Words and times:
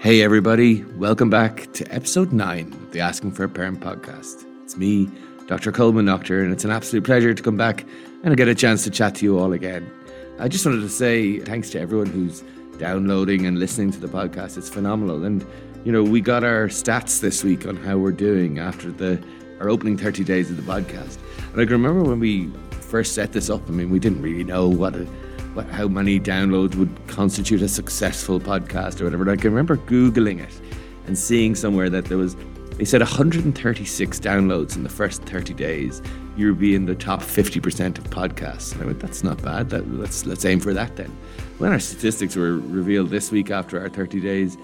Hey, 0.00 0.22
everybody, 0.22 0.82
welcome 0.96 1.28
back 1.28 1.70
to 1.74 1.84
episode 1.92 2.32
nine 2.32 2.72
of 2.72 2.90
the 2.90 3.00
Asking 3.00 3.32
for 3.32 3.44
a 3.44 3.50
Parent 3.50 3.80
podcast. 3.80 4.46
It's 4.64 4.74
me, 4.74 5.10
Dr. 5.46 5.72
Colman 5.72 6.06
Noctor, 6.06 6.42
and 6.42 6.54
it's 6.54 6.64
an 6.64 6.70
absolute 6.70 7.04
pleasure 7.04 7.34
to 7.34 7.42
come 7.42 7.58
back 7.58 7.84
and 8.22 8.34
get 8.34 8.48
a 8.48 8.54
chance 8.54 8.82
to 8.84 8.90
chat 8.90 9.16
to 9.16 9.26
you 9.26 9.38
all 9.38 9.52
again. 9.52 9.92
I 10.38 10.48
just 10.48 10.64
wanted 10.64 10.80
to 10.80 10.88
say 10.88 11.40
thanks 11.40 11.68
to 11.72 11.80
everyone 11.80 12.06
who's 12.06 12.42
downloading 12.78 13.44
and 13.44 13.58
listening 13.58 13.90
to 13.90 14.00
the 14.00 14.08
podcast. 14.08 14.56
It's 14.56 14.70
phenomenal. 14.70 15.22
And, 15.22 15.44
you 15.84 15.92
know, 15.92 16.02
we 16.02 16.22
got 16.22 16.44
our 16.44 16.68
stats 16.68 17.20
this 17.20 17.44
week 17.44 17.66
on 17.66 17.76
how 17.76 17.98
we're 17.98 18.12
doing 18.12 18.58
after 18.58 18.90
the 18.90 19.22
our 19.60 19.68
opening 19.68 19.98
30 19.98 20.24
days 20.24 20.50
of 20.50 20.56
the 20.56 20.62
podcast. 20.62 21.18
And 21.52 21.60
I 21.60 21.64
can 21.66 21.72
remember 21.72 22.04
when 22.04 22.20
we 22.20 22.50
first 22.70 23.14
set 23.14 23.32
this 23.32 23.50
up, 23.50 23.68
I 23.68 23.72
mean, 23.72 23.90
we 23.90 23.98
didn't 23.98 24.22
really 24.22 24.44
know 24.44 24.66
what 24.66 24.96
a 24.96 25.06
what, 25.54 25.66
how 25.66 25.88
many 25.88 26.20
downloads 26.20 26.74
would 26.76 26.94
constitute 27.08 27.62
a 27.62 27.68
successful 27.68 28.40
podcast 28.40 29.00
or 29.00 29.04
whatever. 29.04 29.22
And 29.22 29.32
I 29.32 29.36
can 29.36 29.50
remember 29.50 29.76
Googling 29.76 30.40
it 30.40 30.60
and 31.06 31.18
seeing 31.18 31.54
somewhere 31.54 31.90
that 31.90 32.06
there 32.06 32.18
was, 32.18 32.36
they 32.76 32.84
said 32.84 33.00
136 33.00 34.20
downloads 34.20 34.76
in 34.76 34.82
the 34.82 34.88
first 34.88 35.22
30 35.22 35.54
days. 35.54 36.02
You 36.36 36.48
would 36.48 36.60
be 36.60 36.74
in 36.74 36.86
the 36.86 36.94
top 36.94 37.20
50% 37.20 37.98
of 37.98 38.04
podcasts. 38.04 38.72
And 38.72 38.82
I 38.82 38.86
went, 38.86 39.00
that's 39.00 39.24
not 39.24 39.42
bad. 39.42 39.70
That, 39.70 39.90
let's, 39.92 40.24
let's 40.24 40.44
aim 40.44 40.60
for 40.60 40.72
that 40.72 40.96
then. 40.96 41.10
When 41.58 41.72
our 41.72 41.80
statistics 41.80 42.36
were 42.36 42.54
revealed 42.54 43.10
this 43.10 43.30
week 43.30 43.50
after 43.50 43.80
our 43.80 43.88
30 43.88 44.20
days, 44.20 44.56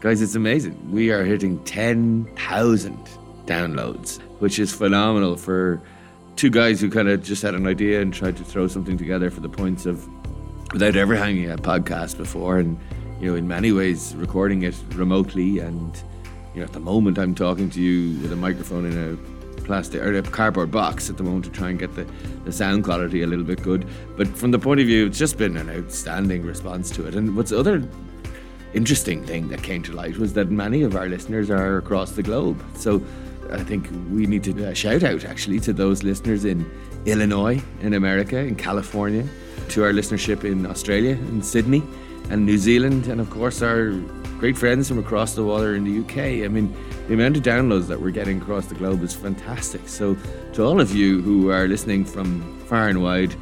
guys, 0.00 0.20
it's 0.20 0.34
amazing. 0.34 0.92
We 0.92 1.10
are 1.10 1.24
hitting 1.24 1.62
10,000 1.64 3.08
downloads, 3.46 4.20
which 4.40 4.58
is 4.58 4.72
phenomenal 4.72 5.36
for 5.36 5.80
two 6.36 6.50
guys 6.50 6.80
who 6.80 6.90
kind 6.90 7.08
of 7.08 7.22
just 7.22 7.42
had 7.42 7.54
an 7.54 7.66
idea 7.66 8.02
and 8.02 8.12
tried 8.12 8.36
to 8.36 8.44
throw 8.44 8.68
something 8.68 8.98
together 8.98 9.30
for 9.30 9.40
the 9.40 9.48
points 9.48 9.86
of 9.86 10.06
without 10.72 10.96
ever 10.96 11.14
having 11.14 11.50
a 11.50 11.56
podcast 11.56 12.16
before 12.16 12.58
and 12.58 12.78
you 13.20 13.30
know 13.30 13.36
in 13.36 13.46
many 13.46 13.72
ways 13.72 14.14
recording 14.16 14.62
it 14.62 14.74
remotely 14.94 15.58
and 15.58 16.02
you 16.54 16.60
know 16.60 16.64
at 16.64 16.72
the 16.72 16.80
moment 16.80 17.18
I'm 17.18 17.34
talking 17.34 17.70
to 17.70 17.80
you 17.80 18.20
with 18.20 18.32
a 18.32 18.36
microphone 18.36 18.84
in 18.84 19.14
a 19.14 19.62
plastic 19.62 20.02
or 20.02 20.16
a 20.16 20.22
cardboard 20.22 20.70
box 20.70 21.10
at 21.10 21.16
the 21.16 21.22
moment 21.22 21.44
to 21.46 21.50
try 21.50 21.70
and 21.70 21.78
get 21.78 21.94
the, 21.94 22.06
the 22.44 22.52
sound 22.52 22.84
quality 22.84 23.22
a 23.22 23.26
little 23.26 23.44
bit 23.44 23.62
good. 23.62 23.86
But 24.16 24.28
from 24.28 24.50
the 24.50 24.58
point 24.58 24.80
of 24.80 24.86
view 24.86 25.06
it's 25.06 25.18
just 25.18 25.38
been 25.38 25.56
an 25.56 25.70
outstanding 25.70 26.44
response 26.44 26.90
to 26.92 27.06
it. 27.06 27.14
And 27.14 27.36
what's 27.36 27.50
the 27.50 27.58
other 27.58 27.88
interesting 28.74 29.24
thing 29.24 29.48
that 29.48 29.62
came 29.62 29.82
to 29.84 29.92
light 29.92 30.18
was 30.18 30.34
that 30.34 30.50
many 30.50 30.82
of 30.82 30.96
our 30.96 31.08
listeners 31.08 31.50
are 31.50 31.78
across 31.78 32.12
the 32.12 32.22
globe. 32.22 32.62
So 32.76 33.02
I 33.50 33.62
think 33.62 33.88
we 34.10 34.26
need 34.26 34.44
to 34.44 34.70
uh, 34.70 34.74
shout 34.74 35.02
out 35.02 35.24
actually 35.24 35.60
to 35.60 35.72
those 35.72 36.02
listeners 36.02 36.44
in 36.44 36.68
Illinois, 37.06 37.62
in 37.80 37.94
America, 37.94 38.38
in 38.38 38.56
California, 38.56 39.24
to 39.70 39.84
our 39.84 39.92
listenership 39.92 40.44
in 40.44 40.66
Australia, 40.66 41.12
in 41.12 41.42
Sydney, 41.42 41.82
and 42.30 42.44
New 42.44 42.58
Zealand, 42.58 43.06
and 43.06 43.20
of 43.20 43.30
course 43.30 43.62
our 43.62 43.92
great 44.38 44.56
friends 44.56 44.88
from 44.88 44.98
across 44.98 45.34
the 45.34 45.44
water 45.44 45.74
in 45.74 45.84
the 45.84 46.00
UK. 46.00 46.44
I 46.44 46.48
mean, 46.48 46.74
the 47.08 47.14
amount 47.14 47.36
of 47.36 47.42
downloads 47.42 47.86
that 47.86 48.00
we're 48.00 48.10
getting 48.10 48.40
across 48.40 48.66
the 48.66 48.74
globe 48.74 49.02
is 49.02 49.14
fantastic. 49.14 49.88
So, 49.88 50.16
to 50.52 50.64
all 50.64 50.80
of 50.80 50.94
you 50.94 51.22
who 51.22 51.50
are 51.50 51.66
listening 51.66 52.04
from 52.04 52.58
far 52.66 52.88
and 52.88 53.02
wide, 53.02 53.34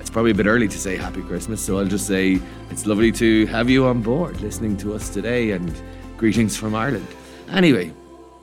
it's 0.00 0.10
probably 0.10 0.30
a 0.30 0.34
bit 0.34 0.46
early 0.46 0.68
to 0.68 0.78
say 0.78 0.96
Happy 0.96 1.22
Christmas. 1.22 1.64
So, 1.64 1.78
I'll 1.78 1.86
just 1.86 2.06
say 2.06 2.40
it's 2.70 2.86
lovely 2.86 3.10
to 3.12 3.46
have 3.46 3.68
you 3.68 3.86
on 3.86 4.02
board 4.02 4.40
listening 4.40 4.76
to 4.78 4.94
us 4.94 5.08
today 5.08 5.52
and 5.52 5.74
greetings 6.16 6.56
from 6.56 6.74
Ireland. 6.74 7.06
Anyway, 7.50 7.92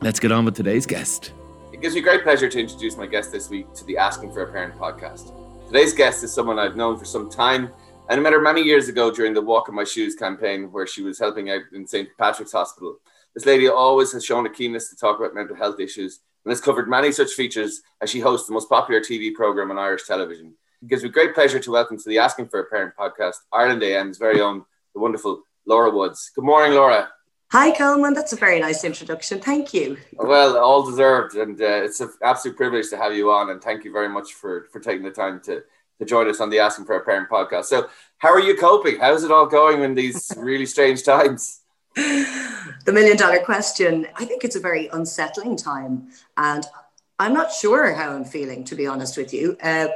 let's 0.01 0.19
get 0.19 0.31
on 0.31 0.45
with 0.45 0.55
today's 0.55 0.85
guest. 0.85 1.31
It 1.71 1.81
gives 1.81 1.95
me 1.95 2.01
great 2.01 2.23
pleasure 2.23 2.49
to 2.49 2.59
introduce 2.59 2.97
my 2.97 3.05
guest 3.05 3.31
this 3.31 3.49
week 3.49 3.73
to 3.75 3.85
the 3.85 3.97
Asking 3.97 4.31
for 4.31 4.43
a 4.43 4.51
Parent 4.51 4.77
podcast. 4.77 5.42
Today's 5.67 5.93
guest 5.93 6.23
is 6.23 6.31
someone 6.31 6.59
I've 6.59 6.75
known 6.75 6.97
for 6.97 7.05
some 7.05 7.29
time, 7.29 7.71
and 8.09 8.19
I 8.19 8.21
met 8.21 8.33
her 8.33 8.41
many 8.41 8.61
years 8.61 8.89
ago 8.89 9.09
during 9.09 9.33
the 9.33 9.41
Walk 9.41 9.69
in 9.69 9.75
My 9.75 9.83
Shoes 9.83 10.13
campaign, 10.13 10.71
where 10.71 10.85
she 10.85 11.01
was 11.01 11.17
helping 11.17 11.49
out 11.49 11.61
in 11.73 11.87
St. 11.87 12.09
Patrick's 12.19 12.51
Hospital. 12.51 12.99
This 13.33 13.47
lady 13.47 13.67
always 13.67 14.11
has 14.11 14.23
shown 14.23 14.45
a 14.45 14.49
keenness 14.49 14.89
to 14.89 14.95
talk 14.95 15.17
about 15.17 15.33
mental 15.33 15.55
health 15.55 15.79
issues 15.79 16.19
and 16.45 16.51
has 16.51 16.61
covered 16.61 16.89
many 16.89 17.11
such 17.11 17.31
features 17.31 17.81
as 18.01 18.09
she 18.09 18.19
hosts 18.19 18.45
the 18.45 18.53
most 18.53 18.69
popular 18.69 18.99
TV 18.99 19.33
program 19.33 19.71
on 19.71 19.79
Irish 19.79 20.05
television. 20.05 20.53
It 20.83 20.89
gives 20.89 21.01
me 21.01 21.09
great 21.09 21.33
pleasure 21.33 21.59
to 21.59 21.71
welcome 21.71 21.97
to 21.97 22.09
the 22.09 22.19
Asking 22.19 22.49
for 22.49 22.59
a 22.59 22.65
Parent 22.65 22.93
podcast 22.99 23.37
Ireland 23.51 23.81
AM's 23.81 24.19
very 24.19 24.41
own, 24.41 24.65
the 24.93 24.99
wonderful 24.99 25.41
Laura 25.65 25.89
Woods. 25.89 26.29
Good 26.35 26.43
morning, 26.43 26.73
Laura. 26.75 27.09
Hi, 27.53 27.69
Colman. 27.69 28.15
That's 28.15 28.33
a 28.33 28.35
very 28.35 28.59
nice 28.59 28.83
introduction. 28.83 29.39
Thank 29.39 29.75
you. 29.75 29.95
Well, 30.13 30.57
all 30.57 30.83
deserved, 30.83 31.35
and 31.35 31.61
uh, 31.61 31.83
it's 31.83 32.01
an 32.01 32.09
absolute 32.23 32.57
privilege 32.57 32.89
to 32.89 32.97
have 32.97 33.13
you 33.13 33.29
on. 33.29 33.51
And 33.51 33.61
thank 33.61 33.85
you 33.85 33.91
very 33.91 34.09
much 34.09 34.33
for 34.33 34.63
for 34.71 34.79
taking 34.79 35.03
the 35.03 35.11
time 35.11 35.39
to 35.41 35.61
to 35.99 36.05
join 36.05 36.27
us 36.27 36.41
on 36.41 36.49
the 36.49 36.57
Asking 36.57 36.85
for 36.85 36.95
a 36.95 37.05
Parent 37.05 37.29
podcast. 37.29 37.65
So, 37.65 37.89
how 38.17 38.29
are 38.29 38.39
you 38.39 38.57
coping? 38.57 38.97
How's 38.99 39.23
it 39.23 39.29
all 39.29 39.45
going 39.45 39.83
in 39.83 39.93
these 39.93 40.31
really 40.37 40.65
strange 40.65 41.03
times? 41.03 41.59
The 41.95 42.91
million 42.91 43.17
dollar 43.17 43.37
question. 43.37 44.07
I 44.15 44.25
think 44.25 44.43
it's 44.43 44.55
a 44.55 44.59
very 44.59 44.87
unsettling 44.87 45.55
time, 45.55 46.07
and 46.37 46.65
I'm 47.19 47.35
not 47.35 47.51
sure 47.51 47.93
how 47.93 48.15
I'm 48.15 48.25
feeling, 48.25 48.63
to 48.63 48.73
be 48.73 48.87
honest 48.87 49.15
with 49.15 49.31
you. 49.31 49.57
Uh, 49.61 49.89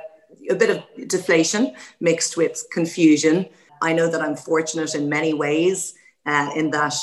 a 0.51 0.53
bit 0.53 0.69
of 0.69 1.07
deflation 1.07 1.73
mixed 2.01 2.37
with 2.37 2.67
confusion. 2.71 3.49
I 3.81 3.93
know 3.93 4.11
that 4.11 4.21
I'm 4.21 4.35
fortunate 4.35 4.93
in 4.93 5.09
many 5.09 5.33
ways, 5.33 5.95
uh, 6.27 6.51
in 6.55 6.69
that 6.69 6.93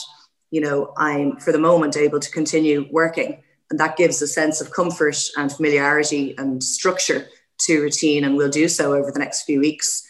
you 0.54 0.60
know, 0.60 0.92
I'm 0.96 1.36
for 1.38 1.50
the 1.50 1.58
moment 1.58 1.96
able 1.96 2.20
to 2.20 2.30
continue 2.30 2.86
working. 2.92 3.42
And 3.70 3.80
that 3.80 3.96
gives 3.96 4.22
a 4.22 4.28
sense 4.28 4.60
of 4.60 4.70
comfort 4.70 5.18
and 5.36 5.50
familiarity 5.50 6.36
and 6.38 6.62
structure 6.62 7.26
to 7.62 7.82
routine, 7.82 8.22
and 8.22 8.36
we'll 8.36 8.60
do 8.62 8.68
so 8.68 8.94
over 8.94 9.10
the 9.10 9.18
next 9.18 9.42
few 9.42 9.58
weeks. 9.58 10.06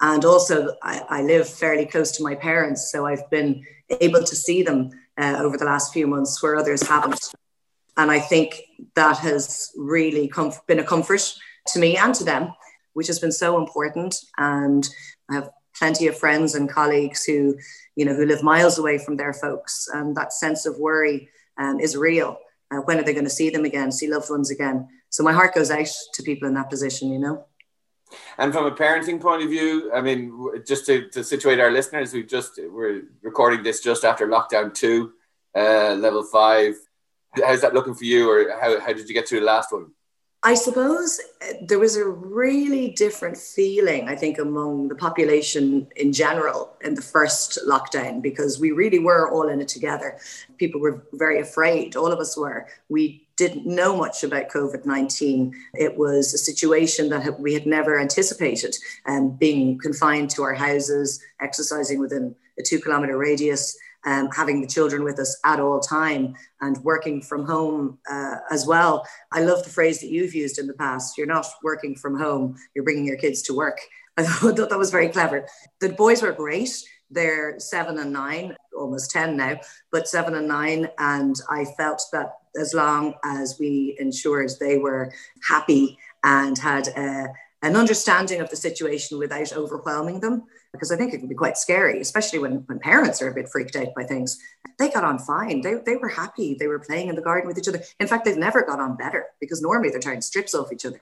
And 0.00 0.24
also, 0.24 0.76
I, 0.84 1.02
I 1.08 1.22
live 1.22 1.48
fairly 1.48 1.84
close 1.84 2.12
to 2.12 2.22
my 2.22 2.36
parents, 2.36 2.92
so 2.92 3.06
I've 3.06 3.28
been 3.28 3.64
able 4.00 4.22
to 4.22 4.36
see 4.36 4.62
them 4.62 4.90
uh, 5.16 5.38
over 5.40 5.56
the 5.58 5.64
last 5.64 5.92
few 5.92 6.06
months 6.06 6.40
where 6.40 6.54
others 6.54 6.86
haven't. 6.86 7.34
And 7.96 8.08
I 8.08 8.20
think 8.20 8.62
that 8.94 9.18
has 9.18 9.72
really 9.76 10.28
comf- 10.28 10.64
been 10.68 10.78
a 10.78 10.84
comfort 10.84 11.34
to 11.72 11.80
me 11.80 11.96
and 11.96 12.14
to 12.14 12.22
them, 12.22 12.52
which 12.92 13.08
has 13.08 13.18
been 13.18 13.32
so 13.32 13.58
important. 13.58 14.14
And 14.36 14.88
I 15.28 15.34
have 15.34 15.50
plenty 15.78 16.06
of 16.08 16.18
friends 16.18 16.54
and 16.54 16.68
colleagues 16.68 17.24
who 17.24 17.54
you 17.98 18.04
know, 18.04 18.14
who 18.14 18.24
live 18.24 18.44
miles 18.44 18.78
away 18.78 18.96
from 18.96 19.16
their 19.16 19.32
folks. 19.32 19.88
And 19.92 20.16
that 20.16 20.32
sense 20.32 20.66
of 20.66 20.78
worry 20.78 21.28
um, 21.56 21.80
is 21.80 21.96
real. 21.96 22.38
Uh, 22.70 22.76
when 22.76 22.96
are 22.96 23.02
they 23.02 23.12
going 23.12 23.24
to 23.24 23.30
see 23.30 23.50
them 23.50 23.64
again, 23.64 23.90
see 23.90 24.06
loved 24.06 24.30
ones 24.30 24.52
again? 24.52 24.88
So 25.10 25.24
my 25.24 25.32
heart 25.32 25.52
goes 25.52 25.72
out 25.72 25.88
to 26.14 26.22
people 26.22 26.46
in 26.46 26.54
that 26.54 26.70
position, 26.70 27.10
you 27.10 27.18
know. 27.18 27.46
And 28.38 28.52
from 28.52 28.66
a 28.66 28.70
parenting 28.70 29.20
point 29.20 29.42
of 29.42 29.50
view, 29.50 29.90
I 29.92 30.00
mean, 30.00 30.32
just 30.64 30.86
to, 30.86 31.08
to 31.08 31.24
situate 31.24 31.58
our 31.58 31.72
listeners, 31.72 32.12
we 32.12 32.22
just 32.22 32.60
we're 32.70 33.02
recording 33.20 33.64
this 33.64 33.80
just 33.80 34.04
after 34.04 34.28
lockdown 34.28 34.72
two, 34.72 35.14
uh, 35.56 35.94
level 35.94 36.22
five. 36.22 36.74
How's 37.44 37.62
that 37.62 37.74
looking 37.74 37.96
for 37.96 38.04
you, 38.04 38.30
or 38.30 38.52
how, 38.60 38.78
how 38.78 38.92
did 38.92 39.08
you 39.08 39.14
get 39.14 39.28
through 39.28 39.40
the 39.40 39.46
last 39.46 39.72
one? 39.72 39.90
I 40.44 40.54
suppose 40.54 41.20
uh, 41.42 41.54
there 41.62 41.80
was 41.80 41.96
a 41.96 42.06
really 42.06 42.90
different 42.90 43.36
feeling, 43.36 44.08
I 44.08 44.14
think, 44.14 44.38
among 44.38 44.86
the 44.86 44.94
population 44.94 45.88
in 45.96 46.12
general 46.12 46.76
in 46.80 46.94
the 46.94 47.02
first 47.02 47.58
lockdown 47.66 48.22
because 48.22 48.60
we 48.60 48.70
really 48.70 49.00
were 49.00 49.28
all 49.32 49.48
in 49.48 49.60
it 49.60 49.66
together. 49.66 50.18
People 50.56 50.80
were 50.80 51.04
very 51.14 51.40
afraid, 51.40 51.96
all 51.96 52.12
of 52.12 52.20
us 52.20 52.36
were. 52.36 52.68
We 52.88 53.26
didn't 53.36 53.66
know 53.66 53.96
much 53.96 54.22
about 54.22 54.48
COVID 54.48 54.86
19. 54.86 55.54
It 55.74 55.96
was 55.96 56.32
a 56.32 56.38
situation 56.38 57.08
that 57.08 57.40
we 57.40 57.52
had 57.52 57.66
never 57.66 57.98
anticipated, 57.98 58.76
and 59.06 59.32
um, 59.32 59.36
being 59.36 59.78
confined 59.78 60.30
to 60.30 60.42
our 60.44 60.54
houses, 60.54 61.20
exercising 61.40 61.98
within 61.98 62.36
a 62.58 62.62
two 62.62 62.78
kilometer 62.78 63.18
radius 63.18 63.76
um, 64.04 64.28
having 64.30 64.60
the 64.60 64.66
children 64.66 65.04
with 65.04 65.18
us 65.18 65.38
at 65.44 65.60
all 65.60 65.80
time 65.80 66.34
and 66.60 66.78
working 66.78 67.20
from 67.20 67.44
home 67.44 67.98
uh, 68.10 68.36
as 68.50 68.66
well. 68.66 69.06
I 69.32 69.42
love 69.42 69.64
the 69.64 69.70
phrase 69.70 70.00
that 70.00 70.10
you've 70.10 70.34
used 70.34 70.58
in 70.58 70.66
the 70.66 70.74
past. 70.74 71.18
You're 71.18 71.26
not 71.26 71.46
working 71.62 71.94
from 71.94 72.18
home, 72.18 72.56
you're 72.74 72.84
bringing 72.84 73.06
your 73.06 73.16
kids 73.16 73.42
to 73.42 73.54
work. 73.54 73.78
I 74.16 74.24
thought 74.24 74.56
that 74.56 74.78
was 74.78 74.90
very 74.90 75.08
clever. 75.08 75.46
The 75.80 75.90
boys 75.90 76.22
were 76.22 76.32
great. 76.32 76.70
They're 77.10 77.58
seven 77.58 77.98
and 77.98 78.12
nine, 78.12 78.54
almost 78.76 79.10
10 79.10 79.36
now, 79.36 79.60
but 79.90 80.08
seven 80.08 80.34
and 80.34 80.48
nine. 80.48 80.88
And 80.98 81.34
I 81.48 81.64
felt 81.64 82.02
that 82.12 82.34
as 82.60 82.74
long 82.74 83.14
as 83.24 83.56
we 83.58 83.96
ensured 83.98 84.50
they 84.60 84.78
were 84.78 85.12
happy 85.48 85.98
and 86.24 86.58
had 86.58 86.88
a, 86.88 87.28
an 87.62 87.74
understanding 87.74 88.40
of 88.40 88.50
the 88.50 88.56
situation 88.56 89.18
without 89.18 89.52
overwhelming 89.52 90.20
them, 90.20 90.44
because 90.72 90.92
I 90.92 90.96
think 90.96 91.12
it 91.12 91.18
can 91.18 91.28
be 91.28 91.34
quite 91.34 91.58
scary, 91.58 92.00
especially 92.00 92.38
when, 92.38 92.56
when 92.66 92.78
parents 92.78 93.20
are 93.20 93.28
a 93.28 93.34
bit 93.34 93.48
freaked 93.48 93.74
out 93.74 93.94
by 93.96 94.04
things. 94.04 94.38
They 94.78 94.90
got 94.90 95.04
on 95.04 95.18
fine. 95.18 95.60
They, 95.60 95.74
they 95.84 95.96
were 95.96 96.08
happy. 96.08 96.54
They 96.54 96.68
were 96.68 96.78
playing 96.78 97.08
in 97.08 97.16
the 97.16 97.22
garden 97.22 97.48
with 97.48 97.58
each 97.58 97.66
other. 97.66 97.82
In 97.98 98.06
fact, 98.06 98.24
they've 98.24 98.36
never 98.36 98.62
got 98.62 98.78
on 98.78 98.96
better 98.96 99.26
because 99.40 99.60
normally 99.60 99.90
they're 99.90 99.98
tearing 99.98 100.20
strips 100.20 100.54
off 100.54 100.72
each 100.72 100.86
other. 100.86 101.00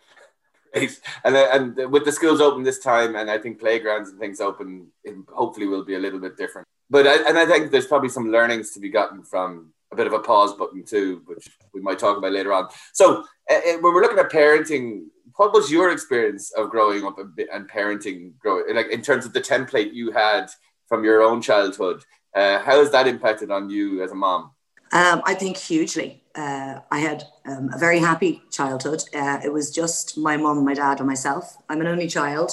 And, 1.25 1.37
uh, 1.37 1.49
and 1.53 1.93
with 1.93 2.05
the 2.05 2.13
schools 2.13 2.41
open 2.41 2.63
this 2.63 2.79
time, 2.79 3.17
and 3.17 3.31
I 3.31 3.39
think 3.39 3.59
playgrounds 3.59 4.11
and 4.11 4.19
things 4.19 4.41
open, 4.41 4.89
hopefully 5.29 5.67
will 5.67 5.85
be 5.85 5.95
a 5.95 5.99
little 5.99 6.21
bit 6.21 6.37
different. 6.37 6.67
But 6.89 7.07
I, 7.07 7.29
and 7.29 7.39
I 7.39 7.47
think 7.47 7.71
there's 7.71 7.87
probably 7.87 8.11
some 8.11 8.31
learnings 8.31 8.73
to 8.73 8.81
be 8.81 8.91
gotten 8.91 9.23
from 9.23 9.73
a 9.93 9.97
bit 9.97 10.07
of 10.07 10.13
a 10.13 10.19
pause 10.19 10.55
button 10.55 10.85
too, 10.85 11.23
which 11.27 11.49
we 11.73 11.81
might 11.81 11.99
talk 11.99 12.17
about 12.17 12.33
later 12.33 12.53
on. 12.53 12.69
So 12.93 13.25
uh, 13.51 13.55
uh 13.55 13.79
when 13.81 13.95
we're 13.95 14.03
looking 14.03 14.19
at 14.19 14.31
parenting 14.31 15.05
what 15.37 15.53
was 15.53 15.71
your 15.71 15.91
experience 15.91 16.51
of 16.53 16.71
growing 16.71 17.05
up 17.05 17.19
and 17.19 17.71
parenting 17.71 18.33
growing 18.39 18.75
like 18.75 18.89
in 18.89 19.03
terms 19.03 19.27
of 19.27 19.33
the 19.33 19.41
template 19.41 19.93
you 19.93 20.11
had 20.11 20.47
from 20.89 21.05
your 21.05 21.23
own 21.23 21.43
childhood 21.43 22.03
Uh, 22.37 22.59
how 22.59 22.79
has 22.79 22.91
that 22.91 23.07
impacted 23.07 23.51
on 23.51 23.71
you 23.71 24.03
as 24.05 24.13
a 24.13 24.15
mom? 24.15 24.51
Um, 24.93 25.23
I 25.25 25.35
think 25.35 25.57
hugely. 25.57 26.23
Uh, 26.35 26.81
I 26.91 26.99
had 26.99 27.25
um, 27.47 27.71
a 27.73 27.79
very 27.79 27.99
happy 27.99 28.43
childhood. 28.51 29.03
Uh, 29.15 29.39
it 29.43 29.51
was 29.51 29.71
just 29.71 30.19
my 30.19 30.37
mom, 30.37 30.63
my 30.63 30.75
dad, 30.75 30.99
and 31.01 31.09
myself. 31.09 31.57
I'm 31.71 31.81
an 31.81 31.87
only 31.87 32.09
child 32.09 32.53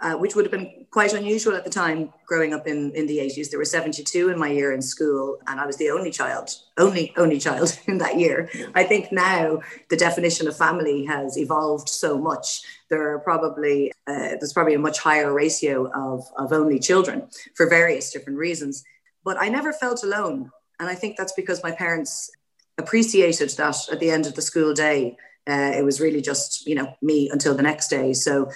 uh, 0.00 0.14
which 0.14 0.34
would 0.34 0.44
have 0.44 0.52
been 0.52 0.86
quite 0.90 1.12
unusual 1.12 1.54
at 1.54 1.64
the 1.64 1.70
time 1.70 2.12
growing 2.26 2.52
up 2.52 2.66
in, 2.66 2.92
in 2.94 3.06
the 3.06 3.18
80s. 3.18 3.50
There 3.50 3.58
were 3.58 3.64
72 3.64 4.28
in 4.28 4.38
my 4.38 4.48
year 4.48 4.72
in 4.72 4.82
school, 4.82 5.38
and 5.46 5.60
I 5.60 5.66
was 5.66 5.76
the 5.76 5.90
only 5.90 6.10
child, 6.10 6.50
only, 6.78 7.12
only 7.16 7.38
child 7.38 7.78
in 7.86 7.98
that 7.98 8.18
year. 8.18 8.50
I 8.74 8.84
think 8.84 9.12
now 9.12 9.60
the 9.88 9.96
definition 9.96 10.48
of 10.48 10.56
family 10.56 11.04
has 11.04 11.38
evolved 11.38 11.88
so 11.88 12.18
much. 12.18 12.62
There 12.88 13.12
are 13.12 13.18
probably, 13.20 13.92
uh, 14.06 14.36
there's 14.38 14.52
probably 14.52 14.74
a 14.74 14.78
much 14.78 14.98
higher 14.98 15.32
ratio 15.32 15.90
of, 15.92 16.24
of 16.36 16.52
only 16.52 16.78
children 16.78 17.28
for 17.54 17.68
various 17.68 18.10
different 18.10 18.38
reasons. 18.38 18.84
But 19.24 19.36
I 19.38 19.48
never 19.48 19.72
felt 19.72 20.02
alone. 20.02 20.50
And 20.78 20.88
I 20.88 20.94
think 20.94 21.16
that's 21.16 21.32
because 21.32 21.62
my 21.62 21.70
parents 21.70 22.30
appreciated 22.78 23.50
that 23.50 23.76
at 23.92 24.00
the 24.00 24.10
end 24.10 24.26
of 24.26 24.34
the 24.34 24.42
school 24.42 24.74
day. 24.74 25.16
Uh, 25.48 25.72
it 25.74 25.84
was 25.84 26.00
really 26.00 26.20
just 26.20 26.66
you 26.66 26.74
know 26.74 26.94
me 27.00 27.28
until 27.32 27.54
the 27.54 27.62
next 27.62 27.88
day 27.88 28.12
so 28.12 28.48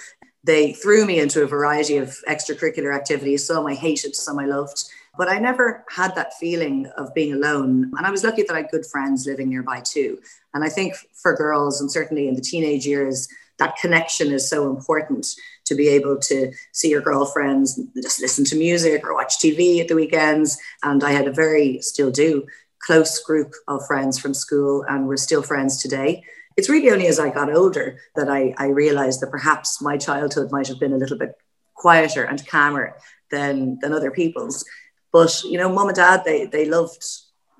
they 0.45 0.73
threw 0.73 1.05
me 1.05 1.19
into 1.19 1.43
a 1.43 1.47
variety 1.47 1.97
of 1.97 2.09
extracurricular 2.29 2.95
activities. 2.95 3.45
Some 3.45 3.65
I 3.65 3.73
hated, 3.73 4.15
some 4.15 4.39
I 4.39 4.45
loved. 4.45 4.83
But 5.17 5.27
I 5.27 5.39
never 5.39 5.83
had 5.89 6.13
that 6.15 6.33
feeling 6.35 6.87
of 6.97 7.13
being 7.13 7.33
alone. 7.33 7.91
And 7.97 8.05
I 8.05 8.11
was 8.11 8.23
lucky 8.23 8.43
that 8.43 8.53
I 8.53 8.61
had 8.61 8.71
good 8.71 8.85
friends 8.85 9.25
living 9.25 9.49
nearby 9.49 9.81
too. 9.81 10.19
And 10.53 10.63
I 10.63 10.69
think 10.69 10.93
for 11.13 11.35
girls, 11.35 11.81
and 11.81 11.91
certainly 11.91 12.27
in 12.27 12.35
the 12.35 12.41
teenage 12.41 12.85
years, 12.85 13.27
that 13.57 13.77
connection 13.77 14.31
is 14.31 14.47
so 14.47 14.69
important 14.69 15.27
to 15.65 15.75
be 15.75 15.87
able 15.87 16.17
to 16.17 16.51
see 16.73 16.89
your 16.89 17.01
girlfriends, 17.01 17.79
just 18.01 18.21
listen 18.21 18.45
to 18.45 18.55
music 18.55 19.05
or 19.05 19.13
watch 19.13 19.39
TV 19.39 19.79
at 19.79 19.87
the 19.87 19.95
weekends. 19.95 20.57
And 20.83 21.03
I 21.03 21.11
had 21.11 21.27
a 21.27 21.31
very, 21.31 21.81
still 21.81 22.11
do, 22.11 22.45
close 22.79 23.17
group 23.23 23.53
of 23.67 23.87
friends 23.87 24.19
from 24.19 24.33
school, 24.33 24.83
and 24.87 25.07
we're 25.07 25.17
still 25.17 25.41
friends 25.41 25.81
today 25.81 26.23
it's 26.57 26.69
really 26.69 26.89
only 26.91 27.07
as 27.07 27.19
I 27.19 27.29
got 27.29 27.53
older 27.53 27.99
that 28.15 28.29
I, 28.29 28.53
I 28.57 28.67
realized 28.67 29.21
that 29.21 29.31
perhaps 29.31 29.81
my 29.81 29.97
childhood 29.97 30.51
might 30.51 30.67
have 30.67 30.79
been 30.79 30.93
a 30.93 30.97
little 30.97 31.17
bit 31.17 31.35
quieter 31.73 32.23
and 32.23 32.45
calmer 32.47 32.97
than 33.31 33.77
than 33.81 33.93
other 33.93 34.11
people's. 34.11 34.65
But 35.11 35.43
you 35.43 35.57
know, 35.57 35.69
mom 35.69 35.89
and 35.89 35.95
dad 35.95 36.23
they 36.23 36.45
they 36.45 36.65
loved 36.65 37.03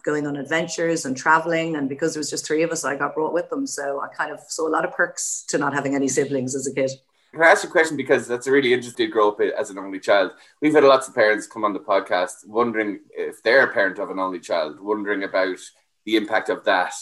going 0.03 0.27
on 0.27 0.38
adventures 0.38 1.06
and 1.06 1.18
traveling, 1.18 1.75
and 1.75 1.89
because 1.89 2.13
there 2.13 2.19
was 2.19 2.30
just 2.30 2.45
three 2.45 2.63
of 2.63 2.71
us, 2.71 2.86
I 2.86 2.95
got 2.95 3.15
brought 3.15 3.33
with 3.33 3.50
them. 3.50 3.65
So 3.68 4.01
I 4.01 4.07
kind 4.15 4.31
of 4.31 4.39
saw 4.47 4.68
a 4.68 4.69
lot 4.69 4.86
of 4.86 4.94
perks 4.94 5.44
to 5.50 5.57
not 5.57 5.74
having 5.74 5.95
any 5.95 6.07
siblings 6.07 6.56
as 6.56 6.68
a 6.68 6.74
kid. 6.74 6.92
Can 7.33 7.44
I 7.44 7.47
ask 7.47 7.63
you 7.63 7.69
a 7.69 7.71
question 7.71 7.97
because 7.97 8.30
that's 8.30 8.47
a 8.47 8.51
really 8.51 8.74
interesting 8.74 9.09
grow 9.09 9.30
up 9.30 9.42
as 9.42 9.69
an 9.69 9.77
only 9.77 10.00
child. 10.00 10.31
We've 10.62 10.74
had 10.74 10.86
lots 10.86 11.09
of 11.09 11.15
parents 11.15 11.47
come 11.47 11.65
on 11.65 11.74
the 11.74 11.80
podcast 11.80 12.47
wondering 12.47 13.01
if 13.12 13.44
they're 13.44 13.65
a 13.65 13.74
parent 13.74 14.00
of 14.00 14.09
an 14.09 14.19
only 14.19 14.39
child, 14.39 14.80
wondering 14.80 15.24
about 15.24 15.57
the 16.06 16.15
impact 16.15 16.47
of 16.47 16.63
that 16.63 16.94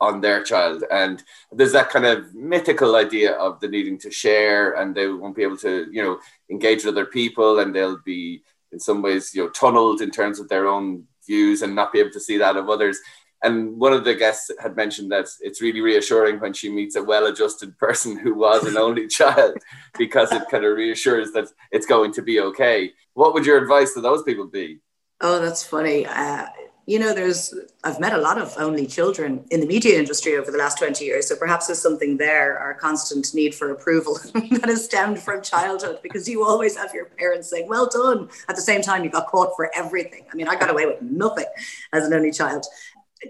on 0.00 0.20
their 0.20 0.42
child. 0.42 0.84
And 0.90 1.22
there's 1.52 1.72
that 1.72 1.90
kind 1.90 2.06
of 2.06 2.34
mythical 2.34 2.96
idea 2.96 3.32
of 3.32 3.60
the 3.60 3.68
needing 3.68 3.98
to 3.98 4.10
share 4.10 4.72
and 4.72 4.94
they 4.94 5.08
won't 5.08 5.36
be 5.36 5.42
able 5.42 5.58
to 5.58 5.86
you 5.92 6.02
know 6.02 6.18
engage 6.50 6.84
with 6.84 6.94
other 6.94 7.06
people 7.06 7.58
and 7.58 7.74
they'll 7.74 7.98
be 8.04 8.42
in 8.72 8.80
some 8.80 9.02
ways 9.02 9.34
you 9.34 9.44
know 9.44 9.50
tunneled 9.50 10.00
in 10.00 10.10
terms 10.10 10.40
of 10.40 10.48
their 10.48 10.66
own 10.66 11.04
views 11.26 11.62
and 11.62 11.74
not 11.74 11.92
be 11.92 12.00
able 12.00 12.10
to 12.10 12.20
see 12.20 12.38
that 12.38 12.56
of 12.56 12.68
others. 12.68 12.98
And 13.42 13.78
one 13.78 13.94
of 13.94 14.04
the 14.04 14.14
guests 14.14 14.50
had 14.60 14.76
mentioned 14.76 15.10
that 15.12 15.26
it's 15.40 15.62
really 15.62 15.80
reassuring 15.80 16.40
when 16.40 16.52
she 16.52 16.68
meets 16.70 16.96
a 16.96 17.02
well-adjusted 17.02 17.78
person 17.78 18.18
who 18.18 18.34
was 18.34 18.64
an 18.66 18.76
only 18.76 19.08
child 19.18 19.56
because 19.98 20.30
it 20.32 20.42
kind 20.50 20.64
of 20.64 20.76
reassures 20.76 21.32
that 21.32 21.48
it's 21.72 21.86
going 21.86 22.12
to 22.12 22.22
be 22.22 22.40
okay. 22.40 22.92
What 23.14 23.32
would 23.32 23.46
your 23.46 23.56
advice 23.56 23.94
to 23.94 24.02
those 24.02 24.22
people 24.22 24.46
be? 24.46 24.80
Oh 25.22 25.38
that's 25.38 25.62
funny. 25.62 26.06
Uh, 26.06 26.46
you 26.90 26.98
know, 26.98 27.14
there's, 27.14 27.54
I've 27.84 28.00
met 28.00 28.14
a 28.14 28.18
lot 28.18 28.36
of 28.36 28.52
only 28.58 28.84
children 28.84 29.44
in 29.52 29.60
the 29.60 29.66
media 29.66 29.96
industry 29.96 30.36
over 30.36 30.50
the 30.50 30.58
last 30.58 30.76
20 30.78 31.04
years. 31.04 31.28
So 31.28 31.36
perhaps 31.36 31.68
there's 31.68 31.80
something 31.80 32.16
there, 32.16 32.58
our 32.58 32.74
constant 32.74 33.32
need 33.32 33.54
for 33.54 33.70
approval 33.70 34.14
that 34.34 34.64
has 34.64 34.86
stemmed 34.86 35.20
from 35.20 35.40
childhood 35.40 36.00
because 36.02 36.28
you 36.28 36.44
always 36.44 36.76
have 36.76 36.92
your 36.92 37.04
parents 37.04 37.48
saying, 37.48 37.68
well 37.68 37.88
done. 37.88 38.28
At 38.48 38.56
the 38.56 38.62
same 38.62 38.82
time, 38.82 39.04
you 39.04 39.10
got 39.10 39.28
caught 39.28 39.54
for 39.54 39.70
everything. 39.72 40.24
I 40.32 40.34
mean, 40.34 40.48
I 40.48 40.56
got 40.56 40.68
away 40.68 40.84
with 40.84 41.00
nothing 41.00 41.46
as 41.92 42.04
an 42.08 42.12
only 42.12 42.32
child. 42.32 42.66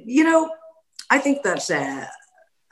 You 0.07 0.25
know, 0.25 0.51
I 1.11 1.19
think 1.19 1.43
that 1.43 1.71
uh, 1.71 2.07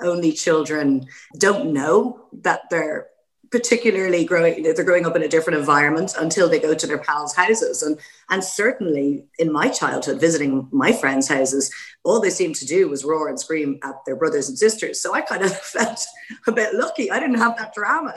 only 0.00 0.32
children 0.32 1.06
don't 1.37 1.75
know 1.75 2.29
that 2.32 2.62
they're 2.70 3.08
particularly 3.50 4.25
growing 4.25 4.62
they're 4.62 4.85
growing 4.85 5.06
up 5.06 5.17
in 5.17 5.23
a 5.23 5.29
different 5.29 5.59
environment 5.59 6.15
until 6.19 6.49
they 6.49 6.59
go 6.59 6.75
to 6.75 6.87
their 6.87 6.99
pals 6.99 7.35
houses. 7.35 7.83
And 7.83 7.99
and 8.31 8.43
certainly 8.45 9.25
in 9.39 9.53
my 9.53 9.69
childhood 9.69 10.21
visiting 10.21 10.69
my 10.71 10.93
friends 10.93 11.29
houses 11.29 11.71
all 12.05 12.21
they 12.21 12.31
seemed 12.31 12.56
to 12.56 12.67
do 12.67 12.89
was 12.89 13.05
roar 13.05 13.29
and 13.29 13.39
scream 13.39 13.79
at 13.83 14.05
their 14.06 14.17
brothers 14.17 14.49
and 14.49 14.59
sisters. 14.59 15.00
So 15.00 15.15
i 15.15 15.21
kind 15.21 15.43
of 15.43 15.56
felt 15.56 16.05
a 16.47 16.53
bit 16.53 16.75
lucky. 16.75 17.11
I 17.11 17.21
didn't 17.21 17.39
have 17.39 17.56
that 17.59 17.75
drama. 17.75 18.15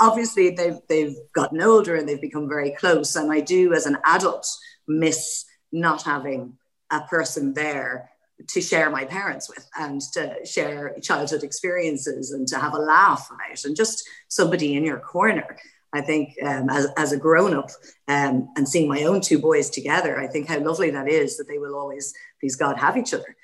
Obviously 0.00 0.50
they've 0.50 0.78
they've 0.88 1.16
gotten 1.32 1.62
older 1.62 1.96
and 1.96 2.08
they've 2.08 2.20
become 2.20 2.48
very 2.48 2.72
close. 2.72 3.16
And 3.16 3.32
i 3.32 3.40
do 3.40 3.72
as 3.72 3.86
an 3.86 3.98
adult 4.04 4.46
miss 4.86 5.44
not 5.72 6.02
having 6.02 6.58
a 6.90 7.00
person 7.02 7.54
there 7.54 8.09
to 8.48 8.60
share 8.60 8.90
my 8.90 9.04
parents 9.04 9.48
with 9.48 9.66
and 9.78 10.00
to 10.12 10.44
share 10.44 10.96
childhood 11.02 11.42
experiences 11.42 12.32
and 12.32 12.46
to 12.48 12.58
have 12.58 12.74
a 12.74 12.78
laugh 12.78 13.30
about 13.30 13.64
and 13.64 13.76
just 13.76 14.08
somebody 14.28 14.76
in 14.76 14.84
your 14.84 14.98
corner. 14.98 15.56
I 15.92 16.00
think 16.00 16.36
um, 16.42 16.70
as, 16.70 16.86
as 16.96 17.12
a 17.12 17.16
grown 17.16 17.54
up 17.54 17.70
um, 18.06 18.48
and 18.56 18.68
seeing 18.68 18.88
my 18.88 19.02
own 19.04 19.20
two 19.20 19.38
boys 19.38 19.70
together, 19.70 20.20
I 20.20 20.28
think 20.28 20.48
how 20.48 20.60
lovely 20.60 20.90
that 20.90 21.08
is 21.08 21.36
that 21.36 21.48
they 21.48 21.58
will 21.58 21.74
always, 21.74 22.14
please 22.38 22.56
God, 22.56 22.78
have 22.78 22.96
each 22.96 23.12
other. 23.12 23.36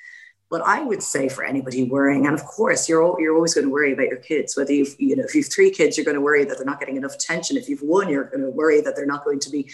But 0.49 0.63
I 0.63 0.85
would 0.85 1.03
say 1.03 1.29
for 1.29 1.45
anybody 1.45 1.83
worrying, 1.83 2.27
and 2.27 2.35
of 2.35 2.45
course 2.45 2.89
you're 2.89 3.21
you're 3.21 3.35
always 3.35 3.55
going 3.55 3.67
to 3.67 3.73
worry 3.73 3.93
about 3.93 4.07
your 4.07 4.19
kids. 4.19 4.57
Whether 4.57 4.75
you've 4.75 4.95
you 4.99 5.17
know 5.17 5.25
if 5.25 5.35
you've 5.35 5.53
three 5.53 5.71
kids, 5.71 5.97
you're 5.97 6.05
going 6.05 6.17
to 6.17 6.21
worry 6.21 6.45
that 6.45 6.57
they're 6.57 6.65
not 6.65 6.79
getting 6.79 6.97
enough 6.97 7.15
attention. 7.15 7.57
If 7.57 7.69
you've 7.69 7.83
one, 7.83 8.09
you're 8.09 8.25
going 8.25 8.43
to 8.43 8.51
worry 8.51 8.81
that 8.81 8.95
they're 8.95 9.07
not 9.07 9.25
going 9.25 9.41
to 9.41 9.51
be 9.51 9.69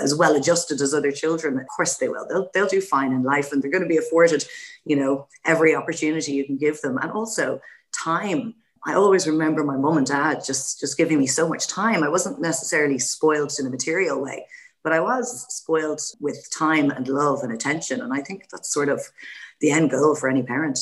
as 0.00 0.16
well 0.16 0.34
adjusted 0.34 0.80
as 0.80 0.92
other 0.92 1.12
children. 1.12 1.58
Of 1.58 1.66
course 1.68 1.96
they 1.96 2.08
will. 2.08 2.26
They'll 2.26 2.50
they'll 2.52 2.66
do 2.66 2.80
fine 2.80 3.12
in 3.12 3.22
life, 3.22 3.52
and 3.52 3.62
they're 3.62 3.70
going 3.70 3.84
to 3.84 3.88
be 3.88 3.98
afforded, 3.98 4.44
you 4.84 4.96
know, 4.96 5.28
every 5.44 5.76
opportunity 5.76 6.32
you 6.32 6.44
can 6.44 6.56
give 6.56 6.80
them, 6.80 6.98
and 6.98 7.12
also 7.12 7.60
time. 7.92 8.54
I 8.84 8.94
always 8.94 9.26
remember 9.26 9.64
my 9.64 9.76
mom 9.76 9.96
and 9.96 10.06
dad 10.06 10.44
just 10.44 10.80
just 10.80 10.96
giving 10.96 11.18
me 11.18 11.26
so 11.26 11.48
much 11.48 11.68
time. 11.68 12.02
I 12.02 12.08
wasn't 12.08 12.40
necessarily 12.40 12.98
spoiled 12.98 13.52
in 13.58 13.66
a 13.66 13.70
material 13.70 14.20
way, 14.20 14.46
but 14.82 14.92
I 14.92 15.00
was 15.00 15.46
spoiled 15.54 16.00
with 16.20 16.48
time 16.56 16.90
and 16.90 17.08
love 17.08 17.42
and 17.42 17.52
attention. 17.52 18.00
And 18.00 18.12
I 18.12 18.20
think 18.22 18.48
that's 18.50 18.72
sort 18.72 18.88
of 18.88 19.00
the 19.60 19.70
end 19.70 19.90
goal 19.90 20.14
for 20.14 20.28
any 20.28 20.42
parent. 20.42 20.78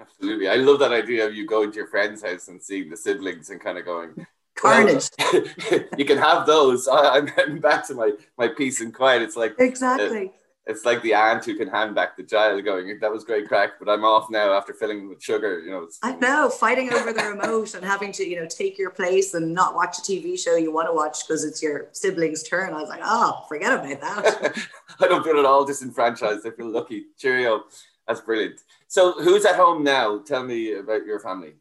Absolutely. 0.00 0.48
I 0.48 0.56
love 0.56 0.78
that 0.80 0.92
idea 0.92 1.26
of 1.26 1.34
you 1.34 1.46
going 1.46 1.70
to 1.70 1.76
your 1.76 1.86
friend's 1.86 2.22
house 2.22 2.48
and 2.48 2.62
seeing 2.62 2.88
the 2.88 2.96
siblings 2.96 3.50
and 3.50 3.60
kind 3.60 3.78
of 3.78 3.84
going, 3.84 4.26
carnage. 4.54 5.08
Well, 5.18 5.44
you 5.98 6.04
can 6.04 6.18
have 6.18 6.46
those. 6.46 6.88
I, 6.88 7.18
am 7.38 7.58
back 7.60 7.86
to 7.88 7.94
my, 7.94 8.12
my 8.38 8.48
peace 8.48 8.80
and 8.80 8.94
quiet. 8.94 9.22
It's 9.22 9.36
like, 9.36 9.54
exactly. 9.58 10.28
Uh, 10.28 10.39
it's 10.70 10.84
like 10.84 11.02
the 11.02 11.14
aunt 11.14 11.44
who 11.44 11.56
can 11.56 11.68
hand 11.68 11.94
back 11.94 12.16
the 12.16 12.22
child 12.22 12.64
going, 12.64 12.98
that 13.00 13.12
was 13.12 13.24
great 13.24 13.48
crack, 13.48 13.72
but 13.78 13.88
I'm 13.88 14.04
off 14.04 14.30
now 14.30 14.52
after 14.52 14.72
filling 14.72 15.08
with 15.08 15.22
sugar, 15.22 15.60
you 15.60 15.70
know. 15.70 15.88
I 16.02 16.14
know, 16.16 16.48
fighting 16.48 16.92
over 16.92 17.12
the 17.12 17.24
remote 17.24 17.74
and 17.74 17.84
having 17.84 18.12
to, 18.12 18.28
you 18.28 18.40
know, 18.40 18.46
take 18.46 18.78
your 18.78 18.90
place 18.90 19.34
and 19.34 19.52
not 19.52 19.74
watch 19.74 19.98
a 19.98 20.02
TV 20.02 20.38
show 20.38 20.56
you 20.56 20.72
want 20.72 20.88
to 20.88 20.94
watch 20.94 21.26
because 21.26 21.44
it's 21.44 21.62
your 21.62 21.88
sibling's 21.92 22.44
turn. 22.44 22.72
I 22.72 22.80
was 22.80 22.88
like, 22.88 23.02
oh, 23.02 23.44
forget 23.48 23.72
about 23.72 24.00
that. 24.00 24.56
I 25.00 25.08
don't 25.08 25.24
feel 25.24 25.38
at 25.38 25.44
all 25.44 25.64
disenfranchised. 25.64 26.46
I 26.46 26.50
feel 26.50 26.70
lucky. 26.70 27.06
Cheerio. 27.18 27.64
That's 28.06 28.20
brilliant. 28.20 28.60
So 28.88 29.12
who's 29.12 29.44
at 29.44 29.56
home 29.56 29.84
now? 29.84 30.18
Tell 30.18 30.44
me 30.44 30.74
about 30.74 31.04
your 31.04 31.20
family. 31.20 31.54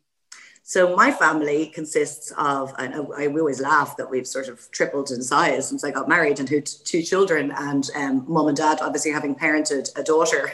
So 0.69 0.95
my 0.95 1.09
family 1.09 1.65
consists 1.65 2.31
of, 2.37 2.75
and 2.77 2.93
I, 3.17 3.25
always 3.25 3.59
laugh 3.59 3.97
that 3.97 4.07
we've 4.07 4.27
sort 4.27 4.49
of 4.49 4.69
tripled 4.69 5.09
in 5.09 5.23
size 5.23 5.67
since 5.67 5.83
I 5.83 5.89
got 5.89 6.07
married 6.07 6.39
and 6.39 6.47
had 6.47 6.67
two 6.67 7.01
children, 7.01 7.51
and 7.57 7.89
um, 7.95 8.23
mom 8.27 8.49
and 8.49 8.55
dad 8.55 8.77
obviously 8.79 9.09
having 9.09 9.33
parented 9.33 9.89
a 9.97 10.03
daughter. 10.03 10.51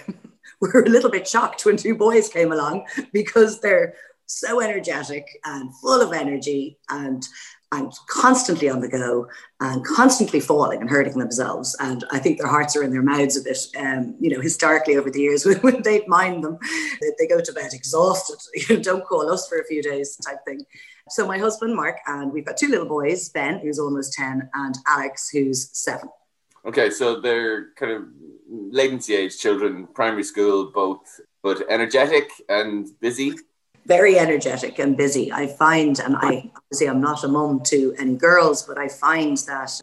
we 0.62 0.70
were 0.74 0.84
a 0.84 0.90
little 0.90 1.10
bit 1.10 1.28
shocked 1.28 1.66
when 1.66 1.76
two 1.76 1.96
boys 1.96 2.30
came 2.30 2.54
along 2.54 2.86
because 3.12 3.60
they're 3.60 3.96
so 4.26 4.62
energetic 4.62 5.28
and 5.44 5.76
full 5.76 6.02
of 6.02 6.14
energy 6.14 6.78
and 6.90 7.28
and 7.76 7.92
constantly 8.08 8.70
on 8.70 8.80
the 8.80 8.88
go 8.88 9.28
and 9.60 9.86
constantly 9.86 10.40
falling 10.40 10.82
and 10.82 10.90
hurting 10.90 11.18
themselves. 11.18 11.76
And 11.80 12.06
I 12.12 12.20
think 12.20 12.38
their 12.38 12.48
hearts 12.48 12.76
are 12.76 12.84
in 12.84 12.92
their 12.92 13.02
mouths 13.02 13.38
a 13.38 13.42
bit, 13.42 13.58
um, 13.78 14.16
you 14.20 14.30
know, 14.30 14.42
historically 14.42 14.96
over 14.96 15.12
the 15.12 15.22
years 15.22 15.46
when, 15.46 15.58
when 15.58 15.82
they'd 15.82 16.08
mind 16.08 16.44
them, 16.44 16.58
they, 17.02 17.12
they, 17.20 17.28
go 17.28 17.42
to 17.42 17.54
bed 17.54 17.74
exhausted. 17.74 18.38
You 18.56 18.78
know, 18.78 18.84
don't 18.84 19.06
call 19.06 19.30
us 19.32 19.48
for 19.48 19.60
a 19.60 19.66
few 19.66 19.82
days 19.84 20.16
type 20.18 20.40
thing. 20.48 20.66
So 21.10 21.28
my 21.28 21.38
husband, 21.38 21.76
Mark, 21.76 21.98
and 22.08 22.32
we've 22.32 22.46
got 22.46 22.58
two 22.58 22.70
little 22.70 22.88
boys, 22.88 23.30
Ben, 23.30 23.60
who's 23.60 23.80
almost 23.80 24.14
10, 24.14 24.50
and 24.54 24.76
Alex, 24.88 25.30
who's 25.30 25.70
seven. 25.78 26.10
Okay, 26.66 26.90
so 26.90 27.20
they're 27.20 27.74
kind 27.74 27.92
of 27.92 28.04
latency 28.50 29.14
age 29.16 29.38
children, 29.38 29.88
primary 29.94 30.24
school, 30.24 30.72
both, 30.74 31.20
but 31.44 31.64
energetic 31.70 32.30
and 32.50 32.88
busy 33.02 33.36
very 33.86 34.18
energetic 34.18 34.80
and 34.80 34.98
busy. 34.98 35.32
I 35.32 35.48
find, 35.48 36.00
and 36.00 36.16
I 36.18 36.52
obviously 36.56 36.90
I'm 36.90 37.02
not 37.02 37.24
a 37.24 37.28
mum 37.28 37.62
to 37.66 37.94
any 37.98 38.16
girls, 38.16 38.64
but 38.64 38.78
I 38.78 38.88
find 38.88 39.38
that 39.48 39.82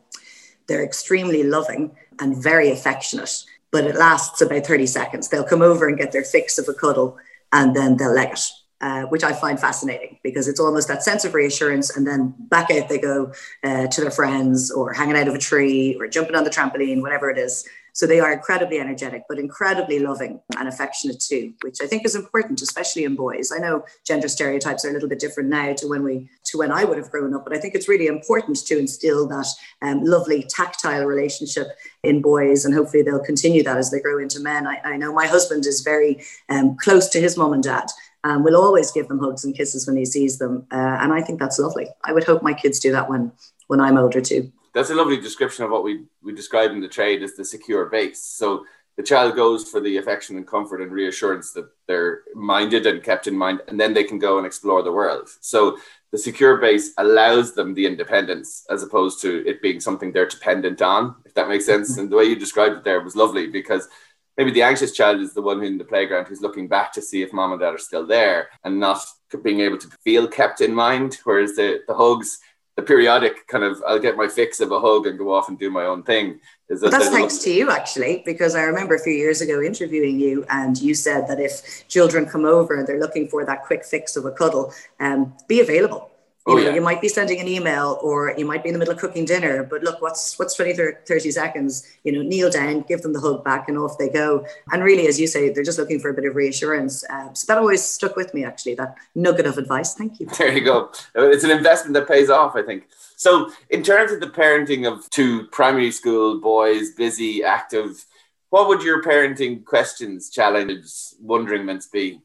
They're 0.67 0.85
extremely 0.85 1.43
loving 1.43 1.97
and 2.21 2.37
very 2.43 2.71
affectionate, 2.71 3.45
but 3.71 3.85
it 3.85 3.97
lasts 3.97 4.41
about 4.41 4.67
30 4.67 4.87
seconds. 4.87 5.29
They'll 5.29 5.45
come 5.45 5.63
over 5.63 5.89
and 5.89 5.99
get 5.99 6.13
their 6.13 6.25
fix 6.25 6.59
of 6.59 6.69
a 6.69 6.75
cuddle 6.75 7.19
and 7.53 7.75
then 7.75 7.97
they'll 7.97 8.13
leg 8.13 8.33
it. 8.33 8.49
Uh, 8.83 9.05
which 9.13 9.23
I 9.23 9.33
find 9.33 9.61
fascinating 9.61 10.19
because 10.25 10.49
it's 10.49 10.59
almost 10.59 10.89
that 10.89 11.05
sense 11.05 11.25
of 11.25 11.35
reassurance, 11.35 11.97
and 11.97 12.05
then 12.05 12.35
back 12.37 12.69
out 12.73 12.89
they 12.89 12.99
go 12.99 13.33
uh, 13.63 13.87
to 13.87 14.01
their 14.01 14.11
friends 14.11 14.73
or 14.73 14.93
hanging 14.93 15.17
out 15.17 15.29
of 15.29 15.37
a 15.37 15.39
tree 15.39 15.95
or 16.01 16.09
jumping 16.09 16.35
on 16.35 16.43
the 16.43 16.51
trampoline, 16.51 17.01
whatever 17.01 17.31
it 17.31 17.39
is. 17.39 17.65
So 17.93 18.07
they 18.07 18.21
are 18.21 18.33
incredibly 18.33 18.79
energetic, 18.81 19.23
but 19.29 19.39
incredibly 19.39 19.99
loving 20.01 20.41
and 20.59 20.67
affectionate 20.67 21.21
too, 21.21 21.53
which 21.63 21.79
I 21.81 21.87
think 21.87 22.05
is 22.05 22.17
important, 22.17 22.63
especially 22.63 23.05
in 23.05 23.15
boys. 23.15 23.53
I 23.55 23.59
know 23.59 23.85
gender 24.05 24.29
stereotypes 24.29 24.85
are 24.85 24.91
a 24.91 24.93
little 24.95 25.09
bit 25.09 25.21
different 25.21 25.51
now 25.51 25.75
to 25.75 25.87
when 25.87 26.03
we 26.03 26.29
to 26.47 26.59
when 26.59 26.73
I 26.73 26.83
would 26.83 26.99
have 26.99 27.11
grown 27.11 27.35
up, 27.35 27.45
but 27.45 27.55
I 27.57 27.61
think 27.61 27.75
it's 27.77 27.89
really 27.89 28.09
important 28.09 28.67
to 28.67 28.79
instill 28.79 29.29
that 29.29 29.47
um, 29.83 30.03
lovely 30.05 30.43
tactile 30.43 31.05
relationship 31.05 31.69
in 32.03 32.21
boys, 32.21 32.65
and 32.65 32.75
hopefully 32.75 33.05
they'll 33.05 33.21
continue 33.21 33.63
that 33.63 33.77
as 33.77 33.93
they 33.93 34.01
grow 34.01 34.19
into 34.19 34.41
men. 34.41 34.67
I, 34.67 34.81
I 34.85 34.97
know 34.97 35.13
my 35.13 35.29
husband 35.29 35.67
is 35.67 35.83
very 35.83 36.25
um, 36.49 36.77
close 36.77 37.09
to 37.11 37.21
his 37.21 37.37
mom 37.37 37.53
and 37.53 37.63
dad. 37.63 37.87
Um, 38.25 38.45
will 38.45 38.57
always 38.57 38.93
give 38.93 39.09
them 39.09 39.19
hugs 39.19 39.45
and 39.45 39.55
kisses 39.55 39.87
when 39.87 39.97
he 39.97 40.05
sees 40.05 40.39
them, 40.39 40.67
uh, 40.71 40.99
and 41.01 41.13
I 41.13 41.23
think 41.23 41.41
that's 41.41 41.59
lovely. 41.59 41.89
I 42.05 42.13
would 42.13 42.25
hope 42.25 42.43
my 42.43 42.55
kids 42.55 42.79
do 42.79 42.93
that 42.93 43.11
when 43.11 43.33
when 43.67 43.81
I'm 43.81 43.99
older 43.99 44.21
too 44.21 44.53
that's 44.75 44.91
a 44.91 44.95
lovely 44.95 45.21
description 45.21 45.65
of 45.65 45.71
what 45.71 45.85
we 45.85 46.05
we 46.23 46.33
describe 46.33 46.71
in 46.71 46.81
the 46.81 46.89
trade 46.89 47.23
as 47.23 47.35
the 47.35 47.45
secure 47.45 47.87
base. 47.87 48.23
So 48.23 48.65
the 48.97 49.03
child 49.03 49.37
goes 49.37 49.71
for 49.71 49.81
the 49.81 49.97
affection 49.97 50.37
and 50.37 50.47
comfort 50.47 50.83
and 50.83 50.93
reassurance 50.93 51.53
that 51.53 51.69
they're 51.87 52.23
minded 52.35 52.87
and 52.87 53.03
kept 53.03 53.27
in 53.27 53.37
mind, 53.37 53.61
and 53.69 53.81
then 53.81 53.95
they 53.95 54.05
can 54.05 54.19
go 54.19 54.37
and 54.37 54.47
explore 54.47 54.83
the 54.83 54.93
world. 54.93 55.29
So 55.41 55.79
the 56.11 56.19
secure 56.19 56.59
base 56.59 56.93
allows 56.99 57.55
them 57.55 57.73
the 57.73 57.87
independence 57.87 58.67
as 58.69 58.83
opposed 58.83 59.23
to 59.23 59.47
it 59.49 59.63
being 59.63 59.81
something 59.81 60.13
they're 60.13 60.27
dependent 60.27 60.83
on, 60.83 61.17
if 61.25 61.33
that 61.35 61.49
makes 61.49 61.65
sense. 61.65 61.97
And 61.99 62.11
the 62.11 62.17
way 62.17 62.25
you 62.25 62.37
described 62.37 62.77
it 62.77 62.85
there 62.85 63.01
was 63.01 63.17
lovely 63.17 63.47
because 63.47 63.89
maybe 64.37 64.51
the 64.51 64.63
anxious 64.63 64.93
child 64.93 65.21
is 65.21 65.35
the 65.35 65.43
one 65.43 65.63
in 65.63 65.79
the 65.79 65.85
playground 65.85 66.27
who's 66.27 66.41
looking 66.41 66.69
back 66.69 66.93
to 66.93 67.03
see 67.03 67.23
if 67.23 67.33
mom 67.33 67.53
and 67.53 67.61
dad 67.61 67.75
are 67.75 67.79
still 67.79 68.07
there 68.07 68.49
and 68.65 68.79
not 68.79 69.05
being 69.43 69.61
able 69.61 69.79
to 69.79 69.89
feel 70.05 70.27
kept 70.29 70.61
in 70.61 70.75
mind. 70.75 71.19
Whereas 71.25 71.57
the, 71.57 71.81
the 71.87 71.95
hugs, 71.95 72.39
the 72.77 72.83
periodic 72.83 73.47
kind 73.49 73.65
of 73.65 73.83
I'll 73.87 73.99
get 73.99 74.17
my 74.17 74.29
fix 74.29 74.61
of 74.61 74.73
a 74.73 74.81
hug 74.81 75.07
and 75.07 75.19
go 75.19 75.33
off 75.33 75.49
and 75.49 75.59
do 75.59 75.71
my 75.71 75.85
own 75.85 76.03
thing. 76.03 76.41
Is 76.69 76.81
that 76.81 76.91
that's 76.91 77.09
thanks 77.09 77.39
to 77.39 77.53
you 77.53 77.71
actually, 77.71 78.23
because 78.25 78.55
I 78.55 78.63
remember 78.63 78.95
a 78.95 78.99
few 78.99 79.13
years 79.13 79.43
ago 79.43 79.61
interviewing 79.61 80.19
you, 80.19 80.47
and 80.49 80.81
you 80.81 80.95
said 80.95 81.27
that 81.29 81.39
if 81.39 81.87
children 81.89 82.25
come 82.25 82.47
over 82.47 82.75
and 82.75 82.87
they're 82.87 83.01
looking 83.01 83.29
for 83.29 83.45
that 83.45 83.65
quick 83.65 83.85
fix 83.85 84.17
of 84.17 84.25
a 84.25 84.31
cuddle, 84.31 84.73
um, 85.01 85.35
be 85.49 85.61
available 85.61 86.12
you 86.47 86.55
oh, 86.55 86.57
know, 86.57 86.63
yeah. 86.65 86.75
you 86.75 86.81
might 86.81 87.01
be 87.01 87.07
sending 87.09 87.39
an 87.39 87.47
email 87.47 88.01
or 88.03 88.35
you 88.37 88.45
might 88.45 88.65
be 88.65 88.69
in 88.69 88.73
the 88.73 88.79
middle 88.81 88.95
of 88.95 88.99
cooking 88.99 89.25
dinner, 89.25 89.63
but 89.63 89.85
look, 89.85 90.03
what's 90.03 90.37
what's 90.41 90.57
20, 90.57 90.75
30 91.07 91.31
seconds? 91.31 91.87
You 92.03 92.11
know, 92.11 92.23
kneel 92.23 92.51
down, 92.51 92.81
give 92.81 93.03
them 93.03 93.13
the 93.13 93.21
hug 93.21 93.45
back, 93.45 93.69
and 93.69 93.79
off 93.79 93.97
they 93.97 94.09
go. 94.09 94.45
And 94.73 94.83
really, 94.83 95.07
as 95.07 95.21
you 95.21 95.29
say, 95.29 95.51
they're 95.51 95.63
just 95.63 95.79
looking 95.79 96.01
for 96.01 96.11
a 96.11 96.15
bit 96.15 96.25
of 96.25 96.35
reassurance. 96.35 97.05
Uh, 97.09 97.33
so 97.33 97.47
that 97.47 97.59
always 97.59 97.85
stuck 97.85 98.17
with 98.17 98.35
me, 98.35 98.45
actually, 98.45 98.75
that 98.75 98.97
nugget 99.15 99.47
of 99.47 99.57
advice. 99.57 99.95
Thank 99.95 100.19
you. 100.19 100.27
There 100.43 100.53
you 100.53 100.65
go. 100.65 100.91
It's 101.15 101.45
an 101.45 101.53
investment 101.53 101.95
that 101.95 102.09
pays 102.09 102.29
off, 102.29 102.57
I 102.57 102.63
think. 102.63 102.89
So, 103.15 103.53
in 103.71 103.85
terms 103.85 104.11
of 104.11 104.19
the 104.19 104.27
parenting 104.27 104.91
of 104.91 105.09
two 105.11 105.47
primary 105.53 105.93
school 105.93 106.41
boys, 106.41 106.91
busy, 106.91 107.45
active, 107.45 108.05
what 108.51 108.67
would 108.67 108.83
your 108.83 109.01
parenting 109.01 109.65
questions, 109.65 110.29
challenges, 110.29 111.15
wonderingments 111.25 111.91
be? 111.91 112.21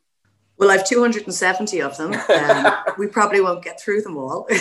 Well, 0.57 0.71
I've 0.71 0.85
270 0.85 1.81
of 1.81 1.97
them. 1.97 2.13
Um, 2.13 2.73
we 2.97 3.07
probably 3.07 3.41
won't 3.41 3.63
get 3.63 3.79
through 3.79 4.01
them 4.01 4.17
all. 4.17 4.47
uh, 4.49 4.55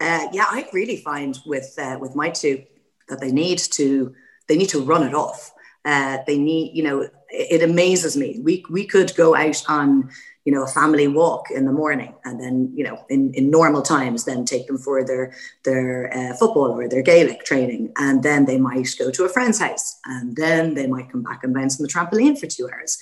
yeah, 0.00 0.46
I 0.48 0.66
really 0.72 0.96
find 0.96 1.38
with 1.44 1.74
uh, 1.78 1.98
with 2.00 2.14
my 2.14 2.30
two 2.30 2.64
that 3.08 3.20
they 3.20 3.30
need 3.30 3.58
to 3.58 4.14
they 4.46 4.56
need 4.56 4.70
to 4.70 4.82
run 4.82 5.06
it 5.06 5.14
off. 5.14 5.52
Uh, 5.84 6.18
they 6.26 6.38
need, 6.38 6.74
you 6.74 6.82
know, 6.82 7.02
it, 7.02 7.12
it, 7.30 7.62
amazes 7.62 8.16
me. 8.16 8.40
We 8.42 8.64
we 8.70 8.86
could 8.86 9.14
go 9.16 9.36
out 9.36 9.62
on, 9.68 10.10
you 10.46 10.52
know, 10.52 10.64
a 10.64 10.66
family 10.66 11.08
walk 11.08 11.50
in 11.50 11.66
the 11.66 11.72
morning, 11.72 12.14
and 12.24 12.40
then, 12.40 12.72
you 12.74 12.84
know, 12.84 13.04
in, 13.10 13.32
in 13.34 13.50
normal 13.50 13.82
times, 13.82 14.24
then 14.24 14.46
take 14.46 14.66
them 14.66 14.78
for 14.78 15.04
their 15.04 15.34
their 15.64 16.12
uh, 16.14 16.34
football 16.34 16.70
or 16.70 16.88
their 16.88 17.02
Gaelic 17.02 17.44
training, 17.44 17.92
and 17.98 18.22
then 18.22 18.46
they 18.46 18.58
might 18.58 18.88
go 18.98 19.10
to 19.10 19.24
a 19.24 19.28
friend's 19.28 19.60
house, 19.60 19.98
and 20.06 20.36
then 20.36 20.72
they 20.72 20.86
might 20.86 21.12
come 21.12 21.22
back 21.22 21.44
and 21.44 21.52
bounce 21.52 21.78
on 21.78 21.86
the 21.86 21.92
trampoline 21.92 22.38
for 22.38 22.46
two 22.46 22.68
hours 22.70 22.98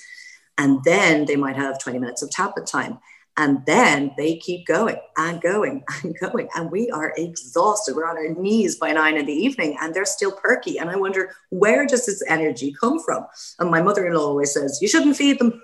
and 0.57 0.83
then 0.83 1.25
they 1.25 1.35
might 1.35 1.55
have 1.55 1.79
20 1.79 1.99
minutes 1.99 2.21
of 2.21 2.31
tablet 2.31 2.65
time. 2.65 2.99
And 3.39 3.63
then 3.67 4.13
they 4.17 4.37
keep 4.37 4.65
going 4.65 4.97
and 5.15 5.39
going 5.39 5.83
and 6.03 6.17
going. 6.19 6.49
And 6.55 6.71
we 6.71 6.89
are 6.89 7.13
exhausted. 7.15 7.95
We're 7.95 8.09
on 8.09 8.17
our 8.17 8.33
knees 8.33 8.77
by 8.77 8.91
nine 8.91 9.15
in 9.15 9.27
the 9.27 9.33
evening 9.33 9.77
and 9.79 9.93
they're 9.93 10.05
still 10.05 10.31
perky. 10.31 10.79
And 10.79 10.89
I 10.89 10.95
wonder, 10.95 11.35
where 11.49 11.85
does 11.85 12.07
this 12.07 12.23
energy 12.27 12.75
come 12.79 12.99
from? 12.99 13.27
And 13.59 13.69
my 13.69 13.81
mother 13.81 14.07
in 14.07 14.13
law 14.13 14.27
always 14.29 14.53
says, 14.53 14.79
you 14.81 14.87
shouldn't 14.87 15.17
feed 15.17 15.37
them. 15.37 15.61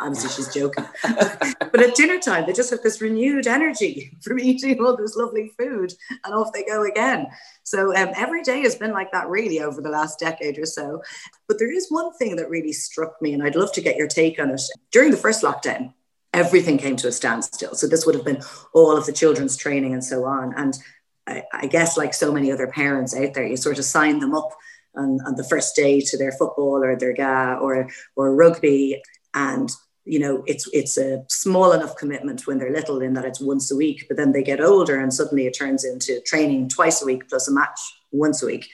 Obviously, 0.00 0.30
she's 0.30 0.54
joking. 0.54 0.86
but 1.02 1.80
at 1.80 1.94
dinner 1.94 2.18
time, 2.18 2.46
they 2.46 2.52
just 2.52 2.70
have 2.70 2.82
this 2.82 3.00
renewed 3.00 3.46
energy 3.46 4.16
from 4.22 4.38
eating 4.38 4.80
all 4.80 4.96
this 4.96 5.16
lovely 5.16 5.52
food 5.58 5.92
and 6.24 6.34
off 6.34 6.52
they 6.52 6.64
go 6.64 6.84
again. 6.84 7.26
So 7.62 7.94
um, 7.96 8.10
every 8.16 8.42
day 8.42 8.62
has 8.62 8.74
been 8.74 8.92
like 8.92 9.12
that 9.12 9.28
really 9.28 9.60
over 9.60 9.80
the 9.80 9.90
last 9.90 10.18
decade 10.18 10.58
or 10.58 10.66
so. 10.66 11.02
But 11.46 11.58
there 11.58 11.72
is 11.72 11.90
one 11.90 12.12
thing 12.14 12.36
that 12.36 12.50
really 12.50 12.72
struck 12.72 13.20
me, 13.20 13.32
and 13.32 13.42
I'd 13.42 13.56
love 13.56 13.72
to 13.72 13.80
get 13.80 13.96
your 13.96 14.08
take 14.08 14.40
on 14.40 14.50
it. 14.50 14.62
During 14.90 15.10
the 15.10 15.16
first 15.16 15.42
lockdown, 15.42 15.92
everything 16.32 16.78
came 16.78 16.96
to 16.96 17.08
a 17.08 17.12
standstill. 17.12 17.74
So 17.74 17.86
this 17.86 18.06
would 18.06 18.14
have 18.14 18.24
been 18.24 18.42
all 18.72 18.96
of 18.96 19.06
the 19.06 19.12
children's 19.12 19.56
training 19.56 19.92
and 19.92 20.04
so 20.04 20.24
on. 20.24 20.54
And 20.56 20.78
I, 21.26 21.42
I 21.52 21.66
guess, 21.66 21.96
like 21.96 22.14
so 22.14 22.32
many 22.32 22.50
other 22.50 22.66
parents 22.66 23.14
out 23.14 23.34
there, 23.34 23.46
you 23.46 23.56
sort 23.56 23.78
of 23.78 23.84
sign 23.84 24.20
them 24.20 24.34
up 24.34 24.50
on, 24.96 25.20
on 25.26 25.36
the 25.36 25.44
first 25.44 25.76
day 25.76 26.00
to 26.00 26.18
their 26.18 26.32
football 26.32 26.82
or 26.82 26.96
their 26.96 27.12
GAA 27.12 27.58
or 27.60 27.88
or 28.16 28.34
rugby, 28.34 29.00
and 29.34 29.70
you 30.04 30.18
know 30.18 30.42
it's 30.46 30.68
it's 30.72 30.96
a 30.96 31.24
small 31.28 31.72
enough 31.72 31.96
commitment 31.96 32.46
when 32.46 32.58
they're 32.58 32.72
little 32.72 33.00
in 33.00 33.12
that 33.14 33.24
it's 33.24 33.40
once 33.40 33.70
a 33.70 33.76
week 33.76 34.06
but 34.08 34.16
then 34.16 34.32
they 34.32 34.42
get 34.42 34.60
older 34.60 34.98
and 34.98 35.12
suddenly 35.12 35.46
it 35.46 35.56
turns 35.56 35.84
into 35.84 36.20
training 36.22 36.68
twice 36.68 37.02
a 37.02 37.06
week 37.06 37.28
plus 37.28 37.48
a 37.48 37.52
match 37.52 37.78
once 38.10 38.42
a 38.42 38.46
week 38.46 38.68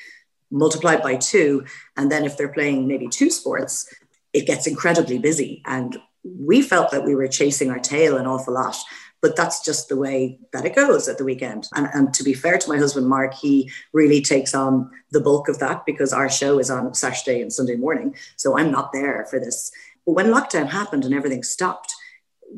multiplied 0.51 1.03
by 1.03 1.17
two 1.17 1.65
and 1.97 2.11
then 2.11 2.25
if 2.25 2.37
they're 2.37 2.53
playing 2.53 2.87
maybe 2.87 3.09
two 3.09 3.31
sports 3.31 3.93
it 4.33 4.47
gets 4.47 4.67
incredibly 4.67 5.19
busy 5.19 5.63
and 5.67 5.99
we 6.23 6.63
felt 6.63 6.91
that 6.91 7.05
we 7.05 7.15
were 7.15 7.29
chasing 7.29 7.71
our 7.71 7.79
tail 7.79 8.17
an 8.17 8.27
awful 8.27 8.55
lot 8.55 8.77
but 9.23 9.35
that's 9.35 9.65
just 9.65 9.89
the 9.89 9.97
way 9.97 10.39
that 10.53 10.65
it 10.65 10.77
goes 10.77 11.09
at 11.09 11.19
the 11.19 11.25
weekend. 11.25 11.69
And, 11.75 11.89
and, 11.95 12.15
to 12.15 12.23
be 12.23 12.35
fair 12.35 12.59
to 12.59 12.69
my 12.69 12.77
husband, 12.77 13.09
Mark, 13.09 13.35
he 13.35 13.71
really 13.93 14.21
takes 14.21 14.55
on 14.55 14.91
the 15.11 15.21
bulk 15.21 15.49
of 15.49 15.59
that 15.59 15.85
because 15.87 16.13
our 16.13 16.29
show 16.29 16.59
is 16.59 16.71
on 16.71 16.95
Saturday 16.95 17.41
and 17.41 17.53
Sunday 17.53 17.77
morning. 17.77 18.15
So 18.37 18.59
I'm 18.59 18.71
not 18.71 18.93
there 18.93 19.27
for 19.31 19.41
this 19.41 19.73
but 20.07 20.13
when 20.13 20.27
lockdown 20.27 20.69
happened 20.69 21.05
and 21.05 21.13
everything 21.13 21.43
stopped, 21.43 21.93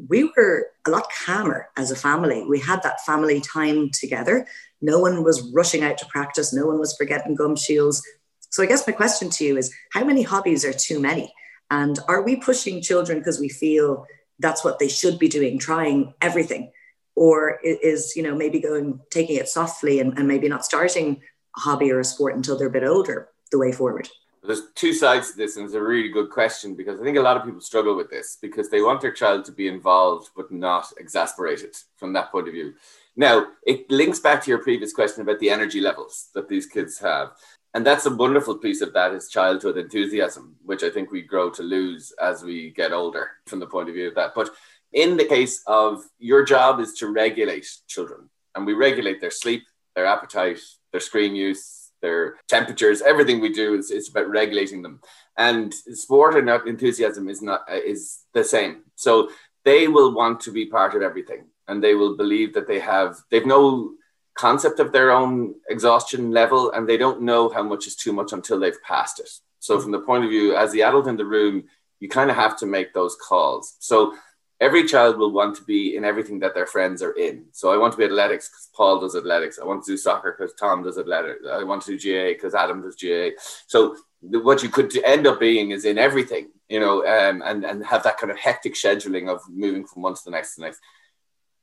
we 0.09 0.31
were 0.37 0.69
a 0.87 0.90
lot 0.90 1.07
calmer 1.26 1.69
as 1.76 1.90
a 1.90 1.97
family. 1.97 2.45
We 2.47 2.61
had 2.61 2.83
that 2.83 3.00
family 3.07 3.40
time 3.40 3.90
together. 3.90 4.47
No 4.83 5.00
one 5.00 5.25
was 5.25 5.50
rushing 5.52 5.83
out 5.83 5.99
to 5.99 6.07
practice, 6.07 6.52
no 6.52 6.67
one 6.67 6.78
was 6.78 6.95
forgetting 6.97 7.35
gum 7.35 7.57
shields. 7.57 8.02
So 8.50 8.62
I 8.62 8.67
guess 8.67 8.87
my 8.87 8.93
question 8.93 9.31
to 9.31 9.45
you 9.45 9.57
is 9.57 9.75
how 9.93 10.05
many 10.05 10.23
hobbies 10.23 10.64
are 10.64 10.73
too 10.73 11.00
many? 11.00 11.33
And 11.71 11.99
are 12.07 12.23
we 12.23 12.37
pushing 12.37 12.81
children 12.81 13.19
because 13.19 13.40
we 13.40 13.49
feel 13.49 14.07
that's 14.38 14.64
what 14.64 14.78
they 14.78 14.88
should 14.88 15.19
be 15.19 15.28
doing, 15.28 15.59
trying 15.59 16.14
everything? 16.21 16.71
Or 17.14 17.59
is, 17.64 18.14
you 18.14 18.23
know, 18.23 18.35
maybe 18.35 18.61
going, 18.61 19.00
taking 19.11 19.37
it 19.37 19.49
softly 19.49 20.00
and, 20.00 20.17
and 20.17 20.28
maybe 20.28 20.49
not 20.49 20.64
starting 20.64 21.21
a 21.57 21.61
hobby 21.61 21.90
or 21.90 21.99
a 21.99 22.05
sport 22.05 22.37
until 22.37 22.57
they're 22.57 22.69
a 22.69 22.71
bit 22.71 22.85
older 22.85 23.28
the 23.50 23.59
way 23.59 23.73
forward? 23.73 24.09
There's 24.49 24.71
two 24.75 24.95
sides 24.95 25.31
to 25.31 25.37
this, 25.37 25.57
and 25.57 25.67
it's 25.67 25.75
a 25.75 25.83
really 25.83 26.09
good 26.09 26.31
question 26.31 26.75
because 26.75 26.99
I 26.99 27.05
think 27.05 27.19
a 27.19 27.23
lot 27.23 27.37
of 27.37 27.45
people 27.45 27.61
struggle 27.61 27.95
with 27.95 28.09
this 28.09 28.38
because 28.40 28.71
they 28.71 28.81
want 28.81 29.02
their 29.02 29.12
child 29.12 29.45
to 29.45 29.52
be 29.52 29.69
involved 29.69 30.31
but 30.35 30.50
not 30.50 30.90
exasperated 30.99 31.76
from 31.97 32.14
that 32.14 32.33
point 32.33 32.49
of 32.49 32.55
view. 32.55 32.73
Now, 33.14 33.49
it 33.67 33.90
links 33.90 34.21
back 34.21 34.43
to 34.43 34.50
your 34.50 34.62
previous 34.62 34.95
question 34.95 35.21
about 35.21 35.38
the 35.38 35.50
energy 35.50 35.83
levels 35.83 36.31
that 36.35 36.49
these 36.49 36.64
kids 36.64 36.99
have. 36.99 37.33
And 37.75 37.85
that's 37.85 38.07
a 38.07 38.14
wonderful 38.14 38.57
piece 38.57 38.81
of 38.81 38.95
that 38.95 39.12
is 39.12 39.28
childhood 39.28 39.76
enthusiasm, 39.76 40.57
which 40.64 40.83
I 40.83 40.88
think 40.88 41.11
we 41.11 41.21
grow 41.21 41.50
to 41.50 41.62
lose 41.62 42.14
as 42.19 42.43
we 42.43 42.71
get 42.71 42.93
older 42.93 43.33
from 43.47 43.61
the 43.61 43.67
point 43.67 43.90
of 43.90 43.97
view 43.97 44.09
of 44.09 44.14
that. 44.14 44.33
But 44.35 44.49
in 44.95 45.19
the 45.19 45.26
case 45.26 45.62
of 45.67 46.05
your 46.19 46.43
job 46.43 46.81
is 46.81 46.95
to 46.95 47.09
regulate 47.09 47.69
children, 47.87 48.31
and 48.55 48.64
we 48.64 48.73
regulate 48.73 49.21
their 49.21 49.31
sleep, 49.31 49.64
their 49.95 50.07
appetite, 50.07 50.61
their 50.90 51.02
screen 51.02 51.37
use, 51.37 51.77
their 52.00 52.37
temperatures, 52.49 53.02
everything 53.02 53.40
we 53.40 53.52
do 53.52 53.75
is, 53.75 53.90
is 53.90 54.09
about 54.09 54.28
regulating 54.28 54.83
them. 54.83 55.00
And 55.37 55.73
sport 55.73 56.37
and 56.37 56.49
enthusiasm 56.69 57.28
is 57.28 57.43
not 57.43 57.62
is 57.71 58.25
the 58.35 58.45
same. 58.45 58.83
So 58.97 59.31
they 59.64 59.88
will 59.88 60.14
want 60.14 60.40
to 60.40 60.50
be 60.50 60.67
part 60.67 60.95
of 60.95 61.02
everything, 61.02 61.47
and 61.67 61.83
they 61.83 61.95
will 61.95 62.17
believe 62.17 62.55
that 62.55 62.67
they 62.67 62.81
have 62.81 63.17
they've 63.31 63.47
no 63.47 63.93
concept 64.35 64.78
of 64.78 64.93
their 64.93 65.11
own 65.11 65.55
exhaustion 65.69 66.31
level, 66.31 66.71
and 66.73 66.88
they 66.88 66.97
don't 66.97 67.23
know 67.23 67.49
how 67.49 67.62
much 67.62 67.87
is 67.87 67.97
too 67.97 68.12
much 68.12 68.33
until 68.33 68.59
they've 68.59 68.83
passed 68.83 69.19
it. 69.21 69.31
So 69.61 69.81
from 69.81 69.90
the 69.90 70.00
point 70.00 70.25
of 70.25 70.31
view 70.31 70.55
as 70.55 70.73
the 70.73 70.83
adult 70.83 71.09
in 71.09 71.17
the 71.17 71.25
room, 71.25 71.64
you 72.00 72.09
kind 72.09 72.31
of 72.31 72.37
have 72.37 72.57
to 72.59 72.67
make 72.67 72.95
those 72.95 73.17
calls. 73.17 73.76
So 73.81 74.14
every 74.61 74.85
child 74.85 75.19
will 75.19 75.33
want 75.33 75.57
to 75.57 75.65
be 75.65 75.97
in 75.97 76.05
everything 76.05 76.41
that 76.41 76.55
their 76.55 76.67
friends 76.67 77.03
are 77.03 77.12
in. 77.12 77.45
So 77.53 77.73
I 77.73 77.77
want 77.77 77.93
to 77.93 77.99
be 77.99 78.05
athletics 78.05 78.49
because 78.49 78.69
Paul 78.75 79.00
does 79.00 79.15
athletics. 79.15 79.59
I 79.59 79.65
want 79.65 79.85
to 79.85 79.93
do 79.93 79.97
soccer 79.97 80.35
because 80.37 80.55
Tom 80.55 80.83
does 80.83 80.99
athletics. 80.99 81.45
I 81.50 81.62
want 81.62 81.83
to 81.83 81.97
do 81.97 81.99
GAA 81.99 82.35
because 82.35 82.55
Adam 82.55 82.83
does 82.83 82.97
GAA. 82.97 83.31
So 83.67 83.97
what 84.21 84.62
you 84.62 84.69
could 84.69 84.97
end 85.05 85.27
up 85.27 85.38
being 85.38 85.71
is 85.71 85.85
in 85.85 85.97
everything, 85.97 86.49
you 86.69 86.81
know, 86.81 87.07
um, 87.07 87.43
and 87.45 87.65
and 87.65 87.85
have 87.85 88.03
that 88.03 88.19
kind 88.19 88.33
of 88.33 88.38
hectic 88.38 88.75
scheduling 88.75 89.29
of 89.29 89.41
moving 89.49 89.87
from 89.87 90.03
one 90.03 90.15
to 90.15 90.21
the 90.25 90.31
next 90.31 90.55
to 90.55 90.61
the 90.61 90.67
next. 90.67 90.81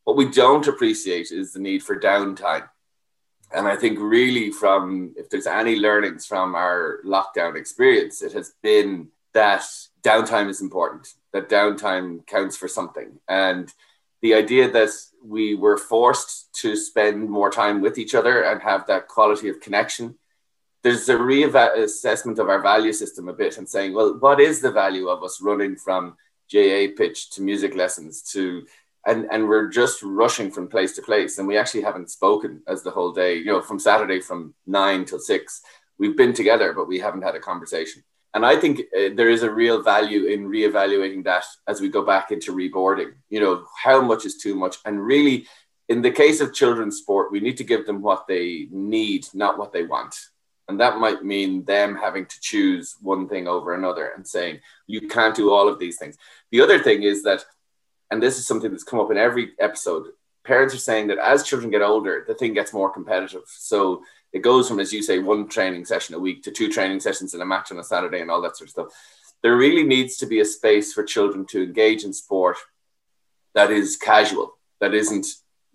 What 0.05 0.15
we 0.15 0.29
don't 0.29 0.67
appreciate 0.67 1.31
is 1.31 1.51
the 1.51 1.59
need 1.59 1.83
for 1.83 1.99
downtime. 1.99 2.69
And 3.51 3.67
I 3.67 3.75
think 3.75 3.99
really 3.99 4.51
from 4.51 5.13
if 5.17 5.29
there's 5.29 5.47
any 5.47 5.75
learnings 5.75 6.25
from 6.25 6.55
our 6.55 6.99
lockdown 7.05 7.55
experience, 7.57 8.21
it 8.21 8.33
has 8.33 8.53
been 8.61 9.09
that 9.33 9.63
downtime 10.01 10.49
is 10.49 10.61
important, 10.61 11.07
that 11.35 11.49
downtime 11.49 12.25
counts 12.25 12.57
for 12.57 12.67
something. 12.67 13.19
And 13.27 13.71
the 14.21 14.33
idea 14.33 14.71
that 14.71 14.89
we 15.23 15.53
were 15.53 15.77
forced 15.77 16.53
to 16.61 16.75
spend 16.75 17.29
more 17.29 17.51
time 17.51 17.81
with 17.81 17.97
each 17.97 18.15
other 18.15 18.43
and 18.43 18.61
have 18.61 18.87
that 18.87 19.07
quality 19.07 19.49
of 19.49 19.59
connection 19.59 20.15
there's 20.85 21.09
a 21.09 21.15
reassessment 21.15 22.37
of 22.37 22.47
our 22.47 22.61
value 22.61 22.93
system 22.93 23.27
a 23.27 23.33
bit 23.33 23.57
and 23.57 23.67
saying, 23.67 23.91
well, 23.91 24.19
what 24.19 24.39
is 24.39 24.61
the 24.61 24.71
value 24.71 25.07
of 25.07 25.23
us 25.23 25.41
running 25.41 25.75
from 25.75 26.15
GAA 26.53 26.93
pitch 26.95 27.31
to 27.31 27.41
music 27.41 27.73
lessons 27.75 28.21
to 28.33 28.67
and 29.07 29.27
and 29.31 29.47
we're 29.47 29.67
just 29.67 30.03
rushing 30.03 30.51
from 30.51 30.67
place 30.67 30.95
to 30.95 31.01
place. 31.01 31.39
And 31.39 31.47
we 31.47 31.57
actually 31.57 31.81
haven't 31.81 32.11
spoken 32.11 32.61
as 32.67 32.83
the 32.83 32.91
whole 32.91 33.11
day 33.11 33.37
you 33.37 33.45
know 33.45 33.61
from 33.61 33.79
saturday 33.79 34.19
from 34.19 34.53
9 34.67 35.05
till 35.05 35.19
6 35.19 35.61
we've 35.97 36.17
been 36.17 36.33
together 36.33 36.71
but 36.73 36.87
we 36.87 36.99
haven't 36.99 37.23
had 37.23 37.35
a 37.35 37.39
conversation 37.39 38.03
and 38.35 38.45
i 38.45 38.55
think 38.55 38.81
uh, 38.81 39.09
there 39.15 39.29
is 39.29 39.41
a 39.41 39.49
real 39.49 39.81
value 39.81 40.25
in 40.25 40.47
reevaluating 40.47 41.23
that 41.23 41.45
as 41.67 41.81
we 41.81 41.89
go 41.89 42.03
back 42.05 42.31
into 42.31 42.53
reboarding. 42.53 43.13
You 43.29 43.39
know 43.39 43.65
how 43.83 44.01
much 44.01 44.25
is 44.25 44.37
too 44.37 44.55
much? 44.55 44.75
And 44.85 45.03
really 45.03 45.47
in 45.89 46.01
the 46.01 46.11
case 46.11 46.41
of 46.41 46.53
children's 46.53 46.97
sport 46.97 47.31
we 47.31 47.39
need 47.39 47.57
to 47.57 47.63
give 47.71 47.85
them 47.85 48.01
what 48.01 48.27
they 48.27 48.67
need 48.71 49.25
not 49.33 49.57
what 49.57 49.71
they 49.73 49.83
want. 49.83 50.13
And 50.67 50.79
that 50.79 50.97
might 50.97 51.23
mean 51.23 51.63
them 51.65 51.95
having 51.95 52.25
to 52.25 52.39
choose 52.41 52.95
one 53.01 53.27
thing 53.27 53.47
over 53.47 53.73
another 53.73 54.11
and 54.15 54.27
saying, 54.27 54.61
you 54.87 55.07
can't 55.07 55.35
do 55.35 55.51
all 55.51 55.67
of 55.69 55.77
these 55.77 55.97
things. 55.97 56.17
The 56.51 56.61
other 56.61 56.79
thing 56.79 57.03
is 57.03 57.23
that, 57.23 57.45
and 58.09 58.21
this 58.21 58.39
is 58.39 58.47
something 58.47 58.71
that's 58.71 58.83
come 58.83 58.99
up 58.99 59.11
in 59.11 59.17
every 59.17 59.51
episode, 59.59 60.07
parents 60.45 60.73
are 60.73 60.79
saying 60.79 61.07
that 61.07 61.17
as 61.17 61.43
children 61.43 61.71
get 61.71 61.81
older, 61.81 62.23
the 62.27 62.35
thing 62.35 62.53
gets 62.53 62.73
more 62.73 62.91
competitive. 62.91 63.43
So 63.47 64.03
it 64.31 64.39
goes 64.39 64.67
from, 64.67 64.79
as 64.79 64.93
you 64.93 65.01
say, 65.01 65.19
one 65.19 65.47
training 65.47 65.85
session 65.85 66.15
a 66.15 66.19
week 66.19 66.43
to 66.43 66.51
two 66.51 66.71
training 66.71 66.99
sessions 66.99 67.33
and 67.33 67.41
a 67.41 67.45
match 67.45 67.71
on 67.71 67.79
a 67.79 67.83
Saturday 67.83 68.21
and 68.21 68.29
all 68.29 68.41
that 68.41 68.57
sort 68.57 68.67
of 68.67 68.71
stuff. 68.71 68.87
There 69.41 69.57
really 69.57 69.83
needs 69.83 70.17
to 70.17 70.25
be 70.25 70.39
a 70.39 70.45
space 70.45 70.93
for 70.93 71.03
children 71.03 71.45
to 71.47 71.63
engage 71.63 72.03
in 72.03 72.13
sport 72.13 72.57
that 73.53 73.71
is 73.71 73.97
casual, 73.97 74.57
that 74.81 74.93
isn't 74.93 75.25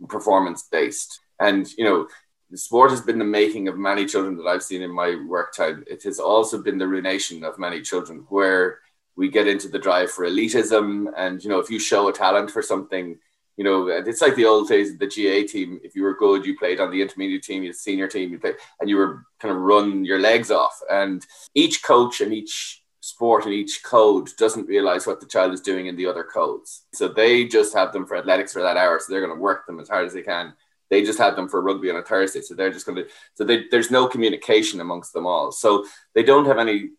performance 0.09 0.69
based. 0.71 1.21
And, 1.39 1.67
you 1.79 1.85
know, 1.85 2.09
sport 2.55 2.91
has 2.91 3.00
been 3.00 3.19
the 3.19 3.25
making 3.25 3.69
of 3.69 3.79
many 3.79 4.05
children 4.07 4.37
that 4.37 4.47
I've 4.47 4.62
seen 4.62 4.83
in 4.83 4.91
my 4.91 5.17
work 5.27 5.55
time. 5.55 5.85
It 5.87 6.03
has 6.03 6.19
also 6.21 6.62
been 6.62 6.79
the 6.79 6.89
ruination 6.89 7.45
of 7.45 7.59
many 7.59 7.81
children 7.81 8.27
where 8.29 8.79
we 9.17 9.29
get 9.29 9.49
into 9.49 9.69
the 9.69 9.79
drive 9.79 10.11
for 10.11 10.27
elitism. 10.27 11.07
And, 11.17 11.43
you 11.43 11.49
know, 11.50 11.59
if 11.59 11.71
you 11.71 11.79
show 11.79 12.09
a 12.09 12.12
talent 12.12 12.50
for 12.50 12.62
something, 12.62 13.19
you 13.61 13.64
know, 13.64 13.88
it's 13.88 14.23
like 14.23 14.37
the 14.37 14.47
old 14.47 14.69
days 14.69 14.90
of 14.90 14.99
the 14.99 15.05
GAA 15.05 15.47
team. 15.47 15.81
If 15.85 15.95
you 15.95 16.02
were 16.02 16.14
good, 16.14 16.47
you 16.47 16.57
played 16.57 16.81
on 16.81 16.90
the 16.90 17.02
intermediate 17.02 17.43
team, 17.43 17.62
you 17.62 17.75
senior 17.75 18.09
team, 18.09 18.33
you 18.33 18.38
played, 18.38 18.57
and 18.81 18.88
you 18.88 18.97
were 18.97 19.26
kind 19.38 19.55
of 19.55 19.61
run 19.61 20.02
your 20.02 20.19
legs 20.19 20.50
off. 20.50 20.81
And 20.90 21.23
each 21.55 21.83
coach 21.83 22.23
and 22.23 22.33
each 22.33 22.83
sport 23.00 23.45
and 23.45 23.52
each 23.52 23.83
code 23.85 24.31
doesn't 24.38 24.67
realize 24.67 25.07
what 25.07 25.21
the 25.21 25.26
child 25.26 25.52
is 25.52 25.61
doing 25.61 25.88
in 25.88 25.97
the 25.97 26.07
other 26.07 26.25
codes. 26.25 26.87
So 26.95 27.07
they 27.07 27.49
just 27.49 27.75
have 27.75 27.93
them 27.93 28.07
for 28.07 28.17
athletics 28.17 28.55
for 28.55 28.62
that 28.62 28.79
hour. 28.79 28.99
So 28.99 29.12
they're 29.12 29.26
going 29.26 29.37
to 29.37 29.43
work 29.43 29.67
them 29.67 29.79
as 29.79 29.90
hard 29.90 30.07
as 30.07 30.14
they 30.14 30.23
can 30.23 30.55
they 30.88 31.05
just 31.05 31.21
have 31.21 31.37
them 31.37 31.49
for 31.49 31.62
rugby 31.62 31.88
on 31.88 31.97
a 31.97 32.02
Thursday, 32.02 32.40
so 32.40 32.52
they're 32.52 32.73
just 32.73 32.85
going 32.85 32.97
to. 32.97 33.07
So 33.35 33.45
they, 33.45 33.67
there's 33.71 33.93
no 33.93 34.09
communication 34.09 34.81
amongst 34.81 35.12
them 35.12 35.25
all. 35.25 35.52
So 35.52 35.87
they 36.17 36.25
don't 36.25 36.47
have 36.47 36.59
any 36.59 36.90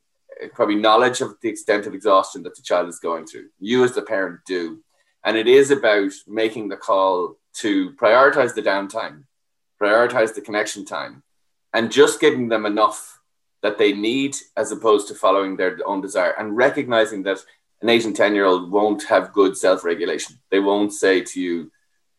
probably 0.53 0.75
knowledge 0.75 1.22
of 1.22 1.36
the 1.41 1.50
extent 1.50 1.86
of 1.86 1.94
exhaustion 1.94 2.41
that 2.44 2.56
the 2.56 2.62
child 2.62 2.88
is 2.88 3.00
going 3.00 3.25
through. 3.25 3.50
You 3.60 3.84
as 3.84 3.94
the 3.94 4.01
parent 4.01 4.39
do, 4.46 4.81
and 5.24 5.38
it 5.38 5.48
is 5.48 5.72
about 5.72 6.12
making 6.27 6.70
the 6.70 6.77
call 6.77 7.38
to 7.53 7.92
prioritize 7.92 8.53
the 8.53 8.62
downtime, 8.62 9.24
prioritize 9.81 10.34
the 10.34 10.42
connection 10.42 10.86
time, 10.86 11.24
and 11.74 11.92
just 11.92 12.20
giving 12.20 12.50
them 12.50 12.66
enough 12.66 13.20
that 13.62 13.77
they 13.77 13.94
need 13.94 14.36
as 14.57 14.72
opposed 14.72 15.07
to 15.07 15.16
following 15.16 15.55
their 15.55 15.77
own 15.86 16.01
desire 16.01 16.34
and 16.40 16.57
recognizing 16.57 17.24
that 17.24 17.40
an 17.81 17.90
eight 17.90 18.05
and 18.05 18.16
10 18.16 18.36
year 18.36 18.46
old 18.46 18.72
won't 18.72 19.03
have 19.03 19.34
good 19.34 19.55
self 19.55 19.84
regulation. 19.84 20.40
They 20.50 20.60
won't 20.60 20.94
say 20.94 21.22
to 21.22 21.42
you, 21.42 21.72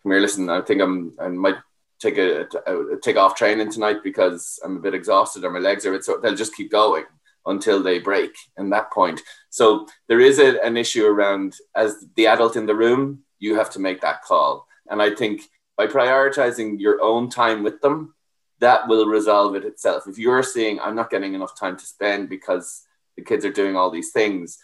come 0.02 0.12
here, 0.12 0.20
listen, 0.20 0.48
I 0.48 0.60
think 0.60 0.80
I'm, 0.80 1.14
I 1.20 1.28
might 1.28 1.56
take 2.00 2.18
a, 2.18 2.46
a, 2.66 2.96
take 3.00 3.16
off 3.16 3.36
training 3.36 3.70
tonight 3.70 3.98
because 4.02 4.58
I'm 4.64 4.76
a 4.76 4.80
bit 4.80 4.94
exhausted 4.94 5.44
or 5.44 5.50
my 5.50 5.60
legs 5.60 5.86
are, 5.86 6.00
so 6.02 6.18
they'll 6.18 6.34
just 6.34 6.54
keep 6.54 6.70
going 6.70 7.04
until 7.46 7.82
they 7.82 7.98
break 7.98 8.32
in 8.58 8.70
that 8.70 8.92
point. 8.92 9.20
So 9.50 9.86
there 10.08 10.20
is 10.20 10.38
a, 10.38 10.64
an 10.64 10.76
issue 10.76 11.06
around 11.06 11.56
as 11.74 12.06
the 12.16 12.26
adult 12.26 12.56
in 12.56 12.66
the 12.66 12.74
room, 12.74 13.24
you 13.38 13.56
have 13.56 13.70
to 13.70 13.80
make 13.80 14.00
that 14.00 14.22
call. 14.22 14.66
And 14.88 15.02
I 15.02 15.14
think 15.14 15.42
by 15.76 15.86
prioritizing 15.86 16.78
your 16.78 17.02
own 17.02 17.28
time 17.28 17.62
with 17.62 17.80
them, 17.80 18.14
that 18.60 18.86
will 18.86 19.06
resolve 19.06 19.56
it 19.56 19.64
itself. 19.64 20.06
If 20.06 20.18
you're 20.18 20.42
seeing, 20.42 20.78
I'm 20.78 20.94
not 20.94 21.10
getting 21.10 21.34
enough 21.34 21.58
time 21.58 21.76
to 21.76 21.84
spend 21.84 22.28
because 22.28 22.82
the 23.16 23.22
kids 23.22 23.44
are 23.44 23.52
doing 23.52 23.76
all 23.76 23.90
these 23.90 24.12
things, 24.12 24.58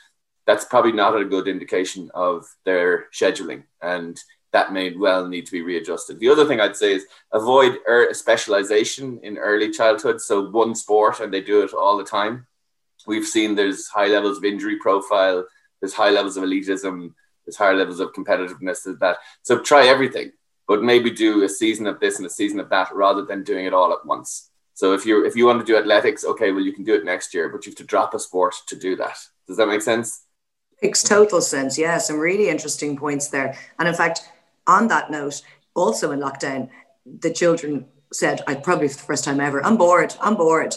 that's 0.46 0.64
probably 0.64 0.92
not 0.92 1.20
a 1.20 1.24
good 1.24 1.48
indication 1.48 2.10
of 2.14 2.46
their 2.64 3.06
scheduling. 3.12 3.64
And 3.82 4.18
that 4.52 4.72
may 4.72 4.96
well 4.96 5.28
need 5.28 5.46
to 5.46 5.52
be 5.52 5.62
readjusted. 5.62 6.18
The 6.18 6.30
other 6.30 6.46
thing 6.46 6.60
I'd 6.60 6.76
say 6.76 6.94
is 6.94 7.06
avoid 7.32 7.78
er- 7.88 8.14
specialization 8.14 9.20
in 9.22 9.36
early 9.36 9.70
childhood. 9.70 10.20
So 10.20 10.48
one 10.48 10.74
sport 10.74 11.20
and 11.20 11.32
they 11.32 11.42
do 11.42 11.62
it 11.62 11.74
all 11.74 11.98
the 11.98 12.04
time. 12.04 12.46
We've 13.08 13.26
seen 13.26 13.54
there's 13.54 13.88
high 13.88 14.06
levels 14.06 14.36
of 14.36 14.44
injury 14.44 14.76
profile, 14.76 15.46
there's 15.80 15.94
high 15.94 16.10
levels 16.10 16.36
of 16.36 16.44
elitism, 16.44 17.14
there's 17.46 17.56
higher 17.56 17.74
levels 17.74 18.00
of 18.00 18.12
competitiveness 18.12 18.86
of 18.86 19.00
that. 19.00 19.16
So 19.42 19.58
try 19.58 19.86
everything, 19.86 20.32
but 20.68 20.82
maybe 20.82 21.10
do 21.10 21.42
a 21.42 21.48
season 21.48 21.86
of 21.86 21.98
this 22.00 22.18
and 22.18 22.26
a 22.26 22.30
season 22.30 22.60
of 22.60 22.68
that 22.68 22.94
rather 22.94 23.24
than 23.24 23.44
doing 23.44 23.64
it 23.64 23.72
all 23.72 23.94
at 23.94 24.04
once. 24.04 24.50
So 24.74 24.92
if 24.92 25.06
you 25.06 25.24
if 25.24 25.34
you 25.34 25.46
want 25.46 25.58
to 25.58 25.64
do 25.64 25.78
athletics, 25.78 26.22
okay, 26.24 26.52
well 26.52 26.62
you 26.62 26.74
can 26.74 26.84
do 26.84 26.94
it 26.94 27.06
next 27.06 27.32
year, 27.32 27.48
but 27.48 27.64
you 27.64 27.70
have 27.70 27.78
to 27.78 27.84
drop 27.84 28.12
a 28.12 28.18
sport 28.18 28.54
to 28.66 28.76
do 28.76 28.94
that. 28.96 29.18
Does 29.46 29.56
that 29.56 29.66
make 29.66 29.80
sense? 29.80 30.24
Makes 30.82 31.02
total 31.02 31.40
sense. 31.40 31.78
Yeah, 31.78 31.96
some 31.96 32.18
really 32.18 32.50
interesting 32.50 32.94
points 32.94 33.28
there. 33.28 33.56
And 33.78 33.88
in 33.88 33.94
fact, 33.94 34.20
on 34.66 34.86
that 34.88 35.10
note, 35.10 35.40
also 35.74 36.10
in 36.12 36.20
lockdown, 36.20 36.68
the 37.06 37.32
children 37.32 37.86
said, 38.12 38.42
I 38.46 38.54
probably 38.54 38.88
for 38.88 38.98
the 38.98 39.02
first 39.02 39.24
time 39.24 39.40
ever, 39.40 39.64
I'm 39.64 39.78
bored, 39.78 40.14
I'm 40.20 40.36
bored. 40.36 40.76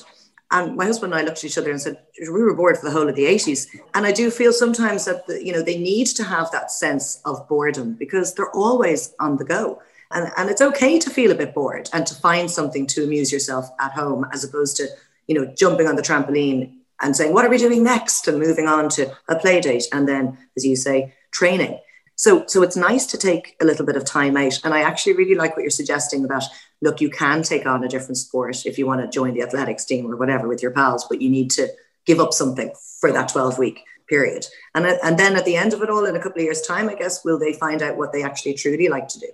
And 0.51 0.75
my 0.75 0.85
husband 0.85 1.13
and 1.13 1.21
I 1.21 1.23
looked 1.23 1.39
at 1.39 1.45
each 1.45 1.57
other 1.57 1.71
and 1.71 1.81
said, 1.81 1.99
we 2.19 2.43
were 2.43 2.53
bored 2.53 2.77
for 2.77 2.85
the 2.85 2.91
whole 2.91 3.07
of 3.07 3.15
the 3.15 3.23
80s. 3.23 3.67
And 3.93 4.05
I 4.05 4.11
do 4.11 4.29
feel 4.29 4.51
sometimes 4.51 5.05
that, 5.05 5.25
the, 5.25 5.43
you 5.43 5.53
know, 5.53 5.61
they 5.61 5.79
need 5.79 6.07
to 6.07 6.23
have 6.23 6.51
that 6.51 6.71
sense 6.71 7.21
of 7.23 7.47
boredom 7.47 7.93
because 7.93 8.33
they're 8.33 8.51
always 8.51 9.13
on 9.19 9.37
the 9.37 9.45
go. 9.45 9.81
And, 10.11 10.29
and 10.35 10.49
it's 10.49 10.61
okay 10.61 10.99
to 10.99 11.09
feel 11.09 11.31
a 11.31 11.35
bit 11.35 11.53
bored 11.53 11.89
and 11.93 12.05
to 12.05 12.15
find 12.15 12.51
something 12.51 12.85
to 12.87 13.03
amuse 13.05 13.31
yourself 13.31 13.69
at 13.79 13.93
home 13.93 14.27
as 14.33 14.43
opposed 14.43 14.75
to, 14.77 14.87
you 15.27 15.35
know, 15.35 15.53
jumping 15.57 15.87
on 15.87 15.95
the 15.95 16.01
trampoline 16.01 16.73
and 17.01 17.15
saying, 17.15 17.33
what 17.33 17.45
are 17.45 17.49
we 17.49 17.57
doing 17.57 17.83
next? 17.83 18.27
And 18.27 18.37
moving 18.37 18.67
on 18.67 18.89
to 18.89 19.15
a 19.29 19.37
play 19.37 19.61
date. 19.61 19.85
And 19.93 20.07
then, 20.07 20.37
as 20.57 20.65
you 20.65 20.75
say, 20.75 21.13
training. 21.31 21.79
So, 22.15 22.45
so 22.45 22.61
it's 22.61 22.75
nice 22.75 23.05
to 23.07 23.17
take 23.17 23.55
a 23.61 23.65
little 23.65 23.85
bit 23.85 23.95
of 23.95 24.05
time 24.05 24.37
out. 24.37 24.59
And 24.63 24.73
I 24.73 24.81
actually 24.81 25.13
really 25.13 25.33
like 25.33 25.55
what 25.55 25.63
you're 25.63 25.71
suggesting 25.71 26.23
that, 26.23 26.43
look, 26.81 27.01
you 27.01 27.09
can 27.09 27.43
take 27.43 27.65
on 27.65 27.83
a 27.83 27.87
different 27.87 28.17
sport 28.17 28.65
if 28.65 28.77
you 28.77 28.87
want 28.87 29.01
to 29.01 29.07
join 29.07 29.33
the 29.33 29.43
athletics 29.43 29.85
team 29.85 30.09
or 30.09 30.15
whatever 30.15 30.47
with 30.47 30.61
your 30.61 30.71
pals, 30.71 31.05
but 31.09 31.21
you 31.21 31.29
need 31.29 31.51
to 31.51 31.67
give 32.05 32.19
up 32.19 32.33
something 32.33 32.71
for 32.99 33.11
that 33.11 33.29
12 33.29 33.57
week 33.57 33.83
period. 34.09 34.45
And, 34.75 34.85
and 34.85 35.17
then 35.17 35.35
at 35.35 35.45
the 35.45 35.55
end 35.55 35.73
of 35.73 35.81
it 35.81 35.89
all, 35.89 36.05
in 36.05 36.15
a 36.15 36.19
couple 36.21 36.39
of 36.39 36.43
years' 36.43 36.61
time, 36.61 36.89
I 36.89 36.95
guess, 36.95 37.23
will 37.23 37.39
they 37.39 37.53
find 37.53 37.81
out 37.81 37.97
what 37.97 38.11
they 38.11 38.23
actually 38.23 38.55
truly 38.55 38.89
like 38.89 39.07
to 39.09 39.19
do? 39.19 39.27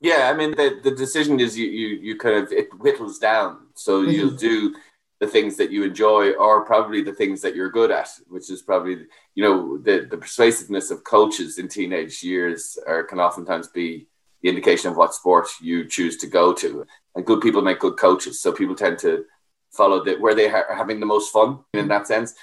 Yeah, 0.00 0.30
I 0.32 0.36
mean, 0.36 0.52
the, 0.52 0.80
the 0.82 0.92
decision 0.92 1.40
is 1.40 1.58
you, 1.58 1.66
you, 1.66 1.88
you 1.96 2.18
kind 2.18 2.36
of, 2.36 2.52
it 2.52 2.68
whittles 2.78 3.18
down. 3.18 3.66
So 3.74 4.02
mm-hmm. 4.02 4.10
you'll 4.10 4.30
do 4.36 4.74
the 5.20 5.26
things 5.26 5.56
that 5.56 5.70
you 5.70 5.84
enjoy 5.84 6.32
or 6.32 6.64
probably 6.64 7.02
the 7.02 7.12
things 7.12 7.42
that 7.42 7.54
you're 7.54 7.70
good 7.70 7.90
at 7.90 8.08
which 8.28 8.50
is 8.50 8.62
probably 8.62 9.06
you 9.34 9.44
know 9.44 9.76
the, 9.76 10.06
the 10.10 10.16
persuasiveness 10.16 10.90
of 10.90 11.04
coaches 11.04 11.58
in 11.58 11.68
teenage 11.68 12.22
years 12.22 12.78
are, 12.86 13.04
can 13.04 13.20
oftentimes 13.20 13.68
be 13.68 14.06
the 14.42 14.48
indication 14.48 14.90
of 14.90 14.96
what 14.96 15.14
sport 15.14 15.48
you 15.60 15.84
choose 15.86 16.16
to 16.18 16.26
go 16.26 16.52
to. 16.54 16.86
And 17.14 17.26
good 17.26 17.40
people 17.40 17.62
make 17.62 17.80
good 17.80 17.96
coaches 17.96 18.40
so 18.40 18.52
people 18.52 18.74
tend 18.74 18.98
to 19.00 19.24
follow 19.70 20.02
the, 20.04 20.16
where 20.16 20.34
they 20.34 20.48
are 20.48 20.74
having 20.74 21.00
the 21.00 21.06
most 21.06 21.32
fun 21.32 21.60
in 21.74 21.88
that 21.88 22.06
sense. 22.06 22.34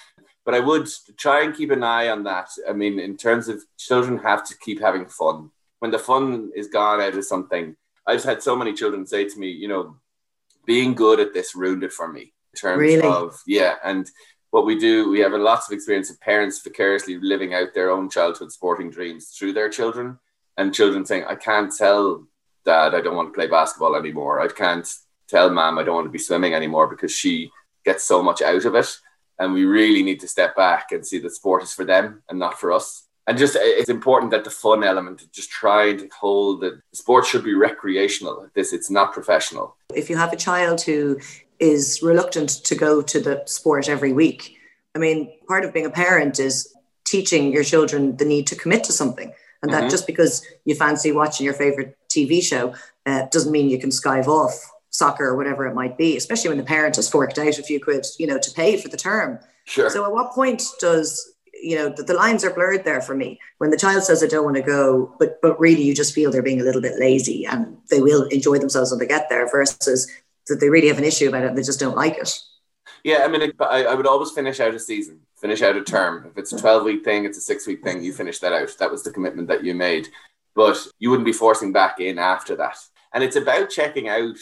But 0.46 0.54
i 0.54 0.60
would 0.62 0.88
try 1.18 1.44
and 1.44 1.56
keep 1.56 1.72
an 1.72 1.84
eye 1.84 2.10
on 2.10 2.24
that. 2.24 2.50
I 2.70 2.74
mean 2.74 3.00
in 3.00 3.18
terms 3.18 3.48
of 3.50 3.62
children 3.78 4.18
have 4.20 4.46
to 4.48 4.58
keep 4.58 4.80
having 4.80 5.06
fun. 5.06 5.52
When 5.80 5.92
the 5.92 6.00
fun 6.00 6.52
is 6.56 6.68
gone 6.68 7.02
out 7.02 7.16
of 7.16 7.26
something 7.26 7.76
i've 8.08 8.24
had 8.24 8.42
so 8.42 8.56
many 8.56 8.74
children 8.74 9.06
say 9.06 9.26
to 9.28 9.38
me 9.38 9.50
you 9.50 9.68
know 9.68 9.96
being 10.66 10.96
good 10.96 11.20
at 11.20 11.34
this 11.34 11.56
ruined 11.56 11.84
it 11.84 11.94
for 11.94 12.12
me 12.12 12.22
in 12.22 12.60
terms 12.60 12.80
really? 12.80 13.08
of 13.08 13.40
yeah 13.46 13.76
and 13.84 14.10
what 14.50 14.66
we 14.66 14.80
do 14.80 15.10
we 15.10 15.20
have 15.20 15.34
lots 15.34 15.68
of 15.68 15.74
experience 15.74 16.10
of 16.10 16.20
parents 16.22 16.62
vicariously 16.64 17.20
living 17.20 17.54
out 17.54 17.74
their 17.74 17.92
own 17.92 18.10
childhood 18.10 18.52
sporting 18.52 18.90
dreams 18.90 19.36
through 19.38 19.54
their 19.54 19.70
children 19.70 20.18
and 20.58 20.74
children 20.74 21.06
saying, 21.06 21.26
I 21.28 21.36
can't 21.36 21.76
tell 21.76 22.28
dad 22.66 22.94
I 22.94 23.02
don't 23.02 23.16
want 23.16 23.30
to 23.30 23.34
play 23.34 23.48
basketball 23.48 23.96
anymore. 23.96 24.42
I 24.42 24.48
can't 24.48 24.88
tell 25.28 25.50
mom 25.50 25.78
I 25.78 25.84
don't 25.84 25.96
want 25.96 26.08
to 26.08 26.12
be 26.12 26.20
swimming 26.20 26.54
anymore 26.54 26.88
because 26.88 27.12
she 27.12 27.50
gets 27.86 28.04
so 28.04 28.22
much 28.22 28.42
out 28.42 28.66
of 28.66 28.76
it. 28.76 28.98
And 29.40 29.54
we 29.54 29.66
really 29.66 30.04
need 30.04 30.20
to 30.22 30.28
step 30.28 30.56
back 30.56 30.92
and 30.92 31.06
see 31.06 31.20
that 31.20 31.36
sport 31.36 31.64
is 31.64 31.74
for 31.74 31.86
them 31.86 32.24
and 32.30 32.40
not 32.40 32.60
for 32.60 32.72
us. 32.72 33.08
And 33.28 33.38
just 33.38 33.58
it's 33.60 33.90
important 33.90 34.32
that 34.32 34.46
the 34.46 34.50
fun 34.50 34.84
element, 34.84 35.28
just 35.34 35.50
trying 35.50 35.98
to 35.98 36.10
hold 36.18 36.62
that 36.62 36.80
sport 36.94 37.26
should 37.26 37.44
be 37.44 37.54
recreational. 37.54 38.48
This 38.56 38.74
it's 38.74 38.90
not 38.90 39.14
professional. 39.14 39.76
If 39.94 40.10
you 40.10 40.16
have 40.18 40.34
a 40.34 40.38
child 40.38 40.82
who 40.82 41.20
is 41.60 42.02
reluctant 42.02 42.50
to 42.50 42.76
go 42.76 43.02
to 43.02 43.20
the 43.20 43.44
sport 43.46 43.90
every 43.90 44.14
week, 44.14 44.58
I 44.96 45.00
mean, 45.00 45.32
part 45.48 45.66
of 45.66 45.74
being 45.74 45.86
a 45.86 45.90
parent 45.92 46.40
is 46.40 46.74
teaching 47.06 47.52
your 47.52 47.64
children 47.64 48.18
the 48.18 48.26
need 48.26 48.48
to 48.48 48.56
commit 48.56 48.84
to 48.86 48.94
something. 48.94 49.34
And 49.62 49.74
that 49.74 49.82
mm-hmm. 49.82 49.90
just 49.90 50.08
because 50.08 50.46
you 50.66 50.76
fancy 50.76 51.12
watching 51.12 51.46
your 51.46 51.54
favorite 51.54 51.98
TV 52.10 52.42
show 52.42 52.76
uh, 53.06 53.28
doesn't 53.32 53.52
mean 53.52 53.70
you 53.70 53.80
can 53.80 53.90
skive 53.90 54.28
off 54.28 54.54
soccer 54.90 55.26
or 55.26 55.36
whatever 55.36 55.66
it 55.68 55.76
might 55.76 55.98
be, 55.98 56.18
especially 56.18 56.50
when 56.50 56.58
the 56.58 56.64
parent 56.64 56.96
has 56.96 57.10
forked 57.10 57.38
out 57.38 57.60
a 57.60 57.64
few 57.64 57.80
quid, 57.80 58.06
you 58.20 58.28
know, 58.28 58.40
to 58.40 58.52
pay 58.52 58.78
for 58.78 58.90
the 58.90 58.98
term. 58.98 59.40
Sure. 59.66 59.90
So 59.90 60.06
at 60.06 60.12
what 60.12 60.34
point 60.34 60.64
does 60.80 61.34
you 61.62 61.76
know 61.76 61.90
the, 61.90 62.04
the 62.04 62.14
lines 62.14 62.44
are 62.44 62.54
blurred 62.54 62.84
there 62.84 63.02
for 63.02 63.16
me 63.16 63.40
when 63.58 63.70
the 63.70 63.78
child 63.78 64.04
says 64.04 64.24
i 64.24 64.28
don't 64.28 64.44
want 64.44 64.56
to 64.56 64.62
go 64.62 65.14
but 65.20 65.42
but 65.42 65.60
really 65.60 65.82
you 65.82 65.96
just 65.96 66.14
feel 66.14 66.32
they're 66.32 66.44
being 66.44 66.62
a 66.62 66.64
little 66.64 66.82
bit 66.82 67.00
lazy 67.00 67.46
and 67.46 67.78
they 67.90 68.02
will 68.02 68.24
enjoy 68.28 68.58
themselves 68.60 68.92
when 68.92 69.00
they 69.00 69.08
get 69.08 69.28
there 69.30 69.50
versus 69.50 70.08
that 70.48 70.60
they 70.60 70.70
really 70.70 70.88
have 70.88 70.98
an 70.98 71.04
issue 71.04 71.28
about 71.28 71.44
it 71.44 71.48
and 71.48 71.58
they 71.58 71.64
just 71.64 71.80
don't 71.80 71.96
like 71.96 72.16
it 72.18 72.40
yeah 73.04 73.24
i 73.24 73.28
mean 73.28 73.52
I, 73.60 73.86
I 73.86 73.96
would 73.96 74.08
always 74.08 74.32
finish 74.32 74.60
out 74.60 74.76
a 74.76 74.80
season 74.80 75.22
finish 75.40 75.62
out 75.62 75.76
a 75.76 75.84
term 75.84 76.26
if 76.30 76.38
it's 76.38 76.54
a 76.54 76.60
12 76.60 76.84
week 76.84 77.04
thing 77.04 77.26
it's 77.26 77.38
a 77.38 77.42
six 77.42 77.68
week 77.68 77.84
thing 77.84 78.04
you 78.04 78.14
finish 78.14 78.40
that 78.40 78.54
out 78.54 78.70
that 78.80 78.92
was 78.92 79.04
the 79.04 79.12
commitment 79.12 79.48
that 79.48 79.64
you 79.64 79.74
made 79.74 80.08
but 80.56 80.78
you 81.00 81.10
wouldn't 81.10 81.26
be 81.26 81.34
forcing 81.34 81.72
back 81.72 82.00
in 82.00 82.18
after 82.18 82.56
that 82.56 82.78
and 83.14 83.24
it's 83.24 83.36
about 83.36 83.70
checking 83.70 84.10
out 84.10 84.38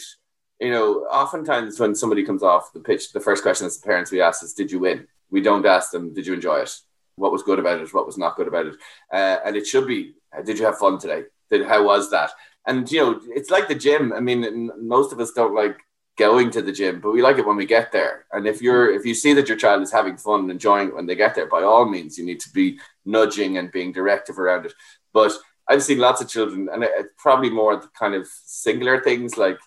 you 0.60 0.70
know, 0.70 1.00
oftentimes 1.10 1.78
when 1.78 1.94
somebody 1.94 2.24
comes 2.24 2.42
off 2.42 2.72
the 2.72 2.80
pitch, 2.80 3.12
the 3.12 3.20
first 3.20 3.42
question 3.42 3.66
as 3.66 3.78
parents 3.78 4.10
we 4.10 4.20
ask 4.20 4.42
is, 4.42 4.54
"Did 4.54 4.70
you 4.70 4.78
win?" 4.78 5.06
We 5.30 5.40
don't 5.40 5.66
ask 5.66 5.90
them, 5.90 6.14
"Did 6.14 6.26
you 6.26 6.34
enjoy 6.34 6.60
it?" 6.60 6.74
What 7.16 7.32
was 7.32 7.42
good 7.42 7.58
about 7.58 7.80
it? 7.80 7.92
What 7.92 8.06
was 8.06 8.18
not 8.18 8.36
good 8.36 8.48
about 8.48 8.66
it? 8.66 8.76
Uh, 9.12 9.38
and 9.44 9.56
it 9.56 9.66
should 9.66 9.86
be, 9.86 10.14
"Did 10.44 10.58
you 10.58 10.64
have 10.64 10.78
fun 10.78 10.98
today? 10.98 11.24
Did 11.50 11.66
how 11.66 11.84
was 11.84 12.10
that?" 12.10 12.32
And 12.66 12.90
you 12.90 13.00
know, 13.00 13.20
it's 13.34 13.50
like 13.50 13.68
the 13.68 13.74
gym. 13.74 14.12
I 14.12 14.20
mean, 14.20 14.70
most 14.78 15.12
of 15.12 15.20
us 15.20 15.32
don't 15.32 15.54
like 15.54 15.78
going 16.16 16.50
to 16.50 16.62
the 16.62 16.72
gym, 16.72 17.00
but 17.00 17.12
we 17.12 17.22
like 17.22 17.38
it 17.38 17.46
when 17.46 17.56
we 17.56 17.66
get 17.66 17.92
there. 17.92 18.24
And 18.32 18.46
if 18.46 18.62
you're 18.62 18.90
if 18.92 19.04
you 19.04 19.14
see 19.14 19.32
that 19.34 19.48
your 19.48 19.58
child 19.58 19.82
is 19.82 19.92
having 19.92 20.16
fun 20.16 20.40
and 20.40 20.50
enjoying 20.50 20.88
it 20.88 20.94
when 20.94 21.06
they 21.06 21.14
get 21.14 21.34
there, 21.34 21.46
by 21.46 21.62
all 21.62 21.84
means, 21.84 22.18
you 22.18 22.24
need 22.24 22.40
to 22.40 22.50
be 22.50 22.78
nudging 23.04 23.58
and 23.58 23.72
being 23.72 23.92
directive 23.92 24.38
around 24.38 24.66
it. 24.66 24.72
But 25.12 25.32
I've 25.68 25.82
seen 25.82 25.98
lots 25.98 26.20
of 26.20 26.28
children, 26.28 26.68
and 26.72 26.84
it's 26.84 27.08
probably 27.18 27.50
more 27.50 27.76
the 27.76 27.88
kind 27.98 28.14
of 28.14 28.26
singular 28.26 29.02
things 29.02 29.36
like 29.36 29.58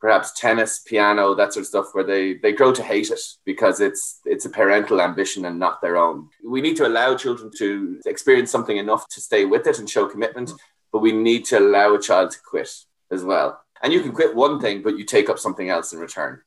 perhaps 0.00 0.32
tennis, 0.32 0.80
piano, 0.80 1.34
that 1.34 1.52
sort 1.52 1.62
of 1.62 1.68
stuff, 1.68 1.86
where 1.92 2.04
they 2.04 2.34
they 2.34 2.52
grow 2.52 2.72
to 2.72 2.82
hate 2.82 3.10
it 3.10 3.20
because 3.44 3.80
it's 3.80 4.20
it's 4.24 4.46
a 4.46 4.50
parental 4.50 5.00
ambition 5.00 5.44
and 5.44 5.58
not 5.58 5.80
their 5.80 5.96
own. 5.96 6.28
We 6.44 6.60
need 6.60 6.76
to 6.78 6.86
allow 6.86 7.16
children 7.16 7.50
to 7.58 8.00
experience 8.06 8.50
something 8.50 8.76
enough 8.76 9.08
to 9.08 9.20
stay 9.20 9.44
with 9.44 9.66
it 9.66 9.78
and 9.78 9.88
show 9.88 10.06
commitment, 10.06 10.52
but 10.92 11.00
we 11.00 11.12
need 11.12 11.44
to 11.46 11.58
allow 11.58 11.94
a 11.94 12.00
child 12.00 12.32
to 12.32 12.38
quit 12.44 12.70
as 13.10 13.24
well. 13.24 13.62
And 13.82 13.92
you 13.92 14.00
can 14.00 14.12
quit 14.12 14.34
one 14.34 14.60
thing, 14.60 14.82
but 14.82 14.96
you 14.96 15.04
take 15.04 15.28
up 15.28 15.38
something 15.38 15.68
else 15.68 15.92
in 15.92 15.98
return. 15.98 16.40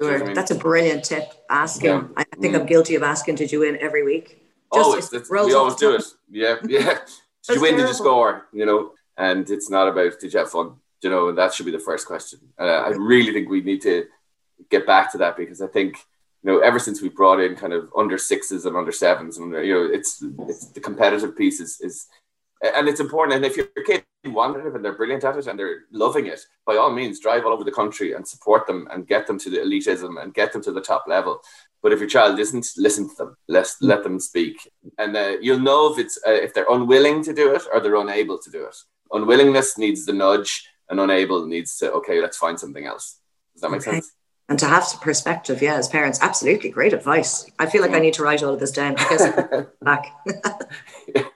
Sure, 0.00 0.22
I 0.22 0.24
mean? 0.24 0.34
that's 0.34 0.50
a 0.50 0.54
brilliant 0.54 1.04
tip. 1.04 1.32
Asking, 1.48 1.90
yeah. 1.90 2.06
I 2.16 2.24
think 2.24 2.54
mm. 2.54 2.60
I'm 2.60 2.66
guilty 2.66 2.94
of 2.94 3.02
asking, 3.02 3.36
"Did 3.36 3.52
you 3.52 3.60
win 3.60 3.78
every 3.80 4.02
week?" 4.02 4.40
Just 4.74 5.12
always, 5.12 5.30
we 5.30 5.54
always 5.54 5.74
do 5.76 5.94
it. 5.94 6.04
Yeah, 6.30 6.56
yeah. 6.66 6.98
did 7.46 7.56
you 7.56 7.60
win? 7.60 7.76
Terrible. 7.76 7.76
Did 7.76 7.88
you 7.88 7.94
score? 7.94 8.46
You 8.52 8.66
know, 8.66 8.92
and 9.16 9.48
it's 9.50 9.70
not 9.70 9.88
about 9.88 10.18
did 10.18 10.32
you 10.32 10.38
have 10.38 10.50
fun 10.50 10.76
you 11.02 11.10
know, 11.10 11.28
and 11.28 11.38
that 11.38 11.52
should 11.52 11.66
be 11.66 11.72
the 11.72 11.78
first 11.78 12.06
question. 12.06 12.40
Uh, 12.58 12.64
I 12.64 12.88
really 12.90 13.32
think 13.32 13.48
we 13.48 13.60
need 13.60 13.82
to 13.82 14.06
get 14.70 14.86
back 14.86 15.10
to 15.12 15.18
that 15.18 15.36
because 15.36 15.60
I 15.60 15.66
think 15.66 15.98
you 16.42 16.52
know 16.52 16.60
ever 16.60 16.78
since 16.78 17.02
we 17.02 17.08
brought 17.08 17.40
in 17.40 17.56
kind 17.56 17.72
of 17.72 17.90
under 17.96 18.16
sixes 18.16 18.64
and 18.64 18.76
under 18.76 18.92
sevens 18.92 19.38
and 19.38 19.52
you 19.66 19.74
know 19.74 19.84
it's 19.92 20.24
it's 20.48 20.66
the 20.66 20.80
competitive 20.80 21.36
piece 21.36 21.60
is 21.60 21.80
is 21.80 22.06
and 22.62 22.88
it's 22.88 23.00
important. 23.00 23.36
And 23.36 23.44
if 23.44 23.56
your 23.56 23.66
kid 23.86 24.04
want 24.26 24.56
it 24.56 24.74
and 24.74 24.84
they're 24.84 24.96
brilliant 24.96 25.24
at 25.24 25.36
it 25.36 25.46
and 25.46 25.58
they're 25.58 25.84
loving 25.90 26.26
it, 26.26 26.40
by 26.66 26.76
all 26.76 26.92
means, 26.92 27.20
drive 27.20 27.44
all 27.44 27.52
over 27.52 27.64
the 27.64 27.72
country 27.72 28.12
and 28.12 28.26
support 28.26 28.66
them 28.66 28.88
and 28.90 29.06
get 29.06 29.26
them 29.26 29.38
to 29.40 29.50
the 29.50 29.58
elitism 29.58 30.22
and 30.22 30.34
get 30.34 30.52
them 30.52 30.62
to 30.62 30.72
the 30.72 30.80
top 30.80 31.04
level. 31.08 31.40
But 31.82 31.92
if 31.92 31.98
your 31.98 32.08
child 32.08 32.38
isn't, 32.38 32.66
listen 32.76 33.08
to 33.08 33.14
them. 33.16 33.36
Let 33.48 33.68
let 33.80 34.04
them 34.04 34.20
speak, 34.20 34.70
and 34.98 35.16
uh, 35.16 35.36
you'll 35.40 35.58
know 35.58 35.92
if 35.92 35.98
it's 35.98 36.18
uh, 36.26 36.30
if 36.30 36.54
they're 36.54 36.70
unwilling 36.70 37.24
to 37.24 37.32
do 37.32 37.54
it 37.54 37.62
or 37.72 37.80
they're 37.80 37.96
unable 37.96 38.38
to 38.38 38.50
do 38.50 38.64
it. 38.64 38.76
Unwillingness 39.10 39.76
needs 39.76 40.06
the 40.06 40.12
nudge 40.12 40.68
and 40.92 41.00
unable 41.00 41.46
needs 41.46 41.76
to 41.78 41.90
okay 41.92 42.20
let's 42.20 42.36
find 42.36 42.60
something 42.60 42.86
else 42.86 43.18
does 43.54 43.62
that 43.62 43.70
make 43.70 43.80
okay. 43.80 43.92
sense 43.92 44.12
and 44.48 44.58
to 44.58 44.66
have 44.66 44.84
some 44.84 45.00
perspective 45.00 45.62
yeah 45.62 45.74
as 45.74 45.88
parents 45.88 46.18
absolutely 46.22 46.70
great 46.70 46.92
advice 46.92 47.50
i 47.58 47.66
feel 47.66 47.82
like 47.82 47.92
i 47.92 47.98
need 47.98 48.14
to 48.14 48.22
write 48.22 48.42
all 48.42 48.54
of 48.54 48.60
this 48.60 48.70
down 48.70 48.94
because 48.94 49.26
back 49.82 50.06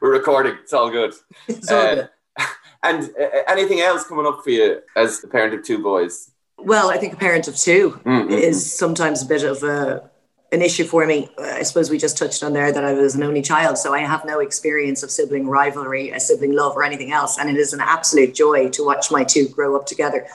we're 0.00 0.12
recording 0.12 0.56
it's 0.62 0.72
all 0.72 0.90
good, 0.90 1.14
it's 1.48 1.70
all 1.70 1.78
uh, 1.78 1.94
good. 1.94 2.08
and 2.82 3.10
uh, 3.20 3.28
anything 3.48 3.80
else 3.80 4.04
coming 4.04 4.26
up 4.26 4.42
for 4.42 4.50
you 4.50 4.80
as 4.96 5.22
a 5.24 5.28
parent 5.28 5.54
of 5.54 5.64
two 5.64 5.82
boys 5.82 6.30
well 6.58 6.90
i 6.90 6.96
think 6.96 7.12
a 7.12 7.16
parent 7.16 7.48
of 7.48 7.56
2 7.56 7.90
mm-hmm. 8.04 8.30
is 8.30 8.76
sometimes 8.76 9.22
a 9.22 9.26
bit 9.26 9.42
of 9.44 9.62
a 9.62 10.10
an 10.52 10.62
issue 10.62 10.84
for 10.84 11.06
me. 11.06 11.28
I 11.38 11.62
suppose 11.62 11.90
we 11.90 11.98
just 11.98 12.18
touched 12.18 12.42
on 12.42 12.52
there 12.52 12.72
that 12.72 12.84
I 12.84 12.92
was 12.92 13.14
an 13.14 13.22
only 13.22 13.42
child, 13.42 13.78
so 13.78 13.94
I 13.94 14.00
have 14.00 14.24
no 14.24 14.40
experience 14.40 15.02
of 15.02 15.10
sibling 15.10 15.48
rivalry, 15.48 16.10
a 16.10 16.20
sibling 16.20 16.52
love, 16.52 16.76
or 16.76 16.82
anything 16.82 17.12
else. 17.12 17.38
And 17.38 17.48
it 17.48 17.56
is 17.56 17.72
an 17.72 17.80
absolute 17.80 18.34
joy 18.34 18.68
to 18.70 18.84
watch 18.84 19.10
my 19.10 19.24
two 19.24 19.48
grow 19.48 19.76
up 19.76 19.86
together. 19.86 20.26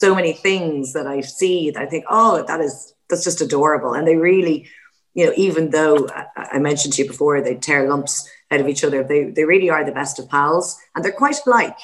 So 0.00 0.14
many 0.14 0.32
things 0.32 0.92
that 0.94 1.06
I 1.06 1.20
see 1.20 1.70
that 1.70 1.80
I 1.80 1.86
think, 1.86 2.04
oh, 2.10 2.44
that 2.46 2.60
is 2.60 2.92
that's 3.08 3.24
just 3.24 3.40
adorable. 3.40 3.94
And 3.94 4.06
they 4.06 4.16
really, 4.16 4.68
you 5.14 5.26
know, 5.26 5.32
even 5.36 5.70
though 5.70 6.08
I 6.36 6.58
mentioned 6.58 6.94
to 6.94 7.02
you 7.02 7.08
before, 7.08 7.40
they 7.40 7.54
tear 7.54 7.88
lumps 7.88 8.28
out 8.52 8.60
of 8.60 8.68
each 8.68 8.84
other, 8.84 9.02
they 9.02 9.24
they 9.24 9.44
really 9.44 9.70
are 9.70 9.84
the 9.84 9.92
best 9.92 10.18
of 10.18 10.28
pals, 10.28 10.78
and 10.94 11.04
they're 11.04 11.12
quite 11.12 11.40
alike. 11.46 11.78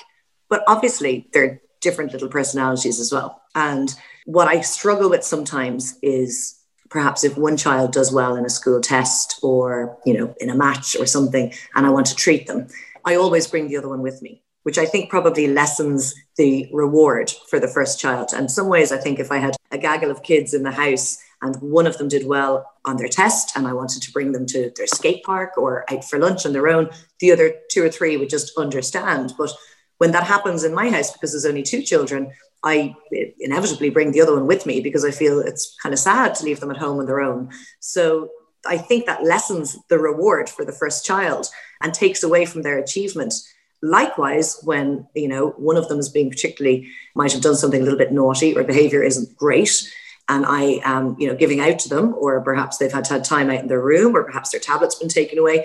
But 0.48 0.62
obviously, 0.68 1.28
they're 1.32 1.60
different 1.80 2.12
little 2.12 2.28
personalities 2.28 3.00
as 3.00 3.12
well. 3.12 3.42
And 3.54 3.94
what 4.26 4.48
I 4.48 4.60
struggle 4.60 5.10
with 5.10 5.24
sometimes 5.24 5.98
is 6.02 6.58
perhaps 6.90 7.24
if 7.24 7.36
one 7.36 7.56
child 7.56 7.92
does 7.92 8.12
well 8.12 8.36
in 8.36 8.44
a 8.44 8.50
school 8.50 8.80
test 8.80 9.38
or 9.42 9.98
you 10.04 10.16
know 10.16 10.34
in 10.40 10.50
a 10.50 10.54
match 10.54 10.96
or 10.96 11.06
something 11.06 11.52
and 11.74 11.86
i 11.86 11.90
want 11.90 12.06
to 12.06 12.14
treat 12.14 12.46
them 12.46 12.66
i 13.04 13.14
always 13.14 13.46
bring 13.46 13.68
the 13.68 13.76
other 13.76 13.88
one 13.88 14.02
with 14.02 14.22
me 14.22 14.42
which 14.62 14.78
i 14.78 14.86
think 14.86 15.10
probably 15.10 15.46
lessens 15.46 16.14
the 16.36 16.68
reward 16.72 17.30
for 17.50 17.60
the 17.60 17.68
first 17.68 18.00
child 18.00 18.30
and 18.34 18.50
some 18.50 18.68
ways 18.68 18.92
i 18.92 18.96
think 18.96 19.18
if 19.18 19.30
i 19.30 19.38
had 19.38 19.56
a 19.70 19.78
gaggle 19.78 20.10
of 20.10 20.22
kids 20.22 20.54
in 20.54 20.62
the 20.62 20.70
house 20.70 21.18
and 21.42 21.56
one 21.56 21.86
of 21.86 21.98
them 21.98 22.08
did 22.08 22.26
well 22.26 22.70
on 22.84 22.96
their 22.96 23.08
test 23.08 23.56
and 23.56 23.66
i 23.66 23.72
wanted 23.72 24.02
to 24.02 24.12
bring 24.12 24.32
them 24.32 24.46
to 24.46 24.70
their 24.76 24.86
skate 24.86 25.22
park 25.24 25.56
or 25.56 25.84
out 25.92 26.04
for 26.04 26.18
lunch 26.18 26.44
on 26.44 26.52
their 26.52 26.68
own 26.68 26.88
the 27.20 27.32
other 27.32 27.54
two 27.70 27.82
or 27.82 27.90
three 27.90 28.16
would 28.16 28.30
just 28.30 28.52
understand 28.56 29.32
but 29.38 29.52
when 29.98 30.12
that 30.12 30.24
happens 30.24 30.64
in 30.64 30.74
my 30.74 30.90
house 30.90 31.12
because 31.12 31.32
there's 31.32 31.46
only 31.46 31.62
two 31.62 31.82
children 31.82 32.32
I 32.64 32.96
inevitably 33.38 33.90
bring 33.90 34.10
the 34.10 34.20
other 34.20 34.34
one 34.34 34.46
with 34.46 34.66
me 34.66 34.80
because 34.80 35.04
I 35.04 35.10
feel 35.10 35.38
it's 35.40 35.76
kind 35.82 35.92
of 35.92 35.98
sad 35.98 36.34
to 36.36 36.44
leave 36.44 36.60
them 36.60 36.70
at 36.70 36.76
home 36.76 36.98
on 36.98 37.06
their 37.06 37.20
own. 37.20 37.50
So 37.80 38.30
I 38.66 38.78
think 38.78 39.06
that 39.06 39.24
lessens 39.24 39.76
the 39.88 39.98
reward 39.98 40.48
for 40.48 40.64
the 40.64 40.72
first 40.72 41.04
child 41.04 41.46
and 41.80 41.94
takes 41.94 42.22
away 42.22 42.44
from 42.44 42.62
their 42.62 42.78
achievement. 42.78 43.34
Likewise, 43.80 44.58
when 44.64 45.06
you 45.14 45.28
know 45.28 45.50
one 45.50 45.76
of 45.76 45.88
them 45.88 46.00
is 46.00 46.08
being 46.08 46.30
particularly 46.30 46.88
might 47.14 47.32
have 47.32 47.42
done 47.42 47.54
something 47.54 47.80
a 47.80 47.84
little 47.84 47.98
bit 47.98 48.12
naughty 48.12 48.56
or 48.56 48.64
behavior 48.64 49.02
isn't 49.02 49.36
great, 49.36 49.88
and 50.28 50.44
I 50.46 50.80
am 50.84 51.16
you 51.18 51.28
know 51.28 51.36
giving 51.36 51.60
out 51.60 51.78
to 51.80 51.88
them, 51.88 52.14
or 52.18 52.40
perhaps 52.40 52.78
they've 52.78 52.92
had 52.92 53.06
have 53.08 53.22
time 53.22 53.50
out 53.50 53.60
in 53.60 53.68
their 53.68 53.82
room, 53.82 54.16
or 54.16 54.24
perhaps 54.24 54.50
their 54.50 54.60
tablet's 54.60 54.96
been 54.96 55.08
taken 55.08 55.38
away, 55.38 55.64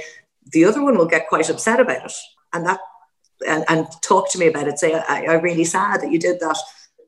the 0.52 0.66
other 0.66 0.84
one 0.84 0.98
will 0.98 1.08
get 1.08 1.28
quite 1.28 1.50
upset 1.50 1.80
about 1.80 2.06
it, 2.06 2.14
and 2.54 2.66
that 2.66 2.80
and, 3.48 3.66
and 3.68 3.88
talk 4.02 4.32
to 4.32 4.40
me 4.40 4.48
about 4.48 4.68
it. 4.68 4.80
Say, 4.80 4.94
I, 4.94 5.26
I'm 5.28 5.42
really 5.42 5.66
sad 5.66 6.02
that 6.02 6.12
you 6.12 6.20
did 6.20 6.40
that 6.40 6.58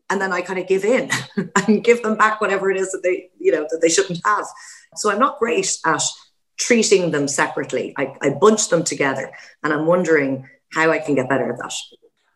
and 0.10 0.22
then 0.22 0.32
I 0.32 0.42
kind 0.42 0.60
of 0.60 0.68
give 0.68 0.86
in 0.86 1.10
and 1.56 1.84
give 1.84 2.04
them 2.04 2.18
back 2.18 2.42
whatever 2.42 2.70
it 2.70 2.78
is 2.78 2.92
that 2.92 3.02
they, 3.04 3.30
you 3.40 3.52
know, 3.52 3.68
that 3.70 3.80
they 3.82 3.90
shouldn't 3.90 4.22
have. 4.26 4.46
So 4.96 5.12
I'm 5.12 5.20
not 5.20 5.40
great 5.40 5.78
at 5.86 6.04
treating 6.58 7.12
them 7.12 7.28
separately. 7.28 7.94
I, 7.98 8.16
I 8.22 8.30
bunch 8.30 8.70
them 8.70 8.84
together, 8.84 9.32
and 9.64 9.74
I'm 9.74 9.86
wondering 9.86 10.48
how 10.72 10.92
I 10.92 11.00
can 11.00 11.16
get 11.16 11.30
better 11.30 11.52
at 11.52 11.58
that. 11.60 11.74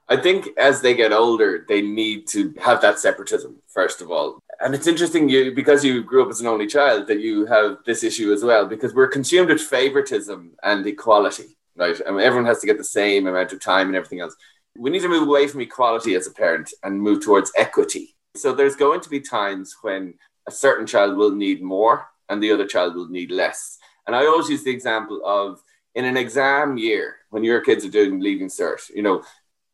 I 0.10 0.18
think 0.18 0.50
as 0.58 0.82
they 0.82 0.96
get 0.96 1.14
older, 1.14 1.66
they 1.68 1.82
need 1.82 2.28
to 2.30 2.54
have 2.62 2.82
that 2.82 3.00
separatism 3.00 3.62
first 3.68 4.02
of 4.02 4.10
all. 4.12 4.40
And 4.60 4.76
it's 4.76 4.88
interesting 4.88 5.30
you 5.30 5.54
because 5.54 5.86
you 5.86 6.04
grew 6.04 6.24
up 6.24 6.30
as 6.30 6.42
an 6.42 6.48
only 6.48 6.68
child 6.68 7.08
that 7.08 7.20
you 7.20 7.46
have 7.46 7.78
this 7.86 8.04
issue 8.04 8.34
as 8.34 8.44
well 8.44 8.66
because 8.66 8.94
we're 8.94 9.08
consumed 9.08 9.50
with 9.50 9.62
favoritism 9.62 10.52
and 10.64 10.86
equality, 10.86 11.56
right? 11.78 11.96
I 12.06 12.12
mean, 12.12 12.22
everyone 12.22 12.48
has 12.48 12.60
to 12.60 12.68
get 12.68 12.78
the 12.78 12.84
same 12.84 13.28
amount 13.28 13.54
of 13.54 13.62
time 13.62 13.88
and 13.88 13.96
everything 13.96 14.20
else 14.20 14.36
we 14.80 14.90
need 14.90 15.02
to 15.02 15.10
move 15.10 15.28
away 15.28 15.48
from 15.48 15.62
equality 15.62 16.16
as 16.16 16.28
a 16.28 16.32
parent 16.32 16.74
and 16.84 17.02
move 17.02 17.24
towards 17.24 17.52
equity. 17.58 18.16
So 18.36 18.54
there's 18.54 18.76
going 18.76 19.02
to 19.02 19.10
be 19.10 19.20
times 19.20 19.76
when 19.82 20.14
a 20.48 20.52
certain 20.52 20.88
child 20.88 21.18
will 21.18 21.32
need 21.32 21.62
more 21.62 22.08
and 22.30 22.42
the 22.42 22.52
other 22.52 22.66
child 22.66 22.96
will 22.96 23.10
need 23.10 23.32
less. 23.32 23.78
And 24.08 24.16
I 24.16 24.26
always 24.26 24.50
use 24.50 24.64
the 24.64 24.72
example 24.72 25.22
of 25.26 25.62
in 25.96 26.06
an 26.06 26.18
exam 26.18 26.78
year 26.78 27.18
when 27.30 27.44
your 27.44 27.62
kids 27.62 27.84
are 27.84 27.90
doing 27.90 28.20
leaving 28.20 28.48
cert, 28.48 28.90
you 28.94 29.02
know, 29.02 29.24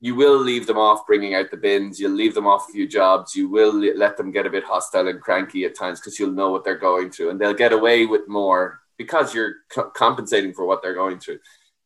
you 0.02 0.16
will 0.16 0.38
leave 0.38 0.68
them 0.68 0.78
off 0.78 1.08
bringing 1.08 1.36
out 1.36 1.52
the 1.52 1.58
bins. 1.58 2.00
You'll 2.00 2.12
leave 2.12 2.36
them 2.36 2.48
off 2.48 2.68
a 2.70 2.72
few 2.72 2.88
jobs. 2.88 3.36
You 3.36 3.50
will 3.50 3.74
let 3.74 4.18
them 4.18 4.32
get 4.32 4.46
a 4.46 4.50
bit 4.50 4.64
hostile 4.64 5.08
and 5.08 5.22
cranky 5.22 5.66
at 5.66 5.76
times 5.76 6.00
because 6.00 6.20
you'll 6.20 6.32
know 6.32 6.52
what 6.52 6.64
they're 6.64 6.78
going 6.78 7.10
through, 7.10 7.30
and 7.30 7.40
they'll 7.40 7.54
get 7.54 7.74
away 7.74 8.06
with 8.06 8.28
more 8.28 8.82
because 8.98 9.34
you're 9.34 9.56
co- 9.72 9.90
compensating 9.90 10.54
for 10.54 10.66
what 10.66 10.82
they're 10.82 10.94
going 10.94 11.20
through. 11.20 11.40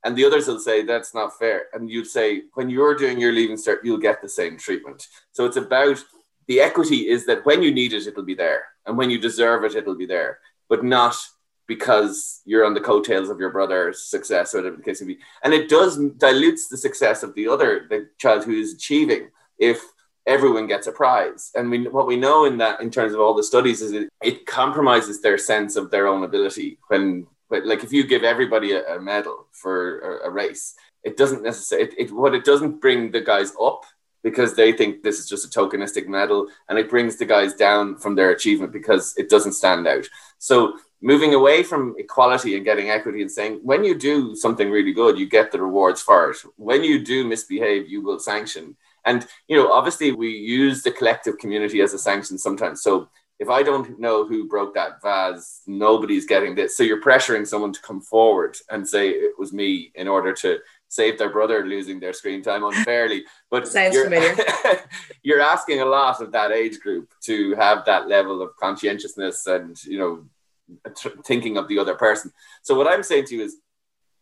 And 0.04 0.16
the 0.16 0.26
others 0.26 0.48
will 0.48 0.60
say 0.60 0.84
that's 0.84 1.14
not 1.14 1.38
fair, 1.38 1.66
and 1.74 1.90
you'd 1.90 2.08
say 2.08 2.44
when 2.54 2.70
you're 2.70 2.96
doing 2.96 3.20
your 3.20 3.34
leaving 3.34 3.58
cert, 3.58 3.80
you'll 3.84 3.98
get 3.98 4.22
the 4.22 4.30
same 4.30 4.58
treatment. 4.58 5.06
So 5.32 5.46
it's 5.46 5.58
about 5.58 6.04
the 6.48 6.62
equity 6.62 7.08
is 7.10 7.26
that 7.26 7.46
when 7.46 7.62
you 7.62 7.72
need 7.72 7.94
it, 7.94 8.08
it'll 8.08 8.24
be 8.24 8.34
there, 8.36 8.64
and 8.86 8.98
when 8.98 9.10
you 9.10 9.20
deserve 9.20 9.66
it, 9.66 9.76
it'll 9.76 9.96
be 9.96 10.06
there, 10.06 10.40
but 10.68 10.84
not 10.84 11.16
because 11.70 12.42
you're 12.46 12.66
on 12.66 12.74
the 12.74 12.82
coattails 12.82 13.30
of 13.30 13.40
your 13.40 13.52
brother's 13.52 14.02
success, 14.02 14.56
or 14.56 14.62
the 14.64 14.82
case 14.82 15.00
may 15.00 15.08
be. 15.08 15.20
And 15.44 15.54
it 15.54 15.70
does 15.70 15.98
dilutes 16.18 16.68
the 16.68 16.78
success 16.78 17.22
of 17.22 17.36
the 17.36 17.48
other, 17.48 17.86
the 17.88 18.10
child 18.18 18.44
who 18.44 18.54
is 18.54 18.74
achieving, 18.74 19.30
if 19.60 19.80
everyone 20.26 20.66
gets 20.66 20.88
a 20.88 20.92
prize. 20.92 21.52
And 21.54 21.70
we, 21.70 21.88
what 21.88 22.08
we 22.08 22.16
know 22.16 22.46
in 22.46 22.58
that, 22.58 22.82
in 22.82 22.90
terms 22.90 23.14
of 23.14 23.20
all 23.20 23.36
the 23.36 23.44
studies, 23.44 23.84
is 23.84 23.92
it, 23.92 24.10
it 24.22 24.48
compromises 24.48 25.22
their 25.22 25.38
sense 25.38 25.76
of 25.76 25.92
their 25.92 26.08
own 26.08 26.24
ability. 26.24 26.80
When, 26.88 27.28
when 27.50 27.68
like, 27.68 27.84
if 27.84 27.94
you 27.94 28.04
give 28.06 28.24
everybody 28.24 28.72
a, 28.72 28.96
a 28.96 29.00
medal 29.00 29.46
for 29.52 30.00
a, 30.00 30.28
a, 30.28 30.32
race, 30.32 30.74
it 31.04 31.18
doesn't 31.18 31.44
necessarily. 31.44 31.90
It, 31.90 31.94
it, 32.00 32.12
what 32.12 32.34
it 32.34 32.46
doesn't 32.46 32.82
bring 32.82 33.12
the 33.12 33.22
guys 33.22 33.54
up 33.62 33.86
because 34.24 34.56
they 34.56 34.72
think 34.72 35.04
this 35.04 35.20
is 35.20 35.30
just 35.30 35.46
a 35.46 35.60
tokenistic 35.60 36.08
medal, 36.08 36.48
and 36.68 36.80
it 36.80 36.90
brings 36.90 37.16
the 37.16 37.26
guys 37.26 37.54
down 37.54 37.96
from 37.98 38.16
their 38.16 38.32
achievement 38.32 38.74
because 38.74 39.14
it 39.18 39.30
doesn't 39.30 39.54
stand 39.54 39.88
out. 39.88 40.06
So 40.40 40.74
moving 41.02 41.34
away 41.34 41.64
from 41.64 41.96
equality 41.98 42.56
and 42.56 42.66
getting 42.66 42.90
equity 42.90 43.22
and 43.22 43.32
saying 43.32 43.60
when 43.64 43.84
you 43.84 43.98
do 43.98 44.36
something 44.36 44.70
really 44.70 44.94
good 44.94 45.18
you 45.18 45.28
get 45.28 45.52
the 45.52 45.62
rewards 45.62 46.02
for 46.02 46.32
it. 46.32 46.38
When 46.58 46.84
you 46.84 47.04
do 47.04 47.26
misbehave 47.26 47.90
you 47.90 48.02
will 48.02 48.20
sanction. 48.20 48.76
And 49.06 49.26
you 49.48 49.56
know 49.56 49.72
obviously 49.72 50.12
we 50.12 50.30
use 50.30 50.84
the 50.84 50.92
collective 50.92 51.38
community 51.38 51.82
as 51.82 51.94
a 51.94 52.00
sanction 52.00 52.38
sometimes. 52.38 52.82
So 52.82 53.10
if 53.40 53.48
i 53.48 53.64
don't 53.64 53.98
know 53.98 54.28
who 54.28 54.50
broke 54.50 54.74
that 54.74 55.02
vase 55.02 55.62
nobody's 55.66 56.26
getting 56.26 56.56
this. 56.56 56.76
So 56.76 56.84
you're 56.84 57.02
pressuring 57.02 57.48
someone 57.48 57.74
to 57.74 57.82
come 57.82 58.02
forward 58.02 58.58
and 58.70 58.88
say 58.88 59.10
it 59.10 59.40
was 59.40 59.54
me 59.54 59.92
in 59.96 60.08
order 60.08 60.34
to 60.34 60.60
save 60.90 61.18
their 61.18 61.30
brother 61.30 61.66
losing 61.66 62.00
their 62.00 62.14
screen 62.14 62.42
time 62.42 62.64
unfairly. 62.64 63.24
But 63.50 63.68
Sounds 63.78 63.94
you're, 63.94 64.06
familiar. 64.06 64.36
you're 65.24 65.42
asking 65.42 65.82
a 65.82 65.86
lot 65.86 66.22
of 66.22 66.32
that 66.34 66.52
age 66.52 66.80
group 66.80 67.14
to 67.22 67.56
have 67.56 67.86
that 67.86 68.08
level 68.08 68.42
of 68.42 68.56
conscientiousness 68.58 69.48
and 69.48 69.82
you 69.86 70.00
know 70.00 70.26
thinking 71.26 71.58
of 71.58 71.68
the 71.68 71.80
other 71.80 71.96
person. 71.96 72.32
So 72.62 72.76
what 72.76 72.88
I'm 72.88 73.04
saying 73.04 73.26
to 73.26 73.36
you 73.36 73.44
is 73.44 73.58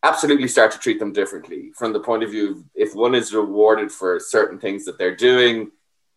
absolutely 0.02 0.48
start 0.48 0.72
to 0.72 0.78
treat 0.78 0.98
them 0.98 1.12
differently 1.12 1.72
from 1.76 1.92
the 1.92 2.00
point 2.00 2.22
of 2.22 2.30
view 2.30 2.64
if 2.74 2.94
one 2.94 3.14
is 3.14 3.34
rewarded 3.34 3.90
for 3.90 4.20
certain 4.20 4.58
things 4.58 4.84
that 4.84 4.98
they're 4.98 5.16
doing, 5.16 5.70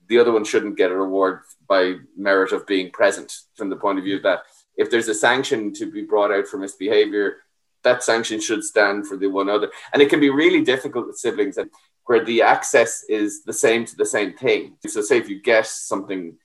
the 0.07 0.19
other 0.19 0.31
one 0.31 0.43
shouldn't 0.43 0.77
get 0.77 0.91
a 0.91 0.95
reward 0.95 1.41
by 1.67 1.95
merit 2.17 2.51
of 2.51 2.67
being 2.67 2.91
present 2.91 3.33
from 3.55 3.69
the 3.69 3.75
point 3.75 3.97
of 3.97 4.03
view 4.03 4.19
that 4.19 4.41
if 4.77 4.89
there's 4.89 5.07
a 5.07 5.13
sanction 5.13 5.73
to 5.73 5.91
be 5.91 6.03
brought 6.03 6.31
out 6.31 6.47
for 6.47 6.57
misbehavior, 6.57 7.37
that 7.83 8.03
sanction 8.03 8.39
should 8.39 8.63
stand 8.63 9.07
for 9.07 9.17
the 9.17 9.27
one 9.27 9.49
other. 9.49 9.71
And 9.93 10.01
it 10.01 10.09
can 10.09 10.19
be 10.19 10.29
really 10.29 10.63
difficult 10.63 11.07
with 11.07 11.17
siblings 11.17 11.57
and 11.57 11.69
where 12.05 12.23
the 12.23 12.41
access 12.41 13.03
is 13.09 13.43
the 13.43 13.53
same 13.53 13.85
to 13.85 13.95
the 13.95 14.05
same 14.05 14.33
thing. 14.33 14.75
So 14.87 15.01
say 15.01 15.17
if 15.17 15.29
you 15.29 15.41
get 15.41 15.65
something, 15.65 16.37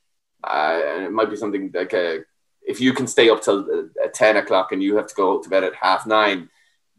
uh, 0.45 0.81
it 1.07 1.13
might 1.13 1.31
be 1.31 1.37
something 1.37 1.71
like 1.75 1.93
a 1.93 2.21
if 2.67 2.81
you 2.81 2.93
can 2.93 3.07
stay 3.07 3.31
up 3.31 3.43
till 3.43 3.61
uh, 4.05 4.09
10 4.13 4.37
o'clock 4.37 4.73
and 4.73 4.83
you 4.83 4.97
have 4.97 5.07
to 5.07 5.15
go 5.15 5.41
to 5.41 5.49
bed 5.49 5.65
at 5.65 5.75
half 5.75 6.07
nine, 6.07 6.51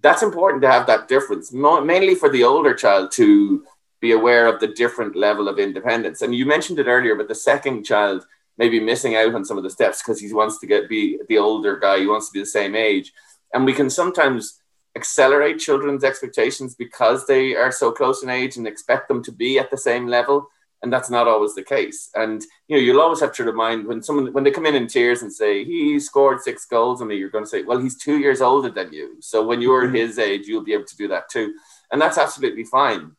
that's 0.01 0.23
important 0.23 0.62
to 0.62 0.71
have 0.71 0.88
that 0.88 1.08
difference, 1.08 1.51
mainly 1.51 2.15
for 2.15 2.30
the 2.30 2.43
older 2.43 2.73
child 2.73 3.12
to 3.12 3.65
be 3.99 4.12
aware 4.12 4.47
of 4.47 4.60
the 4.60 4.67
different 4.67 5.15
level 5.15 5.47
of 5.47 5.60
independence. 5.60 6.21
And 6.21 6.34
you 6.34 6.45
mentioned 6.45 6.80
it 6.80 6.88
earlier, 6.88 7.15
but 7.15 7.27
the 7.27 7.36
second 7.36 7.84
child 7.84 8.25
may 8.58 8.69
be 8.69 8.80
missing 8.80 9.15
out 9.15 9.36
on 9.36 9.43
some 9.43 9.58
of 9.58 9.63
the 9.63 9.69
steps 9.69 10.01
because 10.01 10.19
he 10.19 10.32
wants 10.34 10.60
to 10.60 10.67
get 10.67 10.89
be 10.89 11.19
the 11.27 11.38
older 11.38 11.77
guy, 11.77 11.99
he 11.99 12.08
wants 12.08 12.27
to 12.27 12.34
be 12.34 12.39
the 12.39 12.45
same 12.45 12.75
age. 12.75 13.12
And 13.53 13.65
we 13.65 13.73
can 13.73 13.89
sometimes 13.89 14.62
accelerate 14.95 15.60
children's 15.60 16.03
expectations 16.03 16.75
because 16.75 17.25
they 17.27 17.56
are 17.56 17.71
so 17.71 17.91
close 17.91 18.23
in 18.23 18.30
age 18.30 18.58
and 18.58 18.67
expect 18.67 19.08
them 19.08 19.23
to 19.23 19.32
be 19.32 19.60
at 19.60 19.69
the 19.69 19.77
same 19.77 20.08
level 20.08 20.49
and 20.83 20.93
that's 20.93 21.09
not 21.09 21.27
always 21.27 21.55
the 21.55 21.63
case. 21.63 22.09
And 22.15 22.43
you 22.67 22.75
know, 22.75 22.81
you'll 22.81 23.01
always 23.01 23.19
have 23.19 23.33
to 23.33 23.43
remind 23.43 23.87
when 23.87 24.01
someone 24.03 24.33
when 24.33 24.43
they 24.43 24.51
come 24.51 24.65
in 24.65 24.75
in 24.75 24.87
tears 24.87 25.21
and 25.21 25.33
say 25.33 25.63
he 25.63 25.99
scored 25.99 26.41
six 26.41 26.65
goals 26.65 27.01
me, 27.01 27.15
you're 27.15 27.29
going 27.29 27.43
to 27.43 27.49
say, 27.49 27.63
well, 27.63 27.79
he's 27.79 27.97
two 27.97 28.19
years 28.19 28.41
older 28.41 28.69
than 28.69 28.93
you. 28.93 29.17
So 29.19 29.45
when 29.45 29.61
you're 29.61 29.85
mm-hmm. 29.85 29.95
his 29.95 30.19
age, 30.19 30.47
you'll 30.47 30.63
be 30.63 30.73
able 30.73 30.85
to 30.85 30.97
do 30.97 31.07
that 31.09 31.29
too, 31.29 31.53
and 31.91 32.01
that's 32.01 32.17
absolutely 32.17 32.63
fine. 32.63 33.11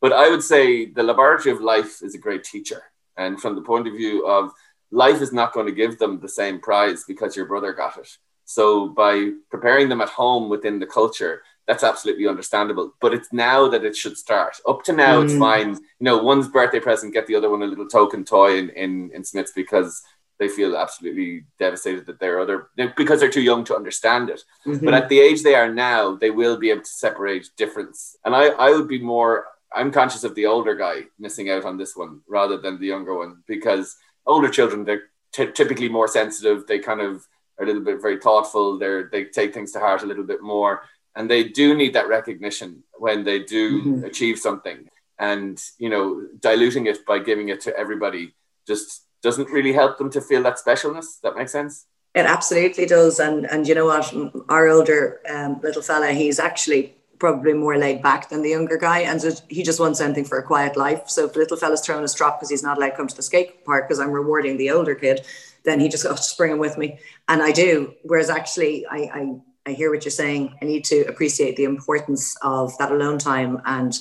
But 0.00 0.12
I 0.12 0.28
would 0.28 0.42
say 0.42 0.86
the 0.86 1.02
laboratory 1.02 1.54
of 1.54 1.60
life 1.60 2.02
is 2.02 2.14
a 2.14 2.18
great 2.18 2.44
teacher, 2.44 2.82
and 3.16 3.40
from 3.40 3.54
the 3.54 3.62
point 3.62 3.86
of 3.88 3.94
view 3.94 4.26
of 4.26 4.52
life 4.90 5.20
is 5.20 5.32
not 5.32 5.52
going 5.52 5.66
to 5.66 5.72
give 5.72 5.98
them 5.98 6.20
the 6.20 6.28
same 6.28 6.60
prize 6.60 7.04
because 7.06 7.36
your 7.36 7.46
brother 7.46 7.72
got 7.72 7.98
it. 7.98 8.16
So 8.44 8.88
by 8.88 9.30
preparing 9.50 9.88
them 9.88 10.00
at 10.00 10.10
home 10.10 10.48
within 10.48 10.78
the 10.78 10.86
culture, 10.86 11.42
that's 11.66 11.84
absolutely 11.84 12.26
understandable. 12.26 12.94
But 13.00 13.14
it's 13.14 13.32
now 13.32 13.68
that 13.68 13.84
it 13.84 13.96
should 13.96 14.16
start. 14.16 14.56
Up 14.68 14.82
to 14.84 14.92
now, 14.92 15.20
mm. 15.20 15.24
it's 15.24 15.38
fine. 15.38 15.70
You 15.70 15.80
know, 16.00 16.22
one's 16.22 16.48
birthday 16.48 16.80
present, 16.80 17.14
get 17.14 17.26
the 17.26 17.36
other 17.36 17.50
one 17.50 17.62
a 17.62 17.66
little 17.66 17.88
token 17.88 18.24
toy 18.24 18.58
in, 18.58 18.70
in, 18.70 19.10
in 19.14 19.24
Smyths 19.24 19.52
because 19.52 20.02
they 20.38 20.48
feel 20.48 20.76
absolutely 20.76 21.44
devastated 21.58 22.06
that 22.06 22.18
they're 22.18 22.40
other 22.40 22.68
because 22.96 23.20
they're 23.20 23.30
too 23.30 23.42
young 23.42 23.64
to 23.64 23.76
understand 23.76 24.30
it. 24.30 24.42
Mm-hmm. 24.66 24.84
But 24.84 24.94
at 24.94 25.08
the 25.08 25.20
age 25.20 25.42
they 25.42 25.54
are 25.54 25.72
now, 25.72 26.16
they 26.16 26.30
will 26.30 26.56
be 26.56 26.70
able 26.70 26.82
to 26.82 26.90
separate 26.90 27.50
difference. 27.56 28.16
And 28.24 28.34
I, 28.34 28.48
I 28.48 28.70
would 28.70 28.88
be 28.88 28.98
more 28.98 29.46
I'm 29.74 29.90
conscious 29.90 30.24
of 30.24 30.34
the 30.34 30.46
older 30.46 30.74
guy 30.74 31.04
missing 31.18 31.50
out 31.50 31.64
on 31.64 31.76
this 31.76 31.96
one 31.96 32.20
rather 32.28 32.56
than 32.58 32.78
the 32.78 32.86
younger 32.86 33.16
one 33.16 33.42
because 33.46 33.96
older 34.26 34.48
children 34.48 34.84
they're 34.84 35.04
t- 35.32 35.52
typically 35.52 35.88
more 35.88 36.08
sensitive. 36.08 36.66
They 36.66 36.78
kind 36.78 37.00
of 37.00 37.26
are 37.58 37.64
a 37.64 37.66
little 37.66 37.82
bit 37.82 38.02
very 38.02 38.18
thoughtful. 38.18 38.78
They're 38.78 39.08
they 39.10 39.24
take 39.24 39.54
things 39.54 39.72
to 39.72 39.80
heart 39.80 40.02
a 40.02 40.06
little 40.06 40.24
bit 40.24 40.42
more 40.42 40.82
and 41.16 41.30
they 41.30 41.44
do 41.44 41.74
need 41.74 41.94
that 41.94 42.08
recognition 42.08 42.82
when 42.98 43.24
they 43.24 43.40
do 43.40 43.82
mm-hmm. 43.82 44.04
achieve 44.04 44.38
something. 44.38 44.88
And 45.18 45.62
you 45.78 45.88
know 45.88 46.26
diluting 46.40 46.86
it 46.86 47.06
by 47.06 47.20
giving 47.20 47.48
it 47.48 47.60
to 47.62 47.76
everybody 47.76 48.34
just 48.66 49.06
doesn't 49.22 49.48
really 49.48 49.72
help 49.72 49.96
them 49.96 50.10
to 50.10 50.20
feel 50.20 50.42
that 50.42 50.58
specialness. 50.58 51.20
That 51.22 51.36
makes 51.36 51.52
sense? 51.52 51.86
It 52.14 52.26
absolutely 52.26 52.86
does. 52.86 53.20
And 53.20 53.48
and 53.50 53.66
you 53.68 53.74
know 53.74 53.86
what? 53.86 54.12
Our 54.48 54.68
older 54.68 55.20
um, 55.28 55.60
little 55.62 55.82
fella 55.82 56.12
he's 56.12 56.40
actually 56.40 56.96
probably 57.18 57.54
more 57.54 57.78
laid 57.78 58.02
back 58.02 58.28
than 58.28 58.42
the 58.42 58.50
younger 58.50 58.76
guy. 58.76 59.00
And 59.00 59.20
so 59.22 59.30
he 59.48 59.62
just 59.62 59.80
wants 59.80 59.98
something 59.98 60.24
for 60.24 60.38
a 60.38 60.42
quiet 60.42 60.76
life. 60.76 61.08
So 61.08 61.24
if 61.24 61.32
the 61.32 61.38
little 61.38 61.56
fella's 61.56 61.80
throwing 61.80 62.04
a 62.04 62.08
strop 62.08 62.38
because 62.38 62.50
he's 62.50 62.62
not 62.62 62.76
allowed 62.76 62.90
to 62.90 62.96
come 62.96 63.08
to 63.08 63.16
the 63.16 63.22
skate 63.22 63.64
park 63.64 63.88
because 63.88 64.00
i'm 64.00 64.10
rewarding 64.10 64.56
the 64.56 64.70
older 64.70 64.94
kid 64.94 65.24
then 65.64 65.80
he 65.80 65.88
just 65.88 66.04
goes 66.04 66.30
to 66.30 66.36
bring 66.36 66.52
him 66.52 66.58
with 66.58 66.76
me. 66.76 66.98
And 67.28 67.42
i 67.42 67.50
do. 67.52 67.94
Whereas 68.02 68.30
actually 68.30 68.86
i 68.86 68.98
i 69.20 69.20
I 69.66 69.72
hear 69.72 69.90
what 69.90 70.04
you're 70.04 70.10
saying. 70.12 70.56
I 70.60 70.64
need 70.64 70.84
to 70.84 71.02
appreciate 71.02 71.56
the 71.56 71.64
importance 71.64 72.36
of 72.42 72.76
that 72.78 72.92
alone 72.92 73.18
time 73.18 73.60
and 73.64 73.94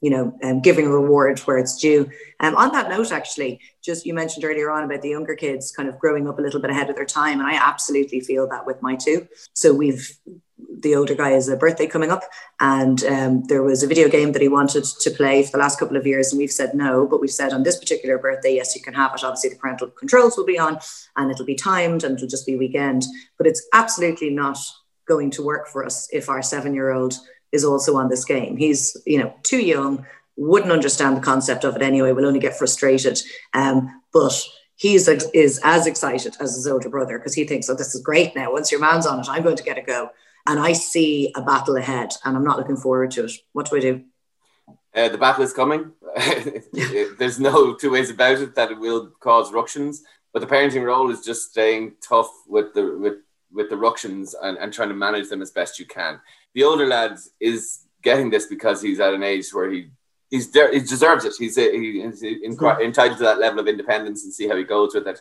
you 0.00 0.10
know, 0.10 0.32
um, 0.42 0.60
giving 0.60 0.86
a 0.86 0.90
reward 0.90 1.40
where 1.40 1.58
it's 1.58 1.76
due. 1.76 2.08
Um, 2.40 2.54
on 2.56 2.70
that 2.72 2.88
note, 2.88 3.10
actually, 3.10 3.60
just 3.82 4.06
you 4.06 4.14
mentioned 4.14 4.44
earlier 4.44 4.70
on 4.70 4.84
about 4.84 5.02
the 5.02 5.08
younger 5.08 5.34
kids 5.34 5.72
kind 5.72 5.88
of 5.88 5.98
growing 5.98 6.28
up 6.28 6.38
a 6.38 6.42
little 6.42 6.60
bit 6.60 6.70
ahead 6.70 6.88
of 6.88 6.96
their 6.96 7.04
time, 7.04 7.40
and 7.40 7.48
I 7.48 7.54
absolutely 7.54 8.20
feel 8.20 8.48
that 8.48 8.66
with 8.66 8.80
my 8.80 8.94
two. 8.94 9.26
So 9.54 9.74
we've 9.74 10.16
the 10.80 10.94
older 10.94 11.14
guy 11.14 11.30
has 11.30 11.48
a 11.48 11.56
birthday 11.56 11.88
coming 11.88 12.10
up, 12.10 12.22
and 12.60 13.02
um, 13.04 13.42
there 13.44 13.62
was 13.62 13.82
a 13.82 13.88
video 13.88 14.08
game 14.08 14.30
that 14.32 14.42
he 14.42 14.48
wanted 14.48 14.84
to 14.84 15.10
play 15.10 15.42
for 15.42 15.52
the 15.52 15.58
last 15.58 15.80
couple 15.80 15.96
of 15.96 16.06
years, 16.06 16.30
and 16.30 16.38
we've 16.38 16.52
said 16.52 16.74
no, 16.74 17.06
but 17.06 17.20
we've 17.20 17.30
said 17.30 17.52
on 17.52 17.64
this 17.64 17.78
particular 17.78 18.18
birthday, 18.18 18.54
yes, 18.54 18.76
you 18.76 18.82
can 18.82 18.94
have 18.94 19.12
it. 19.14 19.24
Obviously, 19.24 19.50
the 19.50 19.56
parental 19.56 19.88
controls 19.88 20.36
will 20.36 20.46
be 20.46 20.58
on, 20.58 20.78
and 21.16 21.30
it'll 21.30 21.44
be 21.44 21.56
timed, 21.56 22.04
and 22.04 22.16
it'll 22.16 22.28
just 22.28 22.46
be 22.46 22.56
weekend. 22.56 23.04
But 23.36 23.48
it's 23.48 23.66
absolutely 23.72 24.30
not 24.30 24.58
going 25.08 25.30
to 25.32 25.42
work 25.42 25.66
for 25.66 25.84
us 25.84 26.08
if 26.12 26.28
our 26.28 26.42
seven 26.42 26.74
year 26.74 26.92
old 26.92 27.14
is 27.50 27.64
also 27.64 27.96
on 27.96 28.08
this 28.08 28.24
game. 28.24 28.56
He's, 28.56 28.96
you 29.06 29.18
know, 29.18 29.34
too 29.42 29.60
young, 29.64 30.06
wouldn't 30.36 30.72
understand 30.72 31.16
the 31.16 31.22
concept 31.22 31.64
of 31.64 31.74
it 31.74 31.82
anyway, 31.82 32.12
will 32.12 32.26
only 32.26 32.40
get 32.40 32.56
frustrated. 32.56 33.18
Um, 33.54 34.02
but 34.12 34.40
he's 34.76 35.08
is 35.08 35.60
as 35.64 35.86
excited 35.86 36.36
as 36.40 36.54
his 36.54 36.66
older 36.66 36.88
brother 36.88 37.18
because 37.18 37.34
he 37.34 37.44
thinks, 37.44 37.68
oh, 37.68 37.74
this 37.74 37.94
is 37.94 38.02
great 38.02 38.36
now. 38.36 38.52
Once 38.52 38.70
your 38.70 38.80
man's 38.80 39.06
on 39.06 39.20
it, 39.20 39.28
I'm 39.28 39.42
going 39.42 39.56
to 39.56 39.62
get 39.62 39.78
a 39.78 39.82
go. 39.82 40.10
And 40.46 40.60
I 40.60 40.72
see 40.72 41.32
a 41.36 41.42
battle 41.42 41.76
ahead 41.76 42.12
and 42.24 42.36
I'm 42.36 42.44
not 42.44 42.58
looking 42.58 42.76
forward 42.76 43.10
to 43.12 43.24
it. 43.24 43.32
What 43.52 43.68
do 43.68 43.76
I 43.76 43.80
do? 43.80 44.04
Uh, 44.94 45.08
the 45.08 45.18
battle 45.18 45.44
is 45.44 45.52
coming. 45.52 45.92
There's 47.18 47.38
no 47.38 47.74
two 47.74 47.90
ways 47.90 48.10
about 48.10 48.38
it 48.38 48.54
that 48.54 48.70
it 48.70 48.78
will 48.78 49.10
cause 49.20 49.52
ructions. 49.52 50.02
But 50.32 50.40
the 50.40 50.46
parenting 50.46 50.84
role 50.84 51.10
is 51.10 51.24
just 51.24 51.50
staying 51.50 51.94
tough 52.06 52.30
with 52.46 52.74
the 52.74 52.96
with 52.98 53.14
with 53.52 53.70
the 53.70 53.76
ructions 53.76 54.34
and, 54.42 54.58
and 54.58 54.72
trying 54.72 54.88
to 54.88 54.94
manage 54.94 55.28
them 55.28 55.42
as 55.42 55.50
best 55.50 55.78
you 55.78 55.86
can. 55.86 56.20
The 56.54 56.64
older 56.64 56.86
lads 56.86 57.30
is 57.40 57.86
getting 58.02 58.30
this 58.30 58.46
because 58.46 58.82
he's 58.82 59.00
at 59.00 59.14
an 59.14 59.22
age 59.22 59.52
where 59.52 59.70
he 59.70 59.90
he's 60.30 60.50
there, 60.50 60.72
he 60.72 60.80
deserves 60.80 61.24
it. 61.24 61.34
He's, 61.38 61.56
he, 61.56 62.02
he's 62.02 62.22
entitled 62.22 63.18
to 63.18 63.24
that 63.24 63.38
level 63.38 63.60
of 63.60 63.68
independence 63.68 64.24
and 64.24 64.32
see 64.32 64.48
how 64.48 64.56
he 64.56 64.64
goes 64.64 64.94
with 64.94 65.06
it. 65.06 65.20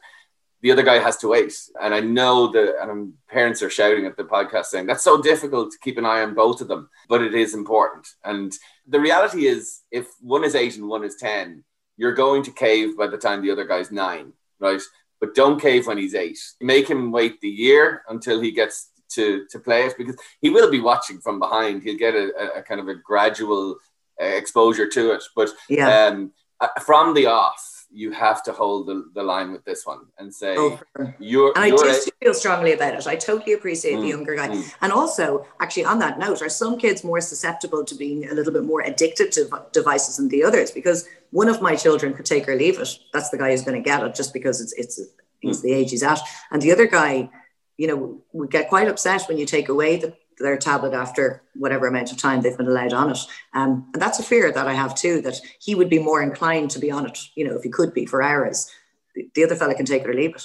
the 0.62 0.72
other 0.72 0.84
guy 0.84 1.00
has 1.00 1.18
to 1.18 1.30
wait. 1.30 1.54
And 1.82 1.94
I 1.94 2.00
know 2.00 2.48
that 2.52 2.76
and 2.82 3.13
parents 3.30 3.62
are 3.62 3.70
shouting 3.70 4.06
at 4.06 4.18
the 4.18 4.24
podcast 4.24 4.66
saying 4.66 4.88
that's 4.88 5.04
so 5.04 5.22
difficult 5.22 5.72
to 5.72 5.80
keep 5.82 5.98
an 5.98 6.06
eye 6.06 6.24
on 6.24 6.34
both 6.34 6.62
of 6.62 6.68
them, 6.68 6.90
but 7.08 7.22
it 7.22 7.34
is 7.34 7.54
important. 7.54 8.08
And 8.24 8.52
the 8.88 9.00
reality 9.00 9.48
is, 9.48 9.82
if 9.92 10.08
one 10.22 10.44
is 10.44 10.56
eight 10.56 10.78
and 10.78 10.88
one 10.88 11.04
is 11.04 11.16
10, 11.16 11.63
you're 11.98 12.13
going 12.13 12.44
to 12.44 12.52
cave 12.52 12.98
by 12.98 13.08
the 13.08 13.18
time 13.18 13.42
the 13.42 13.52
other 13.52 13.66
guy's 13.66 13.92
nine, 13.92 14.34
right? 14.60 14.82
But 15.19 15.36
don't 15.36 15.60
cave 15.60 15.88
when 15.88 15.97
he's 15.97 16.15
eight. 16.15 16.39
Make 16.62 16.88
him 16.88 17.12
wait 17.12 17.41
the 17.41 17.49
year 17.49 18.03
until 18.08 18.39
he 18.39 18.51
gets 18.51 18.89
to, 19.10 19.45
to 19.49 19.60
play 19.60 19.86
it 19.86 19.95
because 19.97 20.17
he 20.41 20.49
will 20.49 20.69
be 20.69 20.80
watching 20.80 21.19
from 21.19 21.39
behind. 21.39 21.84
He'll 21.84 21.97
get 21.97 22.13
a, 22.13 22.58
a 22.58 22.62
kind 22.62 22.80
of 22.80 22.88
a 22.88 22.95
gradual 22.95 23.77
uh, 24.21 24.25
exposure 24.25 24.88
to 24.88 25.12
it. 25.12 25.23
But 25.36 25.49
yeah. 25.69 26.08
um, 26.08 26.32
uh, 26.60 26.67
from 26.82 27.13
the 27.13 27.27
off, 27.27 27.77
you 27.89 28.12
have 28.12 28.43
to 28.43 28.51
hold 28.51 28.88
the, 28.88 29.10
the 29.15 29.23
line 29.23 29.51
with 29.51 29.63
this 29.63 29.86
one 29.86 29.99
and 30.17 30.34
say 30.34 30.56
oh, 30.58 30.80
you're 31.19 31.53
and 31.56 31.67
you're 31.67 31.86
I 31.86 31.93
just 31.93 32.12
feel 32.21 32.34
strongly 32.34 32.73
about 32.73 32.95
it. 32.95 33.08
I 33.08 33.15
totally 33.15 33.53
appreciate 33.53 33.95
mm, 33.95 34.01
the 34.01 34.08
younger 34.10 34.36
guy. 34.36 34.49
Mm. 34.49 34.73
And 34.82 34.91
also, 34.91 35.47
actually, 35.62 35.86
on 35.86 35.99
that 35.99 36.19
note, 36.19 36.41
are 36.41 36.49
some 36.49 36.77
kids 36.77 37.03
more 37.03 37.21
susceptible 37.21 37.86
to 37.86 37.95
being 37.95 38.30
a 38.30 38.34
little 38.34 38.51
bit 38.51 38.65
more 38.65 38.82
addicted 38.82 39.32
to 39.34 39.49
devices 39.71 40.17
than 40.17 40.27
the 40.27 40.43
others? 40.43 40.71
Because 40.71 41.08
one 41.32 41.50
of 41.50 41.62
my 41.62 41.76
children 41.76 42.13
could 42.13 42.26
take 42.26 42.48
or 42.48 42.56
leave 42.56 42.80
it. 42.80 42.90
That's 43.13 43.30
the 43.30 43.38
guy 43.38 43.52
who's 43.52 43.63
going 43.63 43.82
to 43.82 43.90
get 43.90 44.04
it 44.04 44.16
just 44.16 44.34
because 44.34 44.62
it's 44.62 44.74
it's 44.74 45.00
he's 45.40 45.62
the 45.62 45.74
age 45.74 45.92
he's 45.92 46.04
at. 46.04 46.20
And 46.52 46.62
the 46.62 46.72
other 46.72 46.88
guy, 46.88 47.30
you 47.78 47.88
know, 47.88 48.22
would 48.34 48.52
get 48.52 48.70
quite 48.70 48.88
upset 48.88 49.24
when 49.28 49.38
you 49.38 49.46
take 49.46 49.70
away 49.70 49.98
the 49.98 50.16
their 50.40 50.58
tablet 50.58 50.94
after 50.94 51.42
whatever 51.56 51.88
amount 51.88 52.12
of 52.12 52.18
time 52.18 52.42
they've 52.42 52.58
been 52.58 52.68
allowed 52.68 52.94
on 52.94 53.12
it. 53.12 53.18
Um, 53.54 53.90
and 53.94 54.02
that's 54.02 54.20
a 54.20 54.24
fear 54.24 54.52
that 54.52 54.68
I 54.68 54.74
have 54.74 54.96
too, 54.96 55.22
that 55.22 55.40
he 55.60 55.76
would 55.76 55.90
be 55.90 56.00
more 56.00 56.22
inclined 56.22 56.72
to 56.72 56.80
be 56.80 56.92
on 56.92 57.06
it, 57.06 57.18
you 57.36 57.48
know, 57.48 57.56
if 57.56 57.63
he 57.63 57.70
could 57.70 57.94
be 57.94 58.06
for 58.06 58.22
hours. 58.22 58.70
The, 59.16 59.30
the 59.34 59.44
other 59.44 59.56
fella 59.56 59.76
can 59.76 59.86
take 59.86 60.04
it 60.04 60.10
or 60.10 60.13
leave 60.13 60.36
it. 60.36 60.44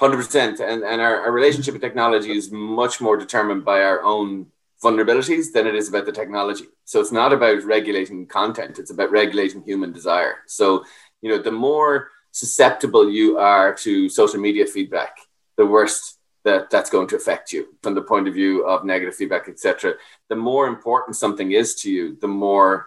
100%. 0.00 0.60
And, 0.60 0.82
and 0.82 1.00
our, 1.00 1.20
our 1.20 1.32
relationship 1.32 1.74
with 1.74 1.82
technology 1.82 2.36
is 2.36 2.50
much 2.50 3.00
more 3.00 3.16
determined 3.16 3.64
by 3.64 3.82
our 3.82 4.02
own 4.02 4.46
vulnerabilities 4.82 5.52
than 5.52 5.66
it 5.66 5.74
is 5.74 5.88
about 5.88 6.06
the 6.06 6.12
technology. 6.12 6.66
So 6.84 7.00
it's 7.00 7.12
not 7.12 7.32
about 7.32 7.64
regulating 7.64 8.26
content, 8.26 8.78
it's 8.78 8.90
about 8.90 9.10
regulating 9.10 9.62
human 9.62 9.92
desire. 9.92 10.36
So, 10.46 10.84
you 11.22 11.30
know, 11.30 11.42
the 11.42 11.52
more 11.52 12.10
susceptible 12.32 13.10
you 13.10 13.38
are 13.38 13.74
to 13.74 14.08
social 14.08 14.40
media 14.40 14.66
feedback, 14.66 15.16
the 15.56 15.66
worse 15.66 16.18
that 16.44 16.70
that's 16.70 16.90
going 16.90 17.08
to 17.08 17.16
affect 17.16 17.52
you 17.52 17.74
from 17.82 17.94
the 17.94 18.02
point 18.02 18.28
of 18.28 18.34
view 18.34 18.64
of 18.66 18.84
negative 18.84 19.16
feedback, 19.16 19.48
etc. 19.48 19.94
The 20.28 20.36
more 20.36 20.68
important 20.68 21.16
something 21.16 21.52
is 21.52 21.74
to 21.76 21.90
you, 21.90 22.16
the 22.20 22.28
more 22.28 22.86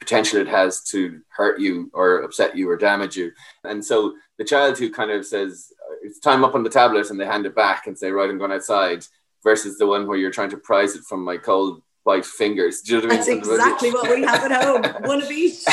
potential 0.00 0.40
it 0.40 0.48
has 0.48 0.82
to 0.84 1.20
hurt 1.28 1.60
you 1.60 1.90
or 1.92 2.22
upset 2.22 2.56
you 2.56 2.70
or 2.70 2.76
damage 2.76 3.16
you. 3.16 3.32
And 3.64 3.84
so 3.84 4.14
the 4.38 4.44
child 4.44 4.78
who 4.78 4.90
kind 4.90 5.10
of 5.10 5.26
says, 5.26 5.72
it's 6.02 6.18
time 6.18 6.44
up 6.44 6.54
on 6.54 6.62
the 6.62 6.70
tablet 6.70 7.10
and 7.10 7.18
they 7.18 7.26
hand 7.26 7.46
it 7.46 7.54
back 7.54 7.86
and 7.86 7.98
say, 7.98 8.10
right, 8.10 8.28
I'm 8.28 8.38
going 8.38 8.52
outside, 8.52 9.04
versus 9.44 9.78
the 9.78 9.86
one 9.86 10.08
where 10.08 10.18
you're 10.18 10.32
trying 10.32 10.50
to 10.50 10.56
prize 10.56 10.96
it 10.96 11.04
from 11.04 11.24
my 11.24 11.36
cold 11.36 11.82
white 12.02 12.26
fingers. 12.26 12.80
Do 12.80 12.96
you 12.96 13.00
know 13.00 13.08
what 13.08 13.16
That's 13.16 13.28
I 13.28 13.30
mean? 13.30 13.38
exactly 13.38 13.90
what 13.92 14.10
we 14.10 14.22
have 14.22 14.50
at 14.50 14.62
home. 14.62 14.82
One 15.08 15.22
of 15.22 15.30
each. 15.30 15.62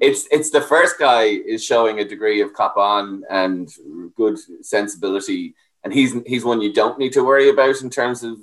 it's 0.00 0.28
it's 0.30 0.50
the 0.50 0.60
first 0.60 0.98
guy 1.00 1.22
is 1.24 1.64
showing 1.64 1.98
a 1.98 2.04
degree 2.04 2.40
of 2.42 2.52
cop 2.52 2.76
on 2.76 3.24
and 3.30 3.68
good 4.14 4.38
sensibility 4.60 5.54
and 5.84 5.92
he's 5.92 6.14
he's 6.26 6.44
one 6.44 6.60
you 6.60 6.72
don't 6.72 6.98
need 6.98 7.12
to 7.12 7.24
worry 7.24 7.48
about 7.48 7.80
in 7.82 7.90
terms 7.90 8.22
of 8.22 8.38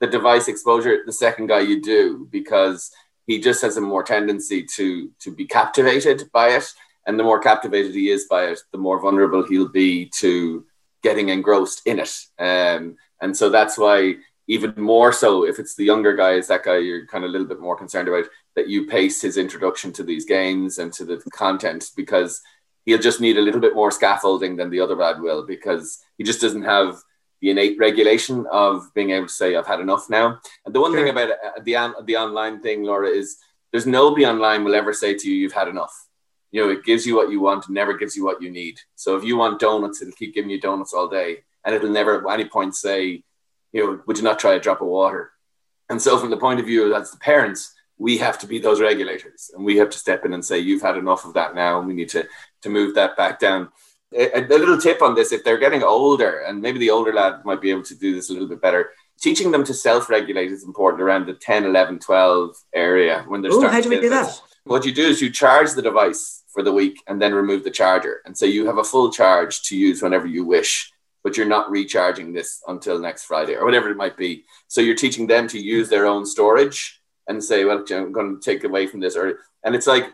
the 0.00 0.06
device 0.06 0.48
exposure. 0.48 0.98
The 1.04 1.12
second 1.12 1.46
guy 1.46 1.60
you 1.60 1.80
do 1.80 2.28
because 2.30 2.90
he 3.26 3.40
just 3.40 3.62
has 3.62 3.76
a 3.76 3.80
more 3.80 4.02
tendency 4.02 4.64
to 4.76 5.10
to 5.20 5.34
be 5.34 5.46
captivated 5.46 6.30
by 6.32 6.50
it, 6.50 6.72
and 7.06 7.18
the 7.18 7.24
more 7.24 7.40
captivated 7.40 7.94
he 7.94 8.10
is 8.10 8.26
by 8.26 8.44
it, 8.44 8.60
the 8.72 8.78
more 8.78 9.00
vulnerable 9.00 9.46
he'll 9.46 9.68
be 9.68 10.10
to 10.20 10.64
getting 11.02 11.28
engrossed 11.30 11.82
in 11.86 11.98
it. 12.00 12.14
Um, 12.38 12.96
and 13.24 13.36
so 13.36 13.48
that's 13.48 13.76
why 13.76 14.14
even 14.46 14.74
more 14.76 15.12
so 15.12 15.44
if 15.44 15.58
it's 15.58 15.74
the 15.74 15.84
younger 15.84 16.14
guy 16.14 16.32
is 16.32 16.48
that 16.48 16.64
guy 16.64 16.78
you're 16.78 17.06
kind 17.06 17.24
of 17.24 17.30
a 17.30 17.32
little 17.32 17.46
bit 17.46 17.60
more 17.60 17.76
concerned 17.76 18.08
about 18.08 18.26
that 18.54 18.68
you 18.68 18.86
pace 18.86 19.20
his 19.22 19.36
introduction 19.36 19.92
to 19.92 20.02
these 20.02 20.24
games 20.26 20.78
and 20.78 20.92
to 20.92 21.04
the 21.04 21.16
content 21.32 21.90
because 21.96 22.42
he'll 22.84 22.98
just 22.98 23.20
need 23.20 23.38
a 23.38 23.40
little 23.40 23.60
bit 23.60 23.74
more 23.74 23.90
scaffolding 23.90 24.56
than 24.56 24.70
the 24.70 24.80
other 24.80 24.94
lad 24.94 25.20
will 25.20 25.46
because 25.46 26.04
he 26.18 26.24
just 26.24 26.40
doesn't 26.40 26.62
have 26.62 26.98
the 27.40 27.50
innate 27.50 27.78
regulation 27.78 28.46
of 28.50 28.92
being 28.94 29.10
able 29.10 29.26
to 29.26 29.32
say 29.32 29.56
I've 29.56 29.66
had 29.66 29.80
enough 29.80 30.08
now. 30.08 30.38
And 30.64 30.74
the 30.74 30.80
one 30.80 30.92
sure. 30.92 31.00
thing 31.00 31.10
about 31.10 31.30
uh, 31.30 31.60
the 31.62 31.94
the 32.04 32.16
online 32.16 32.60
thing, 32.60 32.84
Laura, 32.84 33.08
is 33.08 33.36
there's 33.70 33.86
nobody 33.86 34.24
online 34.24 34.64
will 34.64 34.74
ever 34.74 34.92
say 34.92 35.14
to 35.14 35.28
you 35.28 35.36
you've 35.36 35.52
had 35.52 35.68
enough. 35.68 35.94
You 36.52 36.64
know, 36.64 36.70
it 36.70 36.84
gives 36.84 37.04
you 37.04 37.16
what 37.16 37.30
you 37.30 37.40
want, 37.40 37.68
never 37.68 37.94
gives 37.94 38.16
you 38.16 38.24
what 38.24 38.40
you 38.40 38.50
need. 38.50 38.78
So 38.94 39.16
if 39.16 39.24
you 39.24 39.36
want 39.36 39.60
donuts, 39.60 40.00
it'll 40.00 40.14
keep 40.14 40.34
giving 40.34 40.50
you 40.50 40.60
donuts 40.60 40.94
all 40.94 41.08
day, 41.08 41.42
and 41.64 41.74
it'll 41.74 41.90
never 41.90 42.26
at 42.26 42.40
any 42.40 42.48
point 42.48 42.74
say, 42.74 43.22
you 43.72 43.84
know, 43.84 44.00
would 44.06 44.18
you 44.18 44.24
not 44.24 44.38
try 44.38 44.54
a 44.54 44.60
drop 44.60 44.80
of 44.80 44.88
water? 44.88 45.32
And 45.88 46.00
so, 46.00 46.18
from 46.18 46.30
the 46.30 46.36
point 46.36 46.60
of 46.60 46.66
view 46.66 46.94
as 46.94 47.10
the 47.10 47.18
parents, 47.18 47.74
we 47.98 48.18
have 48.18 48.38
to 48.38 48.46
be 48.46 48.58
those 48.58 48.80
regulators, 48.80 49.50
and 49.54 49.64
we 49.64 49.76
have 49.76 49.90
to 49.90 49.98
step 49.98 50.24
in 50.24 50.32
and 50.32 50.44
say, 50.44 50.58
you've 50.58 50.82
had 50.82 50.96
enough 50.96 51.24
of 51.24 51.34
that 51.34 51.54
now, 51.54 51.78
and 51.78 51.86
we 51.86 51.94
need 51.94 52.08
to 52.10 52.26
to 52.62 52.68
move 52.68 52.94
that 52.94 53.16
back 53.16 53.38
down. 53.38 53.68
A, 54.16 54.38
a, 54.38 54.46
little 54.46 54.78
tip 54.78 55.02
on 55.02 55.14
this 55.14 55.32
if 55.32 55.42
they're 55.42 55.58
getting 55.58 55.82
older, 55.82 56.40
and 56.40 56.62
maybe 56.62 56.78
the 56.78 56.90
older 56.90 57.12
lad 57.12 57.44
might 57.44 57.60
be 57.60 57.70
able 57.70 57.82
to 57.82 57.94
do 57.96 58.14
this 58.14 58.30
a 58.30 58.32
little 58.32 58.48
bit 58.48 58.60
better, 58.60 58.90
teaching 59.20 59.50
them 59.50 59.64
to 59.64 59.74
self 59.74 60.08
regulate 60.08 60.52
is 60.52 60.64
important 60.64 61.02
around 61.02 61.26
the 61.26 61.34
10, 61.34 61.64
11, 61.64 61.98
12 61.98 62.56
area 62.74 63.24
when 63.26 63.42
they're 63.42 63.50
Ooh, 63.50 63.58
starting. 63.58 63.74
How 63.74 63.80
do 63.80 63.88
we 63.88 64.00
do 64.00 64.10
that? 64.10 64.40
What 64.64 64.84
you 64.84 64.92
do 64.92 65.06
is 65.06 65.20
you 65.20 65.30
charge 65.30 65.72
the 65.72 65.82
device 65.82 66.44
for 66.52 66.62
the 66.62 66.72
week 66.72 67.02
and 67.06 67.20
then 67.20 67.34
remove 67.34 67.64
the 67.64 67.70
charger. 67.70 68.22
And 68.24 68.36
so 68.36 68.46
you 68.46 68.66
have 68.66 68.78
a 68.78 68.84
full 68.84 69.10
charge 69.10 69.62
to 69.62 69.76
use 69.76 70.00
whenever 70.00 70.26
you 70.26 70.44
wish, 70.44 70.92
but 71.24 71.36
you're 71.36 71.46
not 71.46 71.70
recharging 71.70 72.32
this 72.32 72.62
until 72.68 72.98
next 72.98 73.24
Friday 73.24 73.54
or 73.54 73.64
whatever 73.64 73.90
it 73.90 73.96
might 73.96 74.16
be. 74.16 74.44
So 74.68 74.82
you're 74.82 74.94
teaching 74.94 75.26
them 75.26 75.48
to 75.48 75.58
use 75.58 75.88
their 75.88 76.06
own 76.06 76.26
storage 76.26 77.00
and 77.26 77.42
say, 77.42 77.64
well, 77.64 77.82
I'm 77.90 78.12
going 78.12 78.38
to 78.38 78.44
take 78.44 78.62
away 78.62 78.86
from 78.86 79.00
this. 79.00 79.16
Or, 79.16 79.38
and 79.64 79.74
it's 79.74 79.86
like 79.86 80.12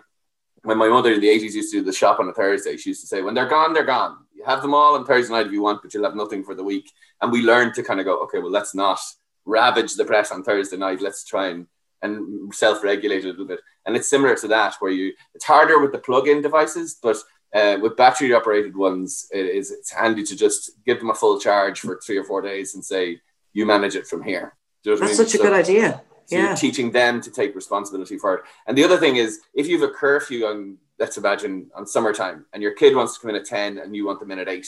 when 0.62 0.78
my 0.78 0.88
mother 0.88 1.12
in 1.12 1.20
the 1.20 1.28
80s 1.28 1.52
used 1.52 1.72
to 1.72 1.80
do 1.80 1.84
the 1.84 1.92
shop 1.92 2.20
on 2.20 2.28
a 2.28 2.32
Thursday, 2.32 2.76
she 2.76 2.90
used 2.90 3.00
to 3.00 3.08
say, 3.08 3.22
when 3.22 3.34
they're 3.34 3.48
gone, 3.48 3.74
they're 3.74 3.84
gone. 3.84 4.18
You 4.32 4.44
have 4.44 4.62
them 4.62 4.72
all 4.72 4.94
on 4.94 5.04
Thursday 5.04 5.34
night 5.34 5.46
if 5.46 5.52
you 5.52 5.62
want, 5.62 5.82
but 5.82 5.92
you'll 5.92 6.04
have 6.04 6.14
nothing 6.14 6.44
for 6.44 6.54
the 6.54 6.64
week. 6.64 6.90
And 7.20 7.32
we 7.32 7.42
learned 7.42 7.74
to 7.74 7.82
kind 7.82 7.98
of 7.98 8.06
go, 8.06 8.22
okay, 8.24 8.38
well, 8.38 8.52
let's 8.52 8.74
not 8.74 9.00
ravage 9.44 9.96
the 9.96 10.04
press 10.04 10.30
on 10.30 10.44
Thursday 10.44 10.76
night. 10.76 11.02
Let's 11.02 11.24
try 11.24 11.48
and, 11.48 11.66
and 12.02 12.54
self-regulate 12.54 13.24
a 13.24 13.28
little 13.28 13.46
bit. 13.46 13.60
And 13.84 13.96
it's 13.96 14.08
similar 14.08 14.36
to 14.36 14.48
that, 14.48 14.76
where 14.78 14.92
you, 14.92 15.12
it's 15.34 15.44
harder 15.44 15.80
with 15.80 15.90
the 15.90 15.98
plug-in 15.98 16.40
devices, 16.40 16.98
but 17.02 17.16
uh, 17.54 17.78
with 17.80 17.96
battery 17.96 18.32
operated 18.32 18.76
ones, 18.76 19.26
it 19.32 19.46
is, 19.46 19.70
it's 19.70 19.90
handy 19.90 20.22
to 20.24 20.36
just 20.36 20.72
give 20.86 20.98
them 20.98 21.10
a 21.10 21.14
full 21.14 21.40
charge 21.40 21.80
for 21.80 22.00
three 22.04 22.16
or 22.16 22.24
four 22.24 22.42
days 22.42 22.74
and 22.74 22.84
say, 22.84 23.20
you 23.52 23.66
manage 23.66 23.96
it 23.96 24.06
from 24.06 24.22
here. 24.22 24.56
You 24.84 24.92
know 24.92 24.98
That's 24.98 25.02
I 25.02 25.06
mean? 25.06 25.28
such 25.28 25.36
so, 25.36 25.40
a 25.40 25.42
good 25.42 25.58
idea. 25.58 26.02
So 26.26 26.36
yeah. 26.36 26.46
you're 26.46 26.56
teaching 26.56 26.92
them 26.92 27.20
to 27.22 27.30
take 27.30 27.56
responsibility 27.56 28.16
for 28.16 28.34
it. 28.34 28.44
And 28.66 28.78
the 28.78 28.84
other 28.84 28.96
thing 28.96 29.16
is, 29.16 29.40
if 29.52 29.66
you 29.66 29.80
have 29.80 29.90
a 29.90 29.92
curfew 29.92 30.46
on, 30.46 30.78
let's 30.98 31.16
imagine, 31.16 31.70
on 31.74 31.86
summertime, 31.86 32.46
and 32.52 32.62
your 32.62 32.72
kid 32.72 32.94
wants 32.94 33.14
to 33.14 33.20
come 33.20 33.30
in 33.30 33.36
at 33.36 33.46
10 33.46 33.78
and 33.78 33.96
you 33.96 34.06
want 34.06 34.20
them 34.20 34.30
in 34.30 34.38
at 34.38 34.48
8, 34.48 34.66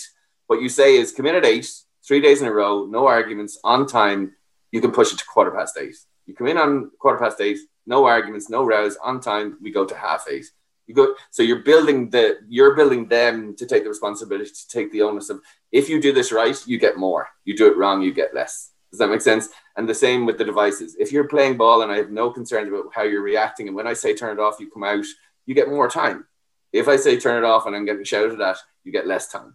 what 0.49 0.61
you 0.61 0.69
say 0.69 0.97
is 0.97 1.13
come 1.13 1.27
in 1.27 1.37
at 1.37 1.47
8, 1.47 1.71
three 2.07 2.21
days 2.21 2.43
in 2.43 2.49
a 2.49 2.53
row, 2.53 2.87
no 2.87 3.07
arguments, 3.07 3.59
on 3.63 3.87
time, 3.87 4.33
you 4.73 4.81
can 4.81 4.91
push 4.91 5.13
it 5.13 5.19
to 5.19 5.25
quarter 5.25 5.53
past 5.53 5.79
8. 5.79 5.95
You 6.27 6.35
come 6.35 6.49
in 6.49 6.59
on 6.59 6.91
quarter 6.99 7.19
past 7.19 7.41
8, 7.41 7.59
no 7.87 8.07
arguments, 8.07 8.51
no 8.51 8.65
rows, 8.65 8.97
on 8.97 9.21
time, 9.21 9.59
we 9.63 9.71
go 9.71 9.85
to 9.85 9.95
half 9.95 10.27
8. 10.29 10.45
You 10.87 10.95
go, 10.95 11.15
so 11.31 11.43
you're 11.43 11.63
building 11.63 12.11
the 12.11 12.39
you're 12.49 12.75
building 12.75 13.07
them 13.09 13.55
to 13.57 13.67
take 13.67 13.85
the 13.85 13.89
responsibility 13.89 14.51
to 14.51 14.69
take 14.69 14.91
the 14.91 15.03
onus 15.03 15.31
of 15.31 15.41
if 15.71 15.89
you 15.89 16.01
do 16.01 16.13
this 16.13 16.33
right, 16.33 16.57
you 16.67 16.79
get 16.79 16.97
more. 16.97 17.29
You 17.45 17.57
do 17.57 17.69
it 17.69 17.77
wrong, 17.77 18.03
you 18.03 18.13
get 18.13 18.35
less. 18.35 18.73
Does 18.91 18.99
that 18.99 19.09
make 19.09 19.23
sense? 19.23 19.49
And 19.77 19.89
the 19.89 19.95
same 19.95 20.27
with 20.27 20.37
the 20.37 20.45
devices. 20.45 20.97
If 20.99 21.13
you're 21.13 21.29
playing 21.29 21.57
ball 21.57 21.83
and 21.83 21.91
I 21.91 21.97
have 21.97 22.11
no 22.11 22.31
concerns 22.31 22.69
about 22.69 22.93
how 22.95 23.05
you're 23.05 23.23
reacting, 23.23 23.69
and 23.69 23.77
when 23.77 23.87
I 23.87 23.95
say 23.95 24.15
turn 24.15 24.37
it 24.37 24.41
off, 24.41 24.61
you 24.61 24.71
come 24.71 24.85
out, 24.85 25.05
you 25.47 25.55
get 25.55 25.69
more 25.69 25.89
time. 25.89 26.27
If 26.73 26.89
I 26.89 26.97
say 26.97 27.19
turn 27.19 27.43
it 27.43 27.47
off 27.47 27.67
and 27.67 27.75
I'm 27.75 27.87
getting 27.87 28.05
shouted 28.05 28.41
at, 28.41 28.59
you 28.85 28.93
get 28.93 29.07
less 29.07 29.29
time. 29.29 29.55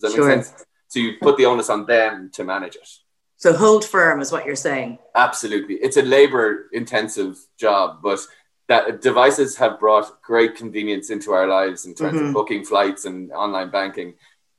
Does 0.00 0.12
that 0.12 0.16
sure. 0.16 0.28
make 0.28 0.44
sense? 0.44 0.64
So 0.88 0.98
you 0.98 1.14
put 1.20 1.36
the 1.36 1.46
onus 1.46 1.70
on 1.70 1.86
them 1.86 2.30
to 2.34 2.44
manage 2.44 2.76
it. 2.76 2.88
So 3.36 3.52
hold 3.52 3.84
firm 3.84 4.20
is 4.20 4.32
what 4.32 4.46
you're 4.46 4.56
saying. 4.56 4.98
Absolutely. 5.14 5.74
It's 5.76 5.96
a 5.96 6.02
labor 6.02 6.68
intensive 6.72 7.38
job, 7.58 7.98
but 8.02 8.20
that 8.68 9.02
devices 9.02 9.56
have 9.56 9.78
brought 9.78 10.22
great 10.22 10.56
convenience 10.56 11.10
into 11.10 11.32
our 11.32 11.46
lives 11.46 11.84
in 11.84 11.94
terms 11.94 12.16
mm-hmm. 12.16 12.28
of 12.28 12.34
booking 12.34 12.64
flights 12.64 13.04
and 13.04 13.30
online 13.32 13.70
banking. 13.70 14.14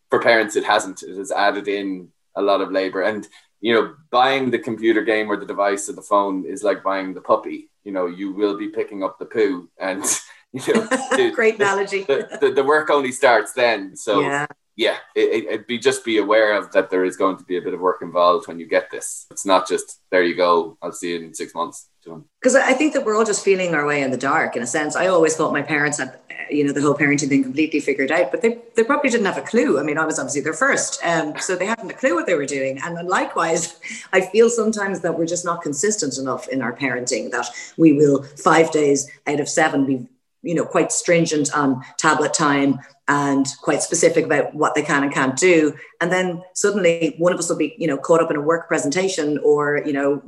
For 0.10 0.20
parents, 0.20 0.56
it 0.56 0.64
hasn't. 0.64 1.02
It 1.04 1.18
has 1.18 1.32
added 1.32 1.68
in 1.68 2.10
a 2.36 2.42
lot 2.42 2.62
of 2.62 2.72
labor. 2.72 3.02
And 3.02 3.28
you 3.62 3.74
know, 3.74 3.96
buying 4.12 4.52
the 4.52 4.60
computer 4.60 5.02
game 5.02 5.30
or 5.32 5.38
the 5.38 5.46
device 5.46 5.90
or 5.90 5.94
the 5.94 6.02
phone 6.02 6.46
is 6.46 6.64
like 6.64 6.84
buying 6.84 7.14
the 7.14 7.22
puppy. 7.22 7.70
You 7.84 7.92
know, 7.92 8.06
you 8.06 8.32
will 8.32 8.58
be 8.58 8.70
picking 8.70 9.04
up 9.04 9.18
the 9.18 9.26
poo, 9.26 9.70
and 9.80 10.04
you 10.54 10.74
know, 10.74 10.82
the, 11.12 11.32
great 11.34 11.56
analogy. 11.56 12.04
The, 12.04 12.38
the, 12.40 12.52
the, 12.52 12.64
work 12.64 12.90
only 12.90 13.12
starts 13.12 13.54
then. 13.54 13.96
So, 13.96 14.22
yeah. 14.22 14.46
Yeah, 14.78 14.98
it, 15.16 15.50
would 15.50 15.68
be 15.68 15.78
just 15.78 16.04
be 16.04 16.18
aware 16.18 16.58
of 16.58 16.72
that 16.74 16.90
there 16.90 17.06
is 17.06 17.16
going 17.16 17.38
to 17.38 17.44
be 17.46 17.56
a 17.56 17.62
bit 17.62 17.74
of 17.74 17.80
work 17.80 18.02
involved 18.02 18.48
when 18.48 18.60
you 18.60 18.68
get 18.68 18.92
this. 18.92 19.26
It's 19.32 19.46
not 19.46 19.68
just 19.68 20.02
there 20.12 20.24
you 20.24 20.36
go. 20.36 20.78
I'll 20.82 20.92
see 20.92 21.12
you 21.14 21.24
in 21.24 21.34
six 21.34 21.56
months. 21.56 21.88
Because 22.04 22.56
I 22.56 22.74
think 22.74 22.94
that 22.94 23.04
we're 23.04 23.16
all 23.16 23.26
just 23.26 23.44
feeling 23.44 23.74
our 23.74 23.86
way 23.86 24.04
in 24.04 24.12
the 24.12 24.18
dark 24.18 24.56
in 24.56 24.62
a 24.62 24.68
sense. 24.68 24.96
I 24.96 25.08
always 25.08 25.36
thought 25.36 25.54
my 25.54 25.64
parents 25.64 25.98
had, 25.98 26.20
you 26.52 26.64
know, 26.64 26.72
the 26.72 26.82
whole 26.82 26.94
parenting 26.94 27.30
thing 27.30 27.42
completely 27.42 27.80
figured 27.80 28.12
out, 28.12 28.30
but 28.30 28.42
they, 28.42 28.60
they 28.76 28.84
probably 28.84 29.10
didn't 29.10 29.26
have 29.26 29.40
a 29.40 29.42
clue. 29.42 29.80
I 29.80 29.84
mean, 29.84 29.98
I 29.98 30.06
was 30.06 30.20
obviously 30.20 30.42
their 30.42 30.54
first, 30.54 31.04
um, 31.04 31.36
so 31.40 31.56
they 31.56 31.66
hadn't 31.66 31.90
a 31.90 31.96
clue 31.96 32.14
what 32.14 32.28
they 32.28 32.36
were 32.36 32.46
doing. 32.46 32.80
And 32.84 33.08
likewise, 33.08 33.80
I 34.14 34.22
feel 34.22 34.52
sometimes 34.52 35.00
that 35.00 35.18
we're 35.18 35.26
just 35.26 35.46
not 35.46 35.64
consistent 35.64 36.20
enough 36.20 36.48
in 36.50 36.62
our 36.62 36.76
parenting. 36.76 37.32
That 37.32 37.48
we 37.78 37.94
will 37.94 38.22
five 38.24 38.72
days 38.72 39.10
out 39.26 39.40
of 39.40 39.50
seven 39.50 39.86
be 39.88 40.08
you 40.44 40.54
know 40.54 40.66
quite 40.66 40.92
stringent 40.92 41.52
on 41.58 41.84
tablet 41.98 42.34
time 42.34 42.80
and 43.08 43.46
quite 43.62 43.84
specific 43.84 44.26
about 44.26 44.54
what 44.56 44.74
they 44.74 44.82
can 44.82 45.04
and 45.04 45.14
can't 45.14 45.38
do 45.38 45.76
and 46.02 46.12
then 46.12 46.42
suddenly 46.54 47.14
one 47.20 47.32
of 47.32 47.38
us 47.38 47.50
will 47.50 47.56
be 47.56 47.76
you 47.78 47.88
know 47.88 47.98
caught 47.98 48.22
up 48.22 48.32
in 48.32 48.38
a 48.38 48.42
work 48.42 48.68
presentation 48.68 49.38
or 49.44 49.82
you 49.86 49.94
know 49.94 50.22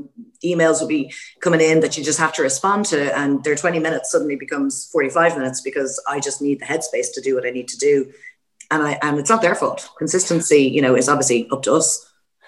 emails 0.46 0.80
will 0.80 0.88
be 0.88 1.12
coming 1.40 1.60
in 1.62 1.80
that 1.80 1.98
you 1.98 2.04
just 2.04 2.20
have 2.20 2.34
to 2.34 2.44
respond 2.44 2.86
to 2.86 3.18
and 3.18 3.44
their 3.44 3.56
20 3.56 3.80
minutes 3.80 4.12
suddenly 4.12 4.36
becomes 4.36 4.90
45 4.92 5.38
minutes 5.38 5.62
because 5.62 6.02
i 6.08 6.20
just 6.20 6.42
need 6.42 6.60
the 6.60 6.66
headspace 6.66 7.12
to 7.14 7.22
do 7.22 7.34
what 7.34 7.48
i 7.48 7.50
need 7.50 7.68
to 7.68 7.78
do 7.78 8.12
and 8.70 8.84
i 8.84 9.00
and 9.02 9.18
it's 9.18 9.30
not 9.30 9.42
their 9.42 9.56
fault 9.56 9.90
consistency 9.98 10.62
you 10.62 10.82
know 10.82 10.96
is 10.96 11.10
obviously 11.10 11.50
up 11.50 11.64
to 11.64 11.74
us 11.74 12.04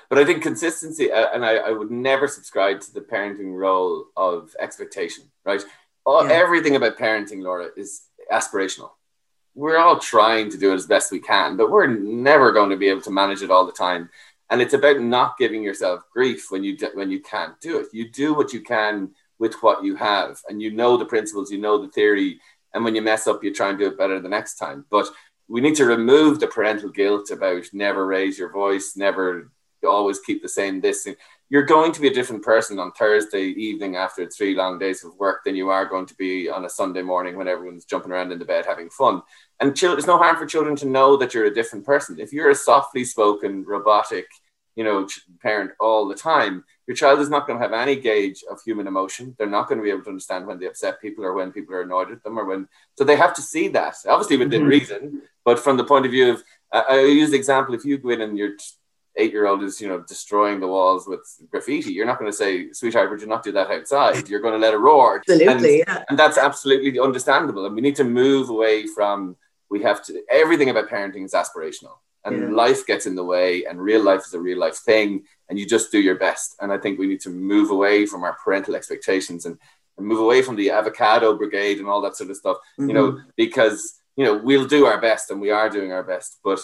but 0.10 0.18
I 0.18 0.26
think 0.26 0.42
consistency, 0.42 1.12
uh, 1.12 1.28
and 1.36 1.46
I, 1.46 1.58
I, 1.58 1.70
would 1.70 1.92
never 1.92 2.28
subscribe 2.28 2.82
to 2.82 2.92
the 2.92 3.02
parenting 3.02 3.54
role 3.54 4.06
of 4.18 4.56
expectation, 4.60 5.26
right? 5.46 5.64
All, 6.04 6.26
yeah. 6.26 6.34
Everything 6.34 6.76
about 6.76 6.98
parenting, 6.98 7.44
Laura, 7.44 7.68
is 7.78 8.02
aspirational. 8.32 8.90
We're 9.56 9.78
all 9.78 10.00
trying 10.00 10.50
to 10.52 10.58
do 10.58 10.72
it 10.72 10.76
as 10.76 10.88
best 10.88 11.12
we 11.12 11.20
can, 11.20 11.58
but 11.58 11.72
we're 11.72 11.88
never 11.88 12.52
going 12.52 12.70
to 12.70 12.78
be 12.78 12.88
able 12.88 13.02
to 13.02 13.12
manage 13.12 13.42
it 13.42 13.52
all 13.52 13.66
the 13.66 13.72
time. 13.72 14.10
And 14.50 14.62
it's 14.62 14.74
about 14.74 15.00
not 15.00 15.38
giving 15.38 15.64
yourself 15.64 16.02
grief 16.12 16.48
when 16.50 16.64
you 16.64 16.78
when 16.94 17.12
you 17.12 17.22
can't 17.22 17.60
do 17.62 17.80
it. 17.80 17.88
You 17.94 18.10
do 18.10 18.34
what 18.34 18.54
you 18.54 18.62
can 18.62 19.12
with 19.38 19.56
what 19.62 19.84
you 19.84 19.96
have, 19.96 20.42
and 20.50 20.62
you 20.62 20.72
know 20.72 20.98
the 20.98 21.06
principles, 21.06 21.52
you 21.52 21.60
know 21.60 21.82
the 21.82 21.92
theory, 21.92 22.40
and 22.74 22.84
when 22.84 22.96
you 22.96 23.02
mess 23.02 23.28
up, 23.28 23.44
you 23.44 23.54
try 23.54 23.70
and 23.70 23.78
do 23.78 23.88
it 23.88 23.98
better 23.98 24.20
the 24.20 24.30
next 24.30 24.56
time. 24.56 24.86
But 24.90 25.08
we 25.48 25.62
need 25.62 25.76
to 25.76 25.86
remove 25.86 26.40
the 26.40 26.48
parental 26.48 26.90
guilt 26.90 27.32
about 27.32 27.64
never 27.74 28.06
raise 28.06 28.38
your 28.38 28.52
voice, 28.52 28.94
never 28.96 29.52
always 29.88 30.20
keep 30.20 30.42
the 30.42 30.50
same 30.50 30.82
distance 30.82 31.18
you're 31.50 31.64
going 31.64 31.92
to 31.92 32.02
be 32.02 32.08
a 32.08 32.14
different 32.14 32.44
person 32.44 32.78
on 32.78 32.92
Thursday 32.92 33.42
evening 33.42 33.96
after 33.96 34.28
three 34.28 34.56
long 34.56 34.78
days 34.78 35.04
of 35.04 35.16
work 35.16 35.44
than 35.44 35.56
you 35.56 35.70
are 35.70 35.86
going 35.86 36.06
to 36.06 36.16
be 36.16 36.48
on 36.48 36.66
a 36.66 36.70
Sunday 36.70 37.02
morning 37.02 37.36
when 37.36 37.48
everyone's 37.48 37.86
jumping 37.86 38.12
around 38.12 38.32
in 38.32 38.38
the 38.38 38.46
bed 38.46 38.66
having 38.68 38.90
fun. 38.90 39.24
And 39.60 39.76
children, 39.76 39.98
there's 39.98 40.08
no 40.08 40.20
harm 40.20 40.38
for 40.38 40.46
children 40.46 40.76
to 40.78 40.88
know 40.88 41.18
that 41.18 41.34
you're 41.34 41.46
a 41.46 41.54
different 41.54 41.86
person. 41.86 42.20
If 42.20 42.32
you're 42.32 42.52
a 42.52 42.56
softly 42.56 43.04
spoken, 43.04 43.66
robotic, 43.66 44.28
you 44.76 44.84
know, 44.84 45.08
parent 45.42 45.72
all 45.80 46.08
the 46.08 46.16
time, 46.16 46.64
your 46.86 46.96
child 46.96 47.20
is 47.20 47.30
not 47.30 47.48
going 47.48 47.60
to 47.60 47.64
have 47.64 47.74
any 47.74 47.96
gauge 47.96 48.44
of 48.50 48.62
human 48.62 48.86
emotion. 48.86 49.36
They're 49.38 49.48
not 49.50 49.68
going 49.68 49.80
to 49.80 49.84
be 49.84 49.90
able 49.90 50.04
to 50.04 50.10
understand 50.10 50.46
when 50.46 50.60
they 50.60 50.68
upset 50.68 51.02
people 51.02 51.26
or 51.26 51.34
when 51.34 51.52
people 51.52 51.74
are 51.74 51.82
annoyed 51.82 52.12
at 52.12 52.24
them 52.24 52.38
or 52.38 52.46
when. 52.46 52.68
So 52.96 53.04
they 53.04 53.16
have 53.16 53.34
to 53.34 53.42
see 53.42 53.68
that, 53.70 53.96
obviously 54.08 54.38
within 54.38 54.62
mm-hmm. 54.62 54.70
reason, 54.70 55.22
but 55.44 55.60
from 55.60 55.78
the 55.78 55.84
point 55.84 56.06
of 56.06 56.12
view 56.12 56.32
of, 56.32 56.44
I 56.72 57.00
use 57.00 57.32
the 57.32 57.38
example 57.38 57.74
if 57.74 57.84
you 57.84 57.98
go 57.98 58.10
in 58.10 58.22
and 58.22 58.38
you're 58.38 58.56
eight 59.16 59.32
year 59.32 59.48
old 59.48 59.64
is 59.64 59.82
you 59.82 59.88
know 59.88 60.00
destroying 60.00 60.60
the 60.60 60.68
walls 60.68 61.08
with 61.08 61.22
graffiti 61.50 61.92
you're 61.92 62.06
not 62.06 62.20
going 62.20 62.32
to 62.32 62.36
say 62.36 62.72
sweetheart 62.72 63.10
would 63.10 63.22
you 63.22 63.28
not 63.28 63.44
do 63.44 63.52
that 63.52 63.70
outside 63.70 64.28
you're 64.30 64.40
going 64.40 64.54
to 64.54 64.60
let 64.60 64.74
it 64.74 64.78
roar 64.78 65.18
absolutely 65.28 65.82
and, 65.82 65.88
yeah. 65.88 66.04
and 66.10 66.18
that's 66.18 66.38
absolutely 66.38 67.00
understandable 67.00 67.66
and 67.66 67.76
we 67.76 67.82
need 67.82 67.96
to 67.96 68.04
move 68.04 68.50
away 68.50 68.86
from 68.88 69.36
we 69.70 69.82
have 69.82 70.04
to 70.04 70.22
everything 70.30 70.70
about 70.70 70.90
parenting 70.90 71.26
is 71.26 71.34
aspirational 71.34 71.98
and 72.26 72.42
yeah. 72.42 72.50
life 72.50 72.86
gets 72.86 73.06
in 73.06 73.16
the 73.16 73.24
way 73.24 73.66
and 73.66 73.82
real 73.82 74.04
life 74.04 74.22
is 74.26 74.34
a 74.34 74.40
real 74.40 74.58
life 74.58 74.78
thing 74.78 75.24
and 75.50 75.58
you 75.58 75.66
just 75.66 75.92
do 75.92 76.00
your 76.00 76.16
best 76.16 76.56
and 76.62 76.72
i 76.72 76.78
think 76.78 77.00
we 77.00 77.08
need 77.08 77.22
to 77.22 77.30
move 77.30 77.72
away 77.72 78.06
from 78.06 78.24
our 78.24 78.38
parental 78.44 78.76
expectations 78.76 79.46
and, 79.46 79.58
and 79.98 80.06
move 80.06 80.20
away 80.20 80.42
from 80.42 80.56
the 80.56 80.70
avocado 80.70 81.38
brigade 81.38 81.80
and 81.80 81.88
all 81.88 82.02
that 82.02 82.16
sort 82.16 82.30
of 82.30 82.38
stuff 82.38 82.58
mm-hmm. 82.58 82.90
you 82.90 82.94
know 82.94 83.12
mm-hmm. 83.12 83.30
because 83.36 84.00
you 84.16 84.26
know 84.26 84.38
we'll 84.38 84.68
do 84.68 84.86
our 84.86 85.00
best 85.00 85.32
and 85.32 85.42
we 85.42 85.50
are 85.50 85.70
doing 85.70 85.92
our 85.92 86.04
best 86.04 86.40
but 86.44 86.60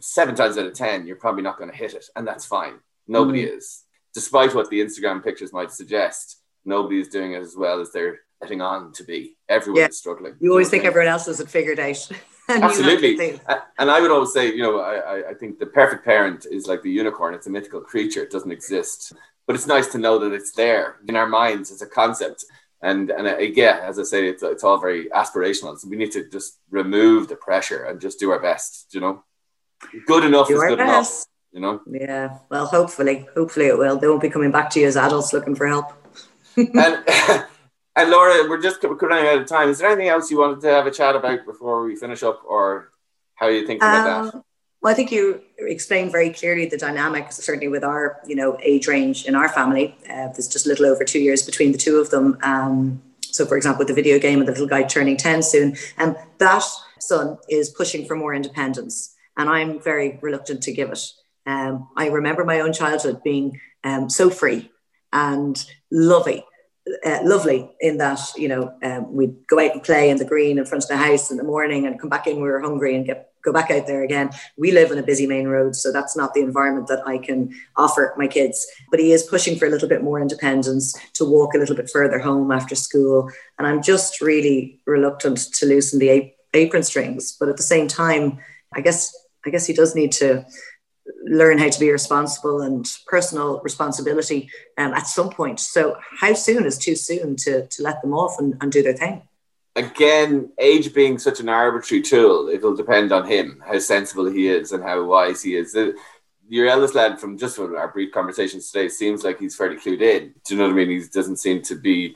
seven 0.00 0.34
times 0.34 0.58
out 0.58 0.66
of 0.66 0.74
ten, 0.74 1.06
you're 1.06 1.16
probably 1.16 1.42
not 1.42 1.58
going 1.58 1.70
to 1.70 1.76
hit 1.76 1.94
it, 1.94 2.06
and 2.16 2.26
that's 2.26 2.44
fine. 2.44 2.74
Nobody 3.06 3.44
mm. 3.44 3.56
is, 3.56 3.84
despite 4.12 4.54
what 4.54 4.70
the 4.70 4.80
Instagram 4.80 5.22
pictures 5.22 5.52
might 5.52 5.70
suggest. 5.70 6.40
Nobody 6.64 7.00
is 7.00 7.08
doing 7.08 7.32
it 7.34 7.42
as 7.42 7.54
well 7.56 7.80
as 7.80 7.92
they're 7.92 8.20
letting 8.40 8.62
on 8.62 8.92
to 8.92 9.04
be. 9.04 9.36
Everyone 9.48 9.82
yeah. 9.82 9.88
is 9.88 9.98
struggling. 9.98 10.34
You 10.40 10.50
always 10.50 10.70
think 10.70 10.84
everyone 10.84 11.08
else 11.08 11.26
has 11.26 11.40
it 11.40 11.48
figured 11.50 11.78
out. 11.78 12.08
Absolutely, 12.48 13.40
and 13.78 13.90
I 13.90 14.00
would 14.00 14.10
always 14.10 14.32
say, 14.32 14.48
you 14.48 14.62
know, 14.62 14.80
I, 14.80 15.30
I 15.30 15.34
think 15.34 15.58
the 15.58 15.66
perfect 15.66 16.04
parent 16.04 16.46
is 16.50 16.66
like 16.66 16.82
the 16.82 16.90
unicorn. 16.90 17.34
It's 17.34 17.46
a 17.46 17.50
mythical 17.50 17.80
creature. 17.80 18.22
It 18.22 18.30
doesn't 18.30 18.50
exist, 18.50 19.12
but 19.46 19.56
it's 19.56 19.66
nice 19.66 19.88
to 19.88 19.98
know 19.98 20.18
that 20.18 20.32
it's 20.32 20.52
there 20.52 20.96
in 21.08 21.16
our 21.16 21.26
minds. 21.26 21.70
It's 21.70 21.82
a 21.82 21.86
concept 21.86 22.44
and 22.82 23.10
and 23.10 23.26
uh, 23.26 23.38
yeah, 23.38 23.80
as 23.82 23.98
I 23.98 24.02
say, 24.02 24.28
it's, 24.28 24.42
it's 24.42 24.62
all 24.62 24.78
very 24.78 25.06
aspirational. 25.06 25.78
So 25.78 25.88
we 25.88 25.96
need 25.96 26.12
to 26.12 26.28
just 26.28 26.58
remove 26.70 27.28
the 27.28 27.36
pressure 27.36 27.84
and 27.84 27.98
just 27.98 28.20
do 28.20 28.30
our 28.30 28.40
best. 28.40 28.88
You 28.92 29.00
know 29.00 29.24
good 30.06 30.24
enough 30.24 30.48
Do 30.48 30.54
is 30.56 30.62
good 30.62 30.78
best. 30.78 30.88
enough. 30.88 31.26
You 31.52 31.60
know. 31.60 31.80
Yeah. 31.86 32.38
Well, 32.50 32.66
hopefully, 32.66 33.26
hopefully 33.34 33.66
it 33.66 33.78
will. 33.78 33.96
They 33.96 34.08
won't 34.08 34.22
be 34.22 34.30
coming 34.30 34.50
back 34.50 34.70
to 34.70 34.80
you 34.80 34.86
as 34.86 34.96
adults 34.96 35.32
looking 35.32 35.54
for 35.54 35.68
help. 35.68 35.92
and 36.56 36.74
and 37.96 38.10
Laura, 38.10 38.48
we're 38.48 38.60
just 38.60 38.82
running 38.82 39.28
out 39.28 39.38
of 39.38 39.46
time. 39.46 39.68
Is 39.68 39.78
there 39.78 39.88
anything 39.88 40.08
else 40.08 40.30
you 40.30 40.38
wanted 40.38 40.60
to 40.62 40.68
have 40.68 40.86
a 40.86 40.90
chat 40.90 41.14
about 41.14 41.46
before 41.46 41.84
we 41.84 41.94
finish 41.94 42.22
up, 42.22 42.42
or 42.46 42.90
how 43.36 43.46
are 43.46 43.52
you 43.52 43.66
thinking 43.66 43.86
um, 43.86 43.94
about 43.94 44.24
that? 44.24 44.34
Um, 44.34 44.44
well, 44.82 44.92
I 44.92 44.94
think 44.94 45.10
you 45.10 45.40
explained 45.58 46.12
very 46.12 46.28
clearly 46.28 46.66
the 46.66 46.76
dynamics, 46.76 47.36
certainly 47.36 47.68
with 47.68 47.82
our, 47.82 48.20
you 48.26 48.36
know, 48.36 48.58
age 48.62 48.86
range 48.86 49.24
in 49.24 49.34
our 49.34 49.48
family. 49.48 49.96
Uh, 50.04 50.28
there's 50.28 50.46
just 50.46 50.66
a 50.66 50.68
little 50.68 50.84
over 50.84 51.04
two 51.04 51.20
years 51.20 51.42
between 51.42 51.72
the 51.72 51.78
two 51.78 51.96
of 51.96 52.10
them. 52.10 52.36
Um, 52.42 53.02
so, 53.22 53.46
for 53.46 53.56
example, 53.56 53.78
with 53.78 53.88
the 53.88 53.94
video 53.94 54.18
game 54.18 54.40
and 54.40 54.46
the 54.46 54.52
little 54.52 54.66
guy 54.66 54.82
turning 54.82 55.16
10 55.16 55.42
soon, 55.42 55.76
and 55.96 56.16
that 56.36 56.62
son 56.98 57.38
is 57.48 57.70
pushing 57.70 58.04
for 58.06 58.14
more 58.14 58.34
independence 58.34 59.13
and 59.36 59.48
I'm 59.48 59.80
very 59.80 60.18
reluctant 60.22 60.62
to 60.64 60.72
give 60.72 60.90
it. 60.90 61.00
Um, 61.46 61.88
I 61.96 62.08
remember 62.08 62.44
my 62.44 62.60
own 62.60 62.72
childhood 62.72 63.22
being 63.22 63.60
um, 63.82 64.08
so 64.08 64.30
free 64.30 64.70
and 65.12 65.62
lovely, 65.90 66.44
uh, 67.04 67.20
lovely 67.22 67.70
in 67.80 67.98
that 67.98 68.20
you 68.36 68.48
know 68.48 68.72
um, 68.82 69.12
we'd 69.12 69.46
go 69.46 69.58
out 69.58 69.72
and 69.72 69.82
play 69.82 70.10
in 70.10 70.16
the 70.16 70.24
green 70.24 70.58
in 70.58 70.66
front 70.66 70.84
of 70.84 70.88
the 70.88 70.96
house 70.96 71.30
in 71.30 71.36
the 71.36 71.44
morning 71.44 71.86
and 71.86 72.00
come 72.00 72.10
back 72.10 72.26
in 72.26 72.36
we 72.36 72.42
were 72.42 72.60
hungry 72.60 72.94
and 72.94 73.06
get 73.06 73.30
go 73.44 73.52
back 73.52 73.70
out 73.70 73.86
there 73.86 74.02
again. 74.02 74.30
We 74.56 74.72
live 74.72 74.90
in 74.90 74.98
a 74.98 75.02
busy 75.02 75.26
main 75.26 75.46
road, 75.46 75.76
so 75.76 75.92
that's 75.92 76.16
not 76.16 76.34
the 76.34 76.40
environment 76.40 76.88
that 76.88 77.06
I 77.06 77.18
can 77.18 77.54
offer 77.76 78.14
my 78.16 78.26
kids. 78.26 78.66
But 78.90 79.00
he 79.00 79.12
is 79.12 79.22
pushing 79.22 79.58
for 79.58 79.66
a 79.66 79.70
little 79.70 79.88
bit 79.88 80.02
more 80.02 80.20
independence 80.20 80.98
to 81.14 81.24
walk 81.24 81.54
a 81.54 81.58
little 81.58 81.76
bit 81.76 81.90
further 81.90 82.18
home 82.18 82.50
after 82.50 82.74
school, 82.74 83.30
and 83.58 83.66
I'm 83.66 83.82
just 83.82 84.20
really 84.20 84.80
reluctant 84.86 85.38
to 85.54 85.66
loosen 85.66 85.98
the 85.98 86.32
apron 86.54 86.82
strings. 86.82 87.36
But 87.38 87.48
at 87.48 87.56
the 87.56 87.62
same 87.62 87.86
time, 87.86 88.38
I 88.72 88.80
guess 88.80 89.14
I 89.46 89.50
guess 89.50 89.66
he 89.66 89.72
does 89.72 89.94
need 89.94 90.12
to 90.12 90.44
learn 91.24 91.58
how 91.58 91.68
to 91.68 91.80
be 91.80 91.90
responsible 91.90 92.62
and 92.62 92.86
personal 93.06 93.60
responsibility 93.62 94.48
um, 94.78 94.94
at 94.94 95.06
some 95.06 95.30
point. 95.30 95.60
So, 95.60 95.96
how 96.20 96.34
soon 96.34 96.64
is 96.64 96.78
too 96.78 96.96
soon 96.96 97.36
to, 97.36 97.66
to 97.66 97.82
let 97.82 98.00
them 98.02 98.14
off 98.14 98.38
and, 98.38 98.54
and 98.60 98.72
do 98.72 98.82
their 98.82 98.94
thing? 98.94 99.22
Again, 99.76 100.52
age 100.58 100.94
being 100.94 101.18
such 101.18 101.40
an 101.40 101.48
arbitrary 101.48 102.02
tool, 102.02 102.48
it'll 102.48 102.76
depend 102.76 103.12
on 103.12 103.26
him, 103.26 103.62
how 103.66 103.78
sensible 103.80 104.30
he 104.30 104.48
is 104.48 104.72
and 104.72 104.84
how 104.84 105.02
wise 105.02 105.42
he 105.42 105.56
is. 105.56 105.76
your 106.48 106.68
eldest 106.68 106.94
lad, 106.94 107.18
from 107.18 107.36
just 107.36 107.56
from 107.56 107.74
our 107.74 107.88
brief 107.88 108.12
conversations 108.12 108.70
today, 108.70 108.88
seems 108.88 109.24
like 109.24 109.40
he's 109.40 109.56
fairly 109.56 109.76
clued 109.76 110.00
in. 110.00 110.32
Do 110.46 110.54
you 110.54 110.60
know 110.60 110.68
what 110.68 110.74
I 110.74 110.76
mean? 110.76 110.90
He 110.90 111.02
doesn't 111.12 111.38
seem 111.38 111.60
to 111.62 111.74
be 111.74 112.14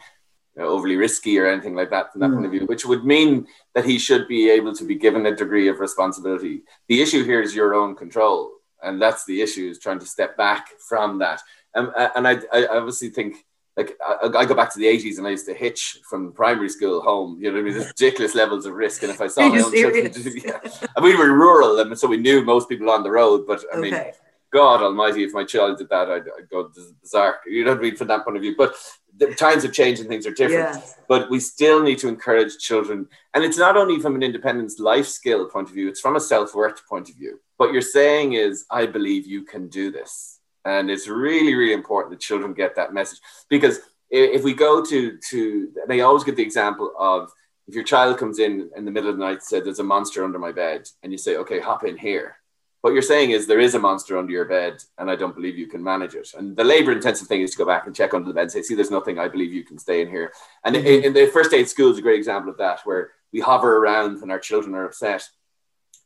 overly 0.59 0.97
risky 0.97 1.39
or 1.39 1.47
anything 1.47 1.75
like 1.75 1.91
that 1.91 2.13
from 2.13 2.21
that 2.21 2.31
mm. 2.31 2.35
point 2.35 2.47
of 2.47 2.53
view, 2.53 2.67
which 2.67 2.85
would 2.87 3.05
mean 3.05 3.47
that 3.75 3.85
he 3.85 3.99
should 3.99 4.27
be 4.29 4.51
able 4.51 4.75
to 4.75 4.85
be 4.85 4.95
given 4.95 5.27
a 5.27 5.35
degree 5.35 5.69
of 5.69 5.81
responsibility. 5.81 6.63
The 6.89 7.03
issue 7.03 7.25
here 7.25 7.41
is 7.41 7.55
your 7.55 7.75
own 7.75 7.95
control, 7.95 8.53
and 8.83 9.01
that's 9.01 9.25
the 9.25 9.41
issue 9.41 9.69
is 9.69 9.79
trying 9.79 9.99
to 10.01 10.07
step 10.07 10.37
back 10.37 10.69
from 10.89 11.19
that. 11.19 11.41
Um, 11.75 11.93
and 12.17 12.27
I, 12.27 12.39
I 12.53 12.67
obviously 12.67 13.11
think 13.11 13.45
like 13.79 13.97
I, 14.05 14.27
I, 14.37 14.45
go 14.45 14.55
back 14.55 14.73
to 14.73 14.79
the 14.79 14.87
80s 14.87 15.19
and 15.19 15.27
I 15.27 15.31
used 15.31 15.47
to 15.47 15.55
hitch 15.55 16.01
from 16.11 16.33
primary 16.33 16.69
school 16.69 17.01
home. 17.01 17.39
You 17.41 17.53
know 17.53 17.55
what 17.55 17.61
I 17.61 17.63
mean? 17.63 17.75
There's 17.75 17.87
ridiculous 17.87 18.35
levels 18.35 18.67
of 18.67 18.75
risk. 18.75 19.05
And 19.05 19.13
if 19.13 19.21
I 19.21 19.29
saw 19.29 19.49
my 19.49 19.61
own 19.61 19.73
children, 19.73 20.11
yeah. 20.45 20.59
and 20.97 21.05
we 21.05 21.15
were 21.15 21.33
rural, 21.33 21.79
and 21.79 21.97
so 21.97 22.09
we 22.09 22.17
knew 22.17 22.43
most 22.43 22.69
people 22.69 22.91
on 22.91 23.05
the 23.05 23.11
road. 23.11 23.47
But 23.47 23.65
I 23.73 23.79
okay. 23.79 23.91
mean, 23.91 24.13
God 24.53 24.83
Almighty, 24.83 25.23
if 25.23 25.33
my 25.33 25.45
child 25.45 25.79
did 25.79 25.89
that, 25.91 26.11
I'd, 26.11 26.23
I'd 26.23 26.49
go 26.51 26.71
bizarre. 27.03 27.39
You 27.47 27.65
know 27.65 27.73
what 27.73 27.79
I 27.79 27.83
mean? 27.83 27.97
From 27.97 28.09
that 28.09 28.25
point 28.25 28.37
of 28.37 28.43
view, 28.43 28.57
but 28.59 28.75
the 29.19 29.35
times 29.35 29.63
have 29.65 29.73
changed 29.73 30.01
and 30.01 30.09
things 30.09 30.27
are 30.27 30.33
different. 30.33 30.77
Yeah. 30.77 30.83
But 31.09 31.31
we 31.31 31.41
still 31.41 31.83
need 31.83 31.99
to 31.99 32.09
encourage 32.09 32.59
children, 32.59 33.09
and 33.35 33.45
it's 33.45 33.59
not 33.59 33.77
only 33.77 34.01
from 34.01 34.15
an 34.15 34.23
independence 34.23 34.79
life 34.79 35.07
skill 35.07 35.49
point 35.49 35.69
of 35.69 35.75
view; 35.75 35.89
it's 35.89 36.01
from 36.01 36.17
a 36.17 36.21
self 36.21 36.55
worth 36.55 36.87
point 36.89 37.09
of 37.11 37.17
view. 37.17 37.41
What 37.57 37.73
you're 37.73 37.83
saying 37.83 38.35
is, 38.35 38.65
I 38.71 38.87
believe 38.87 39.27
you 39.27 39.43
can 39.43 39.69
do 39.69 39.91
this, 39.91 40.41
and 40.65 40.91
it's 40.91 41.09
really, 41.09 41.55
really 41.55 41.75
important 41.75 42.13
that 42.13 42.21
children 42.21 42.55
get 42.55 42.77
that 42.77 42.95
message 42.95 43.19
because 43.49 43.81
if 44.11 44.43
we 44.43 44.55
go 44.55 44.85
to 44.85 45.19
to, 45.31 45.73
they 45.87 46.01
always 46.01 46.25
give 46.25 46.37
the 46.37 46.43
example 46.43 46.93
of 46.99 47.31
if 47.67 47.75
your 47.75 47.85
child 47.85 48.19
comes 48.19 48.39
in 48.39 48.71
in 48.77 48.85
the 48.85 48.91
middle 48.91 49.11
of 49.11 49.19
the 49.19 49.25
night 49.25 49.33
and 49.33 49.43
said, 49.43 49.65
There's 49.65 49.79
a 49.79 49.85
monster 49.85 50.25
under 50.25 50.39
my 50.39 50.53
bed, 50.53 50.89
and 51.03 51.13
you 51.13 51.19
say, 51.19 51.37
Okay, 51.37 51.61
hop 51.61 51.85
in 51.85 51.97
here. 51.97 52.37
What 52.81 52.93
you're 52.93 53.03
saying 53.03 53.33
is 53.33 53.47
there 53.47 53.59
is 53.59 53.75
a 53.75 53.79
monster 53.79 54.17
under 54.17 54.33
your 54.33 54.45
bed, 54.45 54.83
and 54.99 55.11
I 55.11 55.17
don't 55.17 55.35
believe 55.35 55.59
you 55.59 55.67
can 55.67 55.83
manage 55.83 56.15
it. 56.15 56.29
And 56.35 56.57
the 56.57 56.63
labor 56.63 56.93
intensive 56.93 57.27
thing 57.27 57.41
is 57.41 57.51
to 57.53 57.59
go 57.59 57.67
back 57.67 57.87
and 57.87 57.95
check 57.95 58.15
under 58.15 58.29
the 58.29 58.35
bed 58.35 58.43
and 58.43 58.53
say, 58.53 58.63
See, 58.63 58.77
there's 58.77 58.91
nothing. 58.91 59.19
I 59.19 59.27
believe 59.27 59.53
you 59.53 59.65
can 59.65 59.79
stay 59.79 60.01
in 60.01 60.09
here. 60.09 60.33
And 60.65 60.77
mm-hmm. 60.77 61.05
in, 61.07 61.13
the 61.13 61.27
first 61.27 61.53
aid 61.53 61.69
school 61.69 61.91
is 61.91 61.99
a 61.99 62.03
great 62.03 62.19
example 62.19 62.53
of 62.53 62.59
that, 62.59 62.81
where 62.85 63.11
we 63.33 63.41
hover 63.41 63.79
around 63.79 64.21
when 64.21 64.31
our 64.31 64.39
children 64.39 64.75
are 64.75 64.85
upset. 64.85 65.29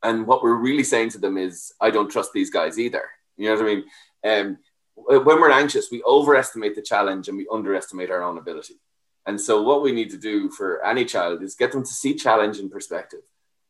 And 0.02 0.26
what 0.26 0.42
we're 0.42 0.54
really 0.54 0.82
saying 0.82 1.10
to 1.10 1.18
them 1.18 1.36
is, 1.36 1.72
I 1.80 1.90
don't 1.90 2.10
trust 2.10 2.32
these 2.32 2.50
guys 2.50 2.78
either. 2.78 3.04
You 3.36 3.48
know 3.48 3.54
what 3.54 3.62
I 3.62 3.74
mean? 3.74 3.84
Um, 4.24 4.58
when 4.94 5.40
we're 5.40 5.50
anxious, 5.50 5.90
we 5.90 6.02
overestimate 6.04 6.74
the 6.74 6.82
challenge 6.82 7.28
and 7.28 7.36
we 7.36 7.46
underestimate 7.52 8.10
our 8.10 8.22
own 8.22 8.38
ability. 8.38 8.80
And 9.26 9.40
so, 9.40 9.62
what 9.62 9.82
we 9.82 9.92
need 9.92 10.10
to 10.10 10.18
do 10.18 10.50
for 10.50 10.84
any 10.84 11.04
child 11.04 11.42
is 11.42 11.54
get 11.54 11.72
them 11.72 11.82
to 11.82 11.92
see 11.92 12.14
challenge 12.14 12.58
in 12.58 12.70
perspective, 12.70 13.20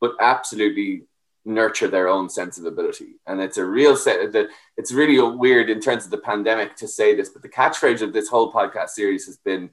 but 0.01 0.13
absolutely 0.21 1.03
nurture 1.45 1.89
their 1.89 2.09
own 2.09 2.29
sense 2.29 2.59
of 2.59 2.65
ability. 2.65 3.17
And 3.27 3.41
it's 3.41 3.59
a 3.59 3.65
real 3.65 3.97
set 3.97 4.33
that 4.33 4.49
it's 4.77 4.93
really 4.93 5.21
weird 5.37 5.71
in 5.71 5.81
terms 5.81 6.05
of 6.05 6.11
the 6.11 6.19
pandemic 6.19 6.77
to 6.77 6.89
say 6.89 7.15
this, 7.15 7.29
but 7.29 7.43
the 7.43 7.49
catchphrase 7.49 8.03
of 8.03 8.13
this 8.13 8.29
whole 8.29 8.53
podcast 8.53 8.91
series 8.91 9.27
has 9.27 9.37
been 9.39 9.71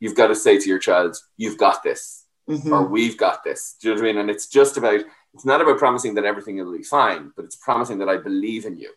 you've 0.00 0.16
got 0.16 0.28
to 0.28 0.34
say 0.34 0.58
to 0.58 0.68
your 0.68 0.80
child, 0.80 1.16
you've 1.36 1.58
got 1.58 1.82
this, 1.82 2.24
mm-hmm. 2.50 2.72
or 2.72 2.84
we've 2.86 3.16
got 3.16 3.44
this. 3.44 3.76
Do 3.80 3.88
you 3.88 3.94
know 3.94 4.00
what 4.00 4.08
I 4.08 4.12
mean? 4.12 4.20
And 4.20 4.30
it's 4.30 4.48
just 4.48 4.76
about, 4.76 5.00
it's 5.34 5.44
not 5.44 5.60
about 5.60 5.78
promising 5.78 6.14
that 6.14 6.24
everything 6.24 6.56
will 6.56 6.76
be 6.76 6.82
fine, 6.82 7.32
but 7.36 7.44
it's 7.44 7.56
promising 7.56 7.98
that 7.98 8.08
I 8.08 8.16
believe 8.16 8.64
in 8.64 8.76
you 8.76 8.90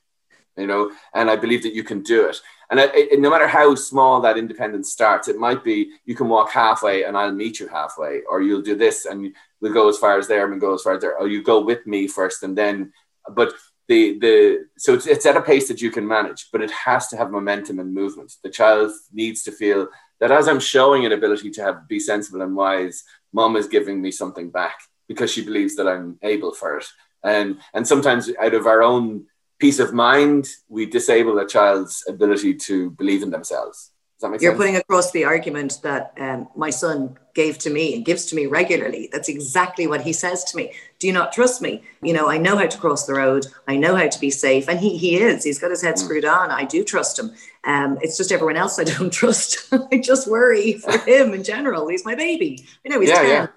you 0.57 0.67
know, 0.67 0.91
and 1.13 1.29
I 1.29 1.35
believe 1.35 1.63
that 1.63 1.73
you 1.73 1.83
can 1.83 2.01
do 2.01 2.27
it. 2.27 2.37
And 2.69 2.79
it, 2.79 2.91
it, 2.95 3.19
no 3.19 3.29
matter 3.29 3.47
how 3.47 3.75
small 3.75 4.21
that 4.21 4.37
independence 4.37 4.91
starts, 4.91 5.27
it 5.27 5.37
might 5.37 5.63
be 5.63 5.91
you 6.05 6.15
can 6.15 6.29
walk 6.29 6.51
halfway 6.51 7.03
and 7.03 7.17
I'll 7.17 7.31
meet 7.31 7.59
you 7.59 7.67
halfway, 7.67 8.21
or 8.29 8.41
you'll 8.41 8.61
do 8.61 8.75
this 8.75 9.05
and 9.05 9.33
we'll 9.65 9.73
go 9.73 9.89
as 9.89 9.97
far 9.97 10.19
as 10.19 10.27
there 10.27 10.51
and 10.51 10.61
go 10.61 10.75
as 10.75 10.83
far 10.83 10.93
as 10.93 11.01
there, 11.01 11.17
or 11.17 11.27
you 11.27 11.41
go 11.41 11.59
with 11.59 11.85
me 11.87 12.07
first 12.07 12.43
and 12.43 12.55
then. 12.55 12.93
But 13.33 13.53
the 13.87 14.19
the 14.19 14.65
so 14.77 14.93
it's, 14.93 15.07
it's 15.07 15.25
at 15.25 15.37
a 15.37 15.41
pace 15.41 15.67
that 15.67 15.81
you 15.81 15.89
can 15.89 16.07
manage, 16.07 16.49
but 16.51 16.61
it 16.61 16.71
has 16.71 17.07
to 17.07 17.17
have 17.17 17.31
momentum 17.31 17.79
and 17.79 17.93
movement. 17.93 18.33
The 18.43 18.49
child 18.49 18.91
needs 19.11 19.41
to 19.43 19.51
feel 19.51 19.87
that 20.19 20.31
as 20.31 20.47
I'm 20.47 20.59
showing 20.59 21.05
an 21.05 21.11
ability 21.11 21.49
to 21.51 21.63
have 21.63 21.87
be 21.87 21.99
sensible 21.99 22.41
and 22.43 22.55
wise, 22.55 23.03
mom 23.33 23.55
is 23.55 23.67
giving 23.67 24.01
me 24.01 24.11
something 24.11 24.51
back 24.51 24.77
because 25.07 25.31
she 25.31 25.43
believes 25.43 25.75
that 25.75 25.87
I'm 25.87 26.19
able 26.21 26.53
for 26.53 26.77
it. 26.77 26.85
And 27.23 27.57
and 27.73 27.87
sometimes 27.87 28.31
out 28.39 28.53
of 28.53 28.67
our 28.67 28.83
own 28.83 29.25
peace 29.57 29.79
of 29.79 29.93
mind, 29.93 30.47
we 30.69 30.85
disable 30.85 31.39
a 31.39 31.47
child's 31.47 32.03
ability 32.07 32.53
to 32.67 32.91
believe 32.91 33.23
in 33.23 33.31
themselves. 33.31 33.91
You're 34.21 34.39
sense? 34.39 34.57
putting 34.57 34.75
across 34.77 35.11
the 35.11 35.25
argument 35.25 35.79
that 35.83 36.13
um, 36.17 36.47
my 36.55 36.69
son 36.69 37.17
gave 37.33 37.57
to 37.59 37.69
me 37.69 37.93
and 37.93 38.05
gives 38.05 38.25
to 38.27 38.35
me 38.35 38.45
regularly. 38.45 39.09
That's 39.11 39.27
exactly 39.27 39.87
what 39.87 40.01
he 40.01 40.13
says 40.13 40.45
to 40.45 40.57
me. 40.57 40.71
Do 40.99 41.07
you 41.07 41.13
not 41.13 41.33
trust 41.33 41.61
me? 41.61 41.83
You 42.01 42.13
know, 42.13 42.29
I 42.29 42.37
know 42.37 42.57
how 42.57 42.65
to 42.65 42.77
cross 42.77 43.05
the 43.05 43.13
road. 43.13 43.45
I 43.67 43.75
know 43.75 43.95
how 43.95 44.07
to 44.07 44.19
be 44.19 44.29
safe. 44.29 44.69
And 44.69 44.79
he, 44.79 44.97
he 44.97 45.17
is. 45.17 45.43
He's 45.43 45.59
got 45.59 45.69
his 45.69 45.81
head 45.81 45.95
mm. 45.95 45.99
screwed 45.99 46.23
on. 46.23 46.49
I 46.49 46.63
do 46.63 46.83
trust 46.83 47.19
him. 47.19 47.33
Um, 47.65 47.97
it's 48.01 48.17
just 48.17 48.31
everyone 48.31 48.55
else 48.55 48.79
I 48.79 48.85
don't 48.85 49.11
trust. 49.13 49.67
I 49.91 49.97
just 49.97 50.27
worry 50.27 50.73
for 50.73 50.97
him 50.99 51.33
in 51.33 51.43
general. 51.43 51.89
He's 51.89 52.05
my 52.05 52.15
baby. 52.15 52.65
I 52.85 52.89
know 52.89 53.01
he's 53.01 53.09
yeah, 53.09 53.21
10. 53.21 53.29
Yeah. 53.29 53.47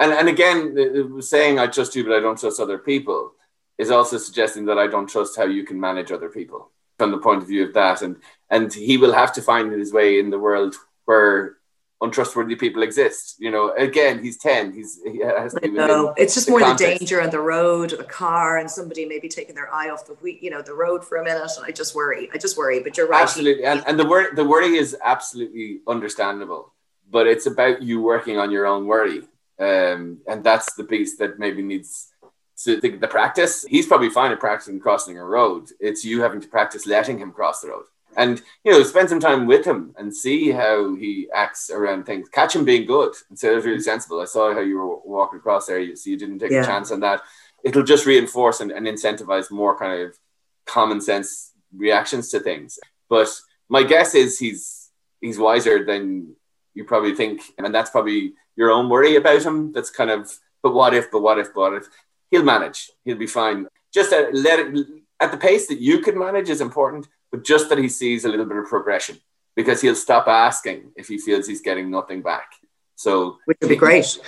And, 0.00 0.12
and 0.12 0.28
again, 0.28 1.22
saying 1.22 1.58
I 1.58 1.66
trust 1.66 1.96
you, 1.96 2.04
but 2.04 2.12
I 2.12 2.20
don't 2.20 2.38
trust 2.38 2.60
other 2.60 2.78
people 2.78 3.32
is 3.78 3.90
also 3.90 4.18
suggesting 4.18 4.66
that 4.66 4.78
I 4.78 4.86
don't 4.88 5.08
trust 5.08 5.36
how 5.36 5.44
you 5.44 5.64
can 5.64 5.80
manage 5.80 6.12
other 6.12 6.28
people 6.28 6.70
from 6.98 7.12
the 7.12 7.18
point 7.18 7.42
of 7.42 7.48
view 7.48 7.64
of 7.64 7.74
that. 7.74 8.02
And 8.02 8.16
and 8.50 8.72
he 8.72 8.96
will 8.96 9.12
have 9.12 9.32
to 9.34 9.42
find 9.42 9.72
his 9.72 9.92
way 9.92 10.18
in 10.18 10.30
the 10.30 10.38
world 10.38 10.74
where 11.04 11.56
untrustworthy 12.00 12.54
people 12.54 12.82
exist. 12.82 13.36
You 13.38 13.50
know, 13.50 13.74
again, 13.76 14.22
he's 14.22 14.38
10. 14.38 14.72
He's 14.72 15.00
he 15.04 15.20
has 15.20 15.54
to 15.54 15.68
no, 15.68 16.14
it's 16.16 16.34
just 16.34 16.46
the 16.46 16.52
more 16.52 16.60
context. 16.60 16.84
the 16.84 16.98
danger 16.98 17.20
on 17.20 17.30
the 17.30 17.40
road, 17.40 17.92
or 17.92 17.96
the 17.96 18.04
car, 18.04 18.58
and 18.58 18.70
somebody 18.70 19.04
maybe 19.04 19.28
taking 19.28 19.54
their 19.54 19.72
eye 19.72 19.90
off 19.90 20.06
the 20.06 20.16
you 20.40 20.50
know, 20.50 20.62
the 20.62 20.74
road 20.74 21.04
for 21.04 21.18
a 21.18 21.24
minute. 21.24 21.50
And 21.56 21.66
I 21.66 21.70
just 21.70 21.94
worry. 21.94 22.28
I 22.32 22.38
just 22.38 22.56
worry. 22.56 22.80
But 22.80 22.96
you're 22.96 23.08
right. 23.08 23.22
Absolutely. 23.22 23.64
And 23.64 23.82
and 23.86 23.98
the 23.98 24.06
worry 24.06 24.34
the 24.34 24.44
worry 24.44 24.76
is 24.76 24.96
absolutely 25.04 25.80
understandable. 25.86 26.72
But 27.10 27.26
it's 27.26 27.46
about 27.46 27.82
you 27.82 28.02
working 28.02 28.38
on 28.38 28.50
your 28.50 28.66
own 28.66 28.86
worry. 28.86 29.22
Um, 29.58 30.18
and 30.28 30.44
that's 30.44 30.74
the 30.74 30.84
piece 30.84 31.16
that 31.16 31.38
maybe 31.38 31.62
needs 31.62 32.12
so 32.58 32.74
the, 32.74 32.90
the 32.96 33.06
practice, 33.06 33.64
he's 33.68 33.86
probably 33.86 34.10
fine 34.10 34.32
at 34.32 34.40
practicing 34.40 34.80
crossing 34.80 35.16
a 35.16 35.24
road. 35.24 35.68
It's 35.78 36.04
you 36.04 36.22
having 36.22 36.40
to 36.40 36.48
practice 36.48 36.86
letting 36.86 37.18
him 37.18 37.30
cross 37.30 37.60
the 37.60 37.68
road. 37.68 37.84
And 38.16 38.40
you 38.64 38.72
know, 38.72 38.82
spend 38.82 39.08
some 39.08 39.20
time 39.20 39.46
with 39.46 39.64
him 39.64 39.94
and 39.96 40.14
see 40.14 40.50
how 40.50 40.94
he 40.94 41.28
acts 41.32 41.70
around 41.70 42.04
things. 42.04 42.28
Catch 42.28 42.56
him 42.56 42.64
being 42.64 42.86
good 42.86 43.14
and 43.28 43.42
it 43.42 43.54
was 43.54 43.64
really 43.64 43.80
sensible. 43.80 44.20
I 44.20 44.24
saw 44.24 44.52
how 44.52 44.60
you 44.60 44.78
were 44.78 44.96
walking 44.98 45.38
across 45.38 45.66
there, 45.66 45.78
you 45.78 45.94
so 45.94 46.10
you 46.10 46.16
didn't 46.16 46.38
take 46.38 46.50
yeah. 46.50 46.62
a 46.62 46.66
chance 46.66 46.90
on 46.90 47.00
that. 47.00 47.22
It'll 47.62 47.84
just 47.84 48.06
reinforce 48.06 48.60
and, 48.60 48.70
and 48.70 48.86
incentivize 48.86 49.50
more 49.50 49.78
kind 49.78 50.02
of 50.02 50.18
common 50.66 51.00
sense 51.00 51.52
reactions 51.74 52.30
to 52.30 52.40
things. 52.40 52.78
But 53.08 53.28
my 53.68 53.82
guess 53.82 54.14
is 54.14 54.38
he's 54.38 54.90
he's 55.20 55.38
wiser 55.38 55.84
than 55.84 56.34
you 56.74 56.84
probably 56.84 57.14
think, 57.14 57.42
and 57.58 57.74
that's 57.74 57.90
probably 57.90 58.34
your 58.56 58.70
own 58.70 58.88
worry 58.88 59.16
about 59.16 59.42
him. 59.42 59.72
That's 59.72 59.90
kind 59.90 60.10
of, 60.10 60.32
but 60.62 60.74
what 60.74 60.94
if, 60.94 61.10
but 61.10 61.22
what 61.22 61.38
if, 61.38 61.52
but 61.54 61.60
what 61.60 61.74
if? 61.74 61.88
he'll 62.30 62.42
manage. 62.42 62.90
He'll 63.04 63.16
be 63.16 63.26
fine. 63.26 63.66
Just 63.92 64.12
uh, 64.12 64.26
let 64.32 64.60
it 64.60 64.86
at 65.20 65.30
the 65.30 65.36
pace 65.36 65.66
that 65.68 65.80
you 65.80 66.00
can 66.00 66.18
manage 66.18 66.48
is 66.48 66.60
important, 66.60 67.08
but 67.30 67.44
just 67.44 67.68
that 67.68 67.78
he 67.78 67.88
sees 67.88 68.24
a 68.24 68.28
little 68.28 68.46
bit 68.46 68.56
of 68.56 68.66
progression 68.66 69.18
because 69.56 69.80
he'll 69.80 69.94
stop 69.94 70.28
asking 70.28 70.92
if 70.96 71.08
he 71.08 71.18
feels 71.18 71.46
he's 71.46 71.60
getting 71.60 71.90
nothing 71.90 72.22
back. 72.22 72.52
So 72.96 73.38
which 73.44 73.58
would 73.60 73.68
be 73.68 73.76
great. 73.76 74.18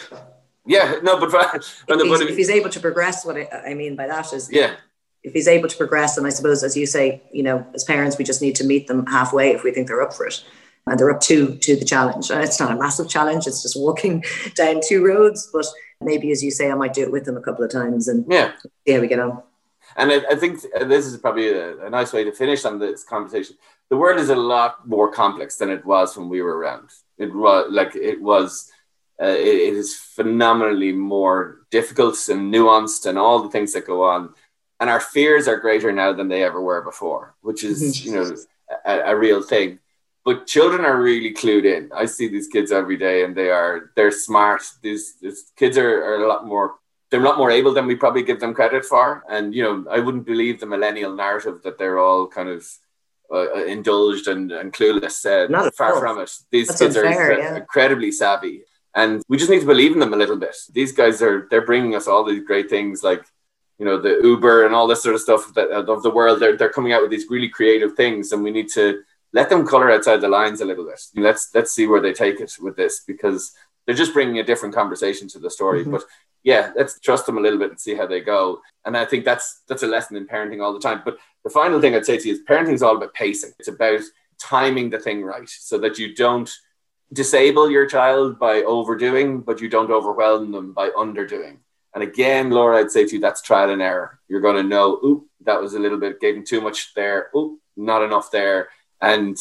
Yeah, 0.67 0.97
no, 1.03 1.19
but, 1.19 1.33
if, 1.55 1.63
he's, 1.89 2.21
if 2.21 2.37
he's 2.37 2.51
able 2.51 2.71
to 2.71 2.81
progress, 2.81 3.25
what 3.25 3.37
I, 3.37 3.75
mean 3.75 3.97
by 3.97 4.07
that 4.07 4.33
is 4.33 4.51
yeah. 4.53 4.75
If 5.23 5.33
he's 5.33 5.49
able 5.49 5.69
to 5.69 5.77
progress, 5.77 6.17
and 6.17 6.27
I 6.27 6.31
suppose, 6.31 6.63
as 6.63 6.77
you 6.77 6.87
say, 6.87 7.23
you 7.33 7.43
know, 7.43 7.67
as 7.75 7.85
parents, 7.85 8.17
we 8.17 8.25
just 8.25 8.41
need 8.41 8.55
to 8.57 8.65
meet 8.65 8.87
them 8.87 9.05
halfway 9.07 9.51
if 9.51 9.65
we 9.65 9.71
think 9.71 9.87
they're 9.87 10.01
up 10.01 10.15
for 10.15 10.27
it 10.27 10.43
and 10.87 10.99
they're 10.99 11.11
up 11.11 11.21
to 11.23 11.57
to 11.57 11.77
the 11.77 11.85
challenge. 11.85 12.31
And 12.31 12.43
it's 12.43 12.61
not 12.61 12.73
a 12.73 12.77
massive 12.77 13.09
challenge; 13.09 13.47
it's 13.47 13.63
just 13.63 13.79
walking 13.79 14.25
down 14.55 14.81
two 14.87 15.05
roads. 15.05 15.51
But 15.53 15.67
maybe, 16.01 16.31
as 16.31 16.43
you 16.43 16.51
say, 16.51 16.71
I 16.71 16.75
might 16.75 16.95
do 16.95 17.03
it 17.03 17.13
with 17.13 17.25
them 17.25 17.37
a 17.37 17.43
couple 17.43 17.65
of 17.65 17.71
times 17.71 18.09
and 18.09 18.25
yeah, 18.31 18.53
see 18.87 18.95
how 18.95 19.01
we 19.01 19.09
get 19.09 19.21
on. 19.21 19.43
And 19.97 20.11
I, 20.11 20.23
I 20.31 20.35
think 20.37 20.63
this 20.63 21.07
is 21.07 21.17
probably 21.19 21.49
a, 21.49 21.87
a, 21.87 21.91
nice 21.91 22.13
way 22.13 22.25
to 22.25 22.33
finish 22.33 22.65
on 22.65 22.79
this 22.79 23.05
conversation. 23.05 23.57
The 23.89 23.97
world 23.97 24.21
is 24.21 24.31
a 24.31 24.37
lot 24.37 24.87
more 24.87 25.11
complex 25.11 25.57
than 25.57 25.71
it 25.71 25.85
was 25.85 26.17
when 26.17 26.29
we 26.29 26.43
were 26.43 26.57
around. 26.57 26.91
It 27.19 27.35
was 27.35 27.69
like 27.71 27.95
it 27.97 28.21
was. 28.21 28.71
Uh, 29.23 29.27
it, 29.27 29.57
it 29.69 29.75
is 29.75 29.95
phenomenally 29.95 30.93
more 30.93 31.59
difficult 31.71 32.17
and 32.31 32.53
nuanced, 32.53 33.05
and 33.05 33.19
all 33.19 33.43
the 33.43 33.51
things 33.51 33.75
that 33.75 33.87
go 33.87 34.03
on. 34.03 34.33
And 34.81 34.89
our 34.89 35.01
fears 35.01 35.47
are 35.47 35.59
greater 35.59 35.93
now 35.93 36.15
than 36.15 36.29
they 36.29 36.43
ever 36.43 36.63
were 36.63 36.81
before, 36.81 37.35
which 37.43 37.63
is 37.63 38.05
you 38.05 38.15
know 38.15 38.35
a, 38.87 39.13
a 39.13 39.17
real 39.17 39.43
thing 39.43 39.79
but 40.25 40.47
children 40.47 40.85
are 40.85 41.01
really 41.01 41.33
clued 41.33 41.65
in. 41.65 41.91
I 41.95 42.05
see 42.05 42.29
these 42.29 42.49
kids 42.49 42.73
every 42.73 42.97
day, 42.97 43.25
and 43.25 43.35
they 43.35 43.51
are 43.51 43.91
they're 43.97 44.11
smart. 44.11 44.63
These, 44.83 45.15
these 45.21 45.53
kids 45.57 45.79
are, 45.79 46.05
are 46.05 46.23
a 46.23 46.29
lot 46.29 46.47
more 46.47 46.75
they're 47.11 47.21
a 47.21 47.25
lot 47.25 47.39
more 47.39 47.51
able 47.51 47.75
than 47.75 47.87
we 47.87 47.97
probably 47.97 48.23
give 48.23 48.41
them 48.41 48.55
credit 48.55 48.85
for. 48.85 49.25
And 49.29 49.55
you 49.55 49.63
know, 49.63 49.85
I 49.91 49.99
wouldn't 49.99 50.27
believe 50.27 50.61
the 50.61 50.67
millennial 50.67 51.15
narrative 51.15 51.61
that 51.65 51.79
they're 51.79 51.99
all 51.99 52.27
kind 52.27 52.49
of 52.49 52.67
uh, 53.31 53.47
uh 53.57 53.65
indulged 53.65 54.29
and, 54.29 54.53
and 54.53 54.73
clueless. 54.73 55.27
Uh, 55.27 55.49
Not 55.49 55.75
far 55.75 55.99
from 55.99 56.19
it. 56.21 56.31
These 56.51 56.69
That's 56.69 56.81
kids 56.81 56.97
unfair, 56.97 57.33
are 57.33 57.39
yeah. 57.39 57.57
incredibly 57.57 58.13
savvy, 58.13 58.63
and 58.95 59.23
we 59.29 59.37
just 59.37 59.51
need 59.51 59.61
to 59.61 59.67
believe 59.67 59.93
in 59.93 59.99
them 59.99 60.15
a 60.15 60.17
little 60.17 60.37
bit. 60.37 60.57
These 60.73 60.93
guys 60.93 61.21
are 61.21 61.47
they're 61.51 61.67
bringing 61.67 61.95
us 61.95 62.07
all 62.07 62.25
these 62.25 62.45
great 62.45 62.71
things 62.71 63.03
like 63.03 63.25
you 63.79 63.87
know 63.87 64.01
the 64.01 64.21
Uber 64.23 64.67
and 64.67 64.75
all 64.75 64.87
this 64.87 65.03
sort 65.03 65.15
of 65.15 65.21
stuff 65.21 65.53
that 65.55 65.71
of 65.71 66.03
the 66.03 66.11
world. 66.11 66.41
They're 66.41 66.57
they're 66.57 66.73
coming 66.73 66.93
out 66.93 67.03
with 67.03 67.11
these 67.11 67.27
really 67.29 67.49
creative 67.49 67.95
things, 67.95 68.31
and 68.31 68.43
we 68.43 68.51
need 68.51 68.69
to 68.75 69.03
let 69.33 69.49
them 69.49 69.67
color 69.67 69.91
outside 69.91 70.21
the 70.21 70.29
lines 70.29 70.61
a 70.61 70.65
little 70.65 70.85
bit. 70.85 71.01
Let's 71.15 71.51
let's 71.55 71.73
see 71.73 71.87
where 71.87 72.01
they 72.01 72.13
take 72.13 72.41
it 72.41 72.53
with 72.61 72.77
this 72.77 73.01
because 73.07 73.53
they're 73.87 73.95
just 73.95 74.13
bringing 74.13 74.39
a 74.39 74.45
different 74.45 74.75
conversation 74.75 75.29
to 75.29 75.39
the 75.39 75.51
story. 75.51 75.83
Mm-hmm. 75.83 75.93
But 75.93 76.05
yeah, 76.43 76.73
let's 76.77 76.99
trust 77.01 77.27
them 77.27 77.39
a 77.39 77.41
little 77.41 77.59
bit 77.59 77.71
and 77.71 77.81
see 77.81 77.95
how 77.95 78.07
they 78.07 78.21
go. 78.21 78.61
And 78.85 78.97
I 78.97 79.05
think 79.05 79.25
that's 79.25 79.63
that's 79.69 79.83
a 79.83 79.87
lesson 79.87 80.17
in 80.17 80.27
parenting 80.27 80.63
all 80.63 80.73
the 80.73 80.81
time. 80.81 81.03
But 81.05 81.19
the 81.45 81.51
final 81.51 81.81
thing 81.81 81.95
I'd 81.95 82.07
say 82.07 82.19
to 82.19 82.29
you 82.29 82.35
is 82.35 82.41
parenting 82.49 82.75
is 82.75 82.83
all 82.83 82.97
about 82.97 83.15
pacing. 83.15 83.53
It's 83.59 83.69
about 83.69 84.01
timing 84.39 84.91
the 84.91 84.99
thing 84.99 85.23
right 85.23 85.49
so 85.49 85.79
that 85.79 85.99
you 85.99 86.15
don't 86.15 86.51
disable 87.13 87.71
your 87.71 87.87
child 87.87 88.39
by 88.39 88.63
overdoing, 88.63 89.41
but 89.41 89.61
you 89.61 89.69
don't 89.69 89.91
overwhelm 89.91 90.53
them 90.53 90.73
by 90.73 90.91
underdoing. 90.91 91.59
And 91.93 92.05
again, 92.05 92.51
Laura, 92.51 92.79
I'd 92.79 92.91
say 92.91 93.05
to 93.05 93.15
you, 93.17 93.21
that's 93.21 93.43
trial 93.43 93.71
and 93.71 93.83
error. 93.83 94.21
You're 94.29 94.41
going 94.41 94.57
to 94.57 94.63
know, 94.63 95.01
oop, 95.05 95.27
that 95.45 95.61
was 95.61 95.75
a 95.75 95.81
little 95.81 95.99
bit, 95.99 96.21
gave 96.21 96.37
him 96.37 96.45
too 96.45 96.61
much 96.61 96.95
there. 96.95 97.31
Oop, 97.35 97.59
not 97.77 98.03
enough 98.03 98.31
there 98.31 98.69
and 99.01 99.37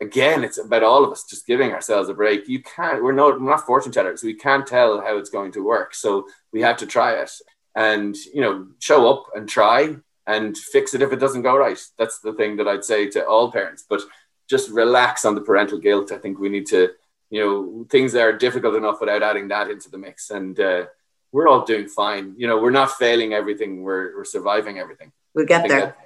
again, 0.00 0.44
it's 0.44 0.58
about 0.58 0.82
all 0.82 1.04
of 1.04 1.10
us 1.10 1.24
just 1.24 1.46
giving 1.46 1.72
ourselves 1.72 2.08
a 2.08 2.14
break. 2.14 2.48
You 2.48 2.62
can't, 2.62 3.02
we're 3.02 3.12
not, 3.12 3.40
we're 3.40 3.50
not 3.50 3.66
fortune 3.66 3.92
tellers. 3.92 4.20
So 4.20 4.26
we 4.26 4.34
can't 4.34 4.66
tell 4.66 5.00
how 5.00 5.16
it's 5.16 5.30
going 5.30 5.52
to 5.52 5.64
work. 5.64 5.94
So 5.94 6.26
we 6.52 6.60
have 6.62 6.76
to 6.78 6.86
try 6.86 7.14
it 7.14 7.30
and, 7.74 8.16
you 8.34 8.40
know, 8.40 8.68
show 8.78 9.10
up 9.10 9.26
and 9.34 9.48
try 9.48 9.96
and 10.26 10.56
fix 10.56 10.94
it 10.94 11.02
if 11.02 11.12
it 11.12 11.20
doesn't 11.20 11.42
go 11.42 11.56
right. 11.56 11.80
That's 11.98 12.20
the 12.20 12.32
thing 12.32 12.56
that 12.56 12.68
I'd 12.68 12.84
say 12.84 13.08
to 13.10 13.26
all 13.26 13.52
parents, 13.52 13.84
but 13.88 14.02
just 14.48 14.70
relax 14.70 15.24
on 15.24 15.34
the 15.34 15.40
parental 15.40 15.78
guilt. 15.78 16.12
I 16.12 16.18
think 16.18 16.38
we 16.38 16.48
need 16.48 16.66
to, 16.66 16.90
you 17.30 17.40
know 17.40 17.86
things 17.90 18.12
that 18.12 18.22
are 18.22 18.36
difficult 18.36 18.76
enough 18.76 19.00
without 19.00 19.22
adding 19.22 19.48
that 19.48 19.68
into 19.68 19.90
the 19.90 19.98
mix. 19.98 20.30
And 20.30 20.58
uh, 20.58 20.86
we're 21.32 21.48
all 21.48 21.64
doing 21.64 21.88
fine. 21.88 22.34
You 22.36 22.46
know, 22.46 22.58
we're 22.58 22.70
not 22.70 22.92
failing 22.92 23.32
everything. 23.32 23.82
We're 23.82 24.16
we're 24.16 24.24
surviving 24.24 24.78
everything. 24.78 25.10
We'll 25.34 25.46
get 25.46 25.66
there. 25.68 25.80
That, 25.80 25.98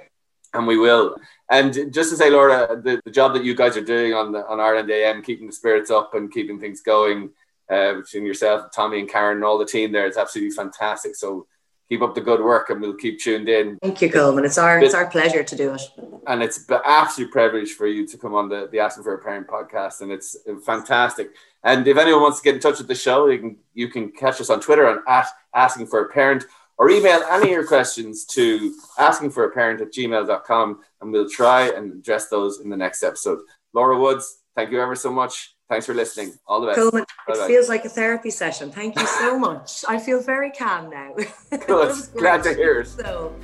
and 0.54 0.66
we 0.66 0.78
will. 0.78 1.16
And 1.50 1.72
just 1.92 2.10
to 2.10 2.16
say, 2.16 2.30
Laura, 2.30 2.80
the, 2.80 3.00
the 3.04 3.10
job 3.10 3.32
that 3.34 3.44
you 3.44 3.54
guys 3.54 3.76
are 3.76 3.84
doing 3.84 4.14
on 4.14 4.32
the 4.32 4.46
on 4.46 4.60
Ireland 4.60 4.90
AM, 4.90 5.22
keeping 5.22 5.46
the 5.46 5.52
spirits 5.52 5.90
up 5.90 6.14
and 6.14 6.32
keeping 6.32 6.58
things 6.60 6.80
going, 6.82 7.30
uh, 7.70 7.94
between 7.94 8.24
yourself, 8.24 8.70
Tommy, 8.74 9.00
and 9.00 9.08
Karen, 9.08 9.38
and 9.38 9.44
all 9.44 9.58
the 9.58 9.66
team 9.66 9.92
there, 9.92 10.06
it's 10.06 10.16
absolutely 10.16 10.54
fantastic. 10.54 11.14
So 11.14 11.46
keep 11.88 12.02
up 12.02 12.14
the 12.14 12.20
good 12.20 12.40
work, 12.40 12.70
and 12.70 12.80
we'll 12.80 12.94
keep 12.94 13.20
tuned 13.20 13.48
in. 13.48 13.78
Thank 13.82 14.00
you, 14.02 14.10
Colman. 14.10 14.44
It's 14.44 14.58
our 14.58 14.80
it's 14.80 14.94
our 14.94 15.06
pleasure 15.06 15.42
to 15.42 15.56
do 15.56 15.74
it. 15.74 15.82
And 16.26 16.42
it's 16.42 16.68
an 16.68 16.80
absolute 16.84 17.30
privilege 17.30 17.72
for 17.72 17.86
you 17.86 18.06
to 18.06 18.18
come 18.18 18.34
on 18.34 18.48
the 18.48 18.68
the 18.70 18.80
Asking 18.80 19.04
for 19.04 19.14
a 19.14 19.18
Parent 19.18 19.46
podcast, 19.46 20.00
and 20.00 20.10
it's 20.10 20.36
fantastic. 20.64 21.30
And 21.64 21.86
if 21.86 21.96
anyone 21.96 22.22
wants 22.22 22.38
to 22.38 22.44
get 22.44 22.54
in 22.54 22.60
touch 22.60 22.78
with 22.78 22.88
the 22.88 22.94
show, 22.94 23.26
you 23.26 23.38
can 23.38 23.56
you 23.74 23.88
can 23.88 24.12
catch 24.12 24.40
us 24.40 24.50
on 24.50 24.60
Twitter 24.60 24.86
on 24.88 25.02
at 25.06 25.26
Asking 25.54 25.86
for 25.86 26.04
a 26.04 26.08
Parent 26.08 26.44
or 26.78 26.90
email 26.90 27.20
any 27.30 27.46
of 27.46 27.50
your 27.50 27.66
questions 27.66 28.24
to 28.24 28.74
asking 28.98 29.30
for 29.30 29.44
a 29.44 29.50
parent 29.50 29.80
at 29.80 29.92
gmail.com 29.92 30.78
and 31.00 31.12
we'll 31.12 31.28
try 31.28 31.68
and 31.68 31.92
address 31.92 32.28
those 32.28 32.60
in 32.60 32.70
the 32.70 32.76
next 32.76 33.02
episode. 33.02 33.40
Laura 33.72 33.98
Woods, 33.98 34.38
thank 34.54 34.70
you 34.70 34.80
ever 34.80 34.94
so 34.94 35.12
much. 35.12 35.54
Thanks 35.68 35.84
for 35.84 35.92
listening. 35.92 36.32
All 36.46 36.60
the 36.60 36.68
best. 36.68 36.78
Colman, 36.78 37.04
it 37.28 37.46
feels 37.46 37.68
like 37.68 37.84
a 37.84 37.90
therapy 37.90 38.30
session. 38.30 38.70
Thank 38.70 38.98
you 38.98 39.06
so 39.06 39.38
much. 39.38 39.84
I 39.86 39.98
feel 39.98 40.22
very 40.22 40.50
calm 40.50 40.88
now. 40.88 41.14
Good. 41.66 41.94
Glad 42.16 42.42
to 42.44 42.54
hear 42.54 42.80
it. 42.80 42.86
So. 42.86 43.34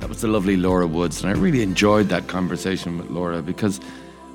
That 0.00 0.08
was 0.08 0.22
the 0.22 0.28
lovely 0.28 0.56
Laura 0.56 0.86
Woods, 0.86 1.22
and 1.22 1.30
I 1.30 1.38
really 1.38 1.62
enjoyed 1.62 2.08
that 2.08 2.26
conversation 2.26 2.96
with 2.98 3.10
Laura 3.10 3.42
because 3.42 3.80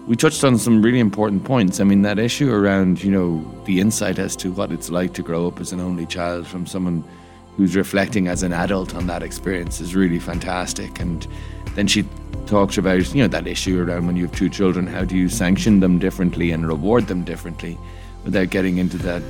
we 0.06 0.16
touched 0.16 0.44
on 0.44 0.60
some 0.60 0.82
really 0.82 1.00
important 1.00 1.44
points. 1.44 1.80
I 1.80 1.84
mean, 1.84 2.04
that 2.04 2.20
issue 2.20 2.54
around, 2.54 3.04
you 3.04 3.10
know, 3.10 3.64
the 3.66 3.82
insight 3.82 4.20
as 4.20 4.36
to 4.38 4.52
what 4.52 4.72
it's 4.72 4.92
like 4.92 5.14
to 5.16 5.24
grow 5.24 5.48
up 5.48 5.60
as 5.60 5.74
an 5.74 5.80
only 5.80 6.06
child 6.06 6.46
from 6.46 6.68
someone 6.68 7.04
who's 7.58 7.76
reflecting 7.76 8.28
as 8.28 8.44
an 8.44 8.54
adult 8.54 8.96
on 8.96 9.08
that 9.08 9.24
experience 9.24 9.80
is 9.80 9.96
really 9.96 10.20
fantastic. 10.20 11.00
And 11.00 11.28
then 11.76 11.88
she 11.88 12.06
talks 12.46 12.78
about, 12.78 13.14
you 13.14 13.22
know, 13.22 13.28
that 13.28 13.48
issue 13.48 13.82
around 13.82 14.08
when 14.08 14.16
you 14.16 14.26
have 14.28 14.36
two 14.36 14.50
children, 14.50 14.88
how 14.88 15.04
do 15.06 15.16
you 15.16 15.30
sanction 15.30 15.80
them 15.80 16.00
differently 16.00 16.52
and 16.52 16.68
reward 16.68 17.08
them 17.08 17.24
differently 17.24 17.78
without 18.24 18.50
getting 18.50 18.78
into 18.78 18.98
that 18.98 19.22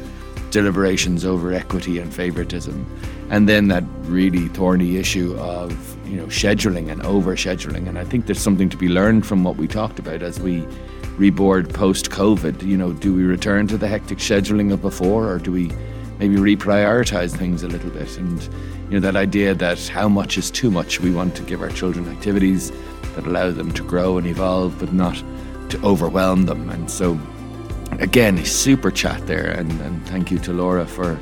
deliberations 0.52 1.26
over 1.26 1.54
equity 1.54 2.00
and 2.00 2.14
favoritism. 2.14 2.86
And 3.30 3.50
then 3.50 3.68
that 3.68 3.84
really 4.04 4.48
thorny 4.50 4.98
issue 4.98 5.36
of, 5.38 5.98
you 6.08 6.16
know, 6.16 6.28
scheduling 6.28 6.90
and 6.90 7.02
over 7.02 7.36
scheduling. 7.36 7.88
And 7.88 7.98
I 7.98 8.06
think 8.06 8.26
there's 8.26 8.40
something 8.40 8.70
to 8.70 8.78
be 8.78 8.88
learned 8.88 9.26
from 9.26 9.44
what 9.44 9.58
we 9.58 9.68
talked 9.68 10.00
about 10.00 10.22
as 10.22 10.40
we 10.40 10.62
reboard 11.18 11.74
post 11.74 12.10
COVID. 12.10 12.64
You 12.64 12.78
know, 12.78 12.94
do 12.94 13.14
we 13.14 13.24
return 13.24 13.68
to 13.68 13.78
the 13.78 13.88
hectic 13.88 14.20
scheduling 14.20 14.72
of 14.72 14.82
before 14.82 15.30
or 15.30 15.40
do 15.40 15.52
we 15.52 15.72
maybe 16.20 16.36
reprioritize 16.36 17.36
things 17.36 17.64
a 17.64 17.68
little 17.68 17.90
bit 17.90 18.18
and 18.18 18.44
you 18.90 18.92
know 18.92 19.00
that 19.00 19.16
idea 19.16 19.54
that 19.54 19.88
how 19.88 20.08
much 20.08 20.38
is 20.38 20.52
too 20.52 20.70
much 20.70 21.00
we 21.00 21.12
want 21.12 21.36
to 21.36 21.44
give 21.44 21.62
our 21.62 21.70
children 21.70 22.08
activities 22.10 22.72
that 23.16 23.26
allow 23.26 23.50
them 23.52 23.72
to 23.72 23.84
grow 23.84 24.18
and 24.18 24.28
evolve 24.28 24.78
but 24.80 24.94
not 24.94 25.16
to 25.70 25.82
overwhelm 25.84 26.46
them. 26.46 26.70
And 26.70 26.90
so 26.90 27.20
again 28.00 28.44
super 28.46 28.92
chat 28.92 29.26
there 29.26 29.52
and, 29.52 29.72
and 29.82 30.06
thank 30.08 30.32
you 30.32 30.38
to 30.40 30.54
laura 30.54 30.86
for 30.86 31.20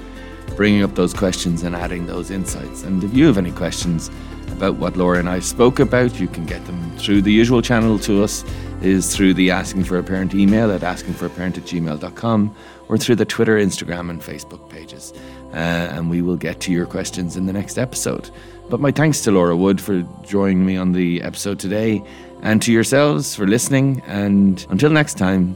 bringing 0.55 0.83
up 0.83 0.95
those 0.95 1.13
questions 1.13 1.63
and 1.63 1.75
adding 1.75 2.05
those 2.05 2.29
insights. 2.29 2.83
And 2.83 3.03
if 3.03 3.13
you 3.13 3.25
have 3.27 3.37
any 3.37 3.51
questions 3.51 4.09
about 4.53 4.75
what 4.75 4.95
laura 4.95 5.19
and 5.19 5.27
i 5.27 5.39
spoke 5.39 5.79
about 5.79 6.19
you 6.19 6.27
can 6.27 6.45
get 6.45 6.63
them 6.65 6.97
through 6.97 7.21
the 7.21 7.31
usual 7.31 7.61
channel 7.61 7.97
to 7.97 8.23
us 8.23 8.45
is 8.81 9.15
through 9.15 9.33
the 9.33 9.49
asking 9.49 9.83
for 9.83 9.97
a 9.97 10.03
parent 10.03 10.33
email 10.35 10.71
at 10.71 10.81
askingforaparent 10.81 11.57
at 11.57 11.63
gmail.com 11.63 12.55
or 12.89 12.97
through 12.97 13.15
the 13.15 13.25
Twitter, 13.25 13.57
Instagram, 13.57 14.09
and 14.09 14.21
Facebook 14.21 14.69
pages. 14.69 15.13
Uh, 15.53 15.55
and 15.55 16.09
we 16.09 16.21
will 16.21 16.35
get 16.35 16.59
to 16.61 16.71
your 16.71 16.85
questions 16.85 17.37
in 17.37 17.45
the 17.45 17.53
next 17.53 17.77
episode. 17.77 18.29
But 18.69 18.79
my 18.79 18.91
thanks 18.91 19.21
to 19.21 19.31
Laura 19.31 19.55
Wood 19.55 19.79
for 19.79 20.01
joining 20.23 20.65
me 20.65 20.77
on 20.77 20.93
the 20.93 21.21
episode 21.21 21.59
today, 21.59 22.03
and 22.41 22.61
to 22.61 22.71
yourselves 22.71 23.35
for 23.35 23.47
listening. 23.47 24.01
And 24.07 24.65
until 24.69 24.89
next 24.89 25.17
time, 25.17 25.55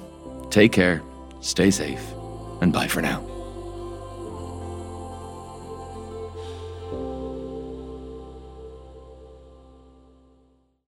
take 0.50 0.72
care, 0.72 1.02
stay 1.42 1.72
safe, 1.72 2.06
and 2.62 2.72
bye 2.72 2.88
for 2.88 3.02
now. 3.02 3.27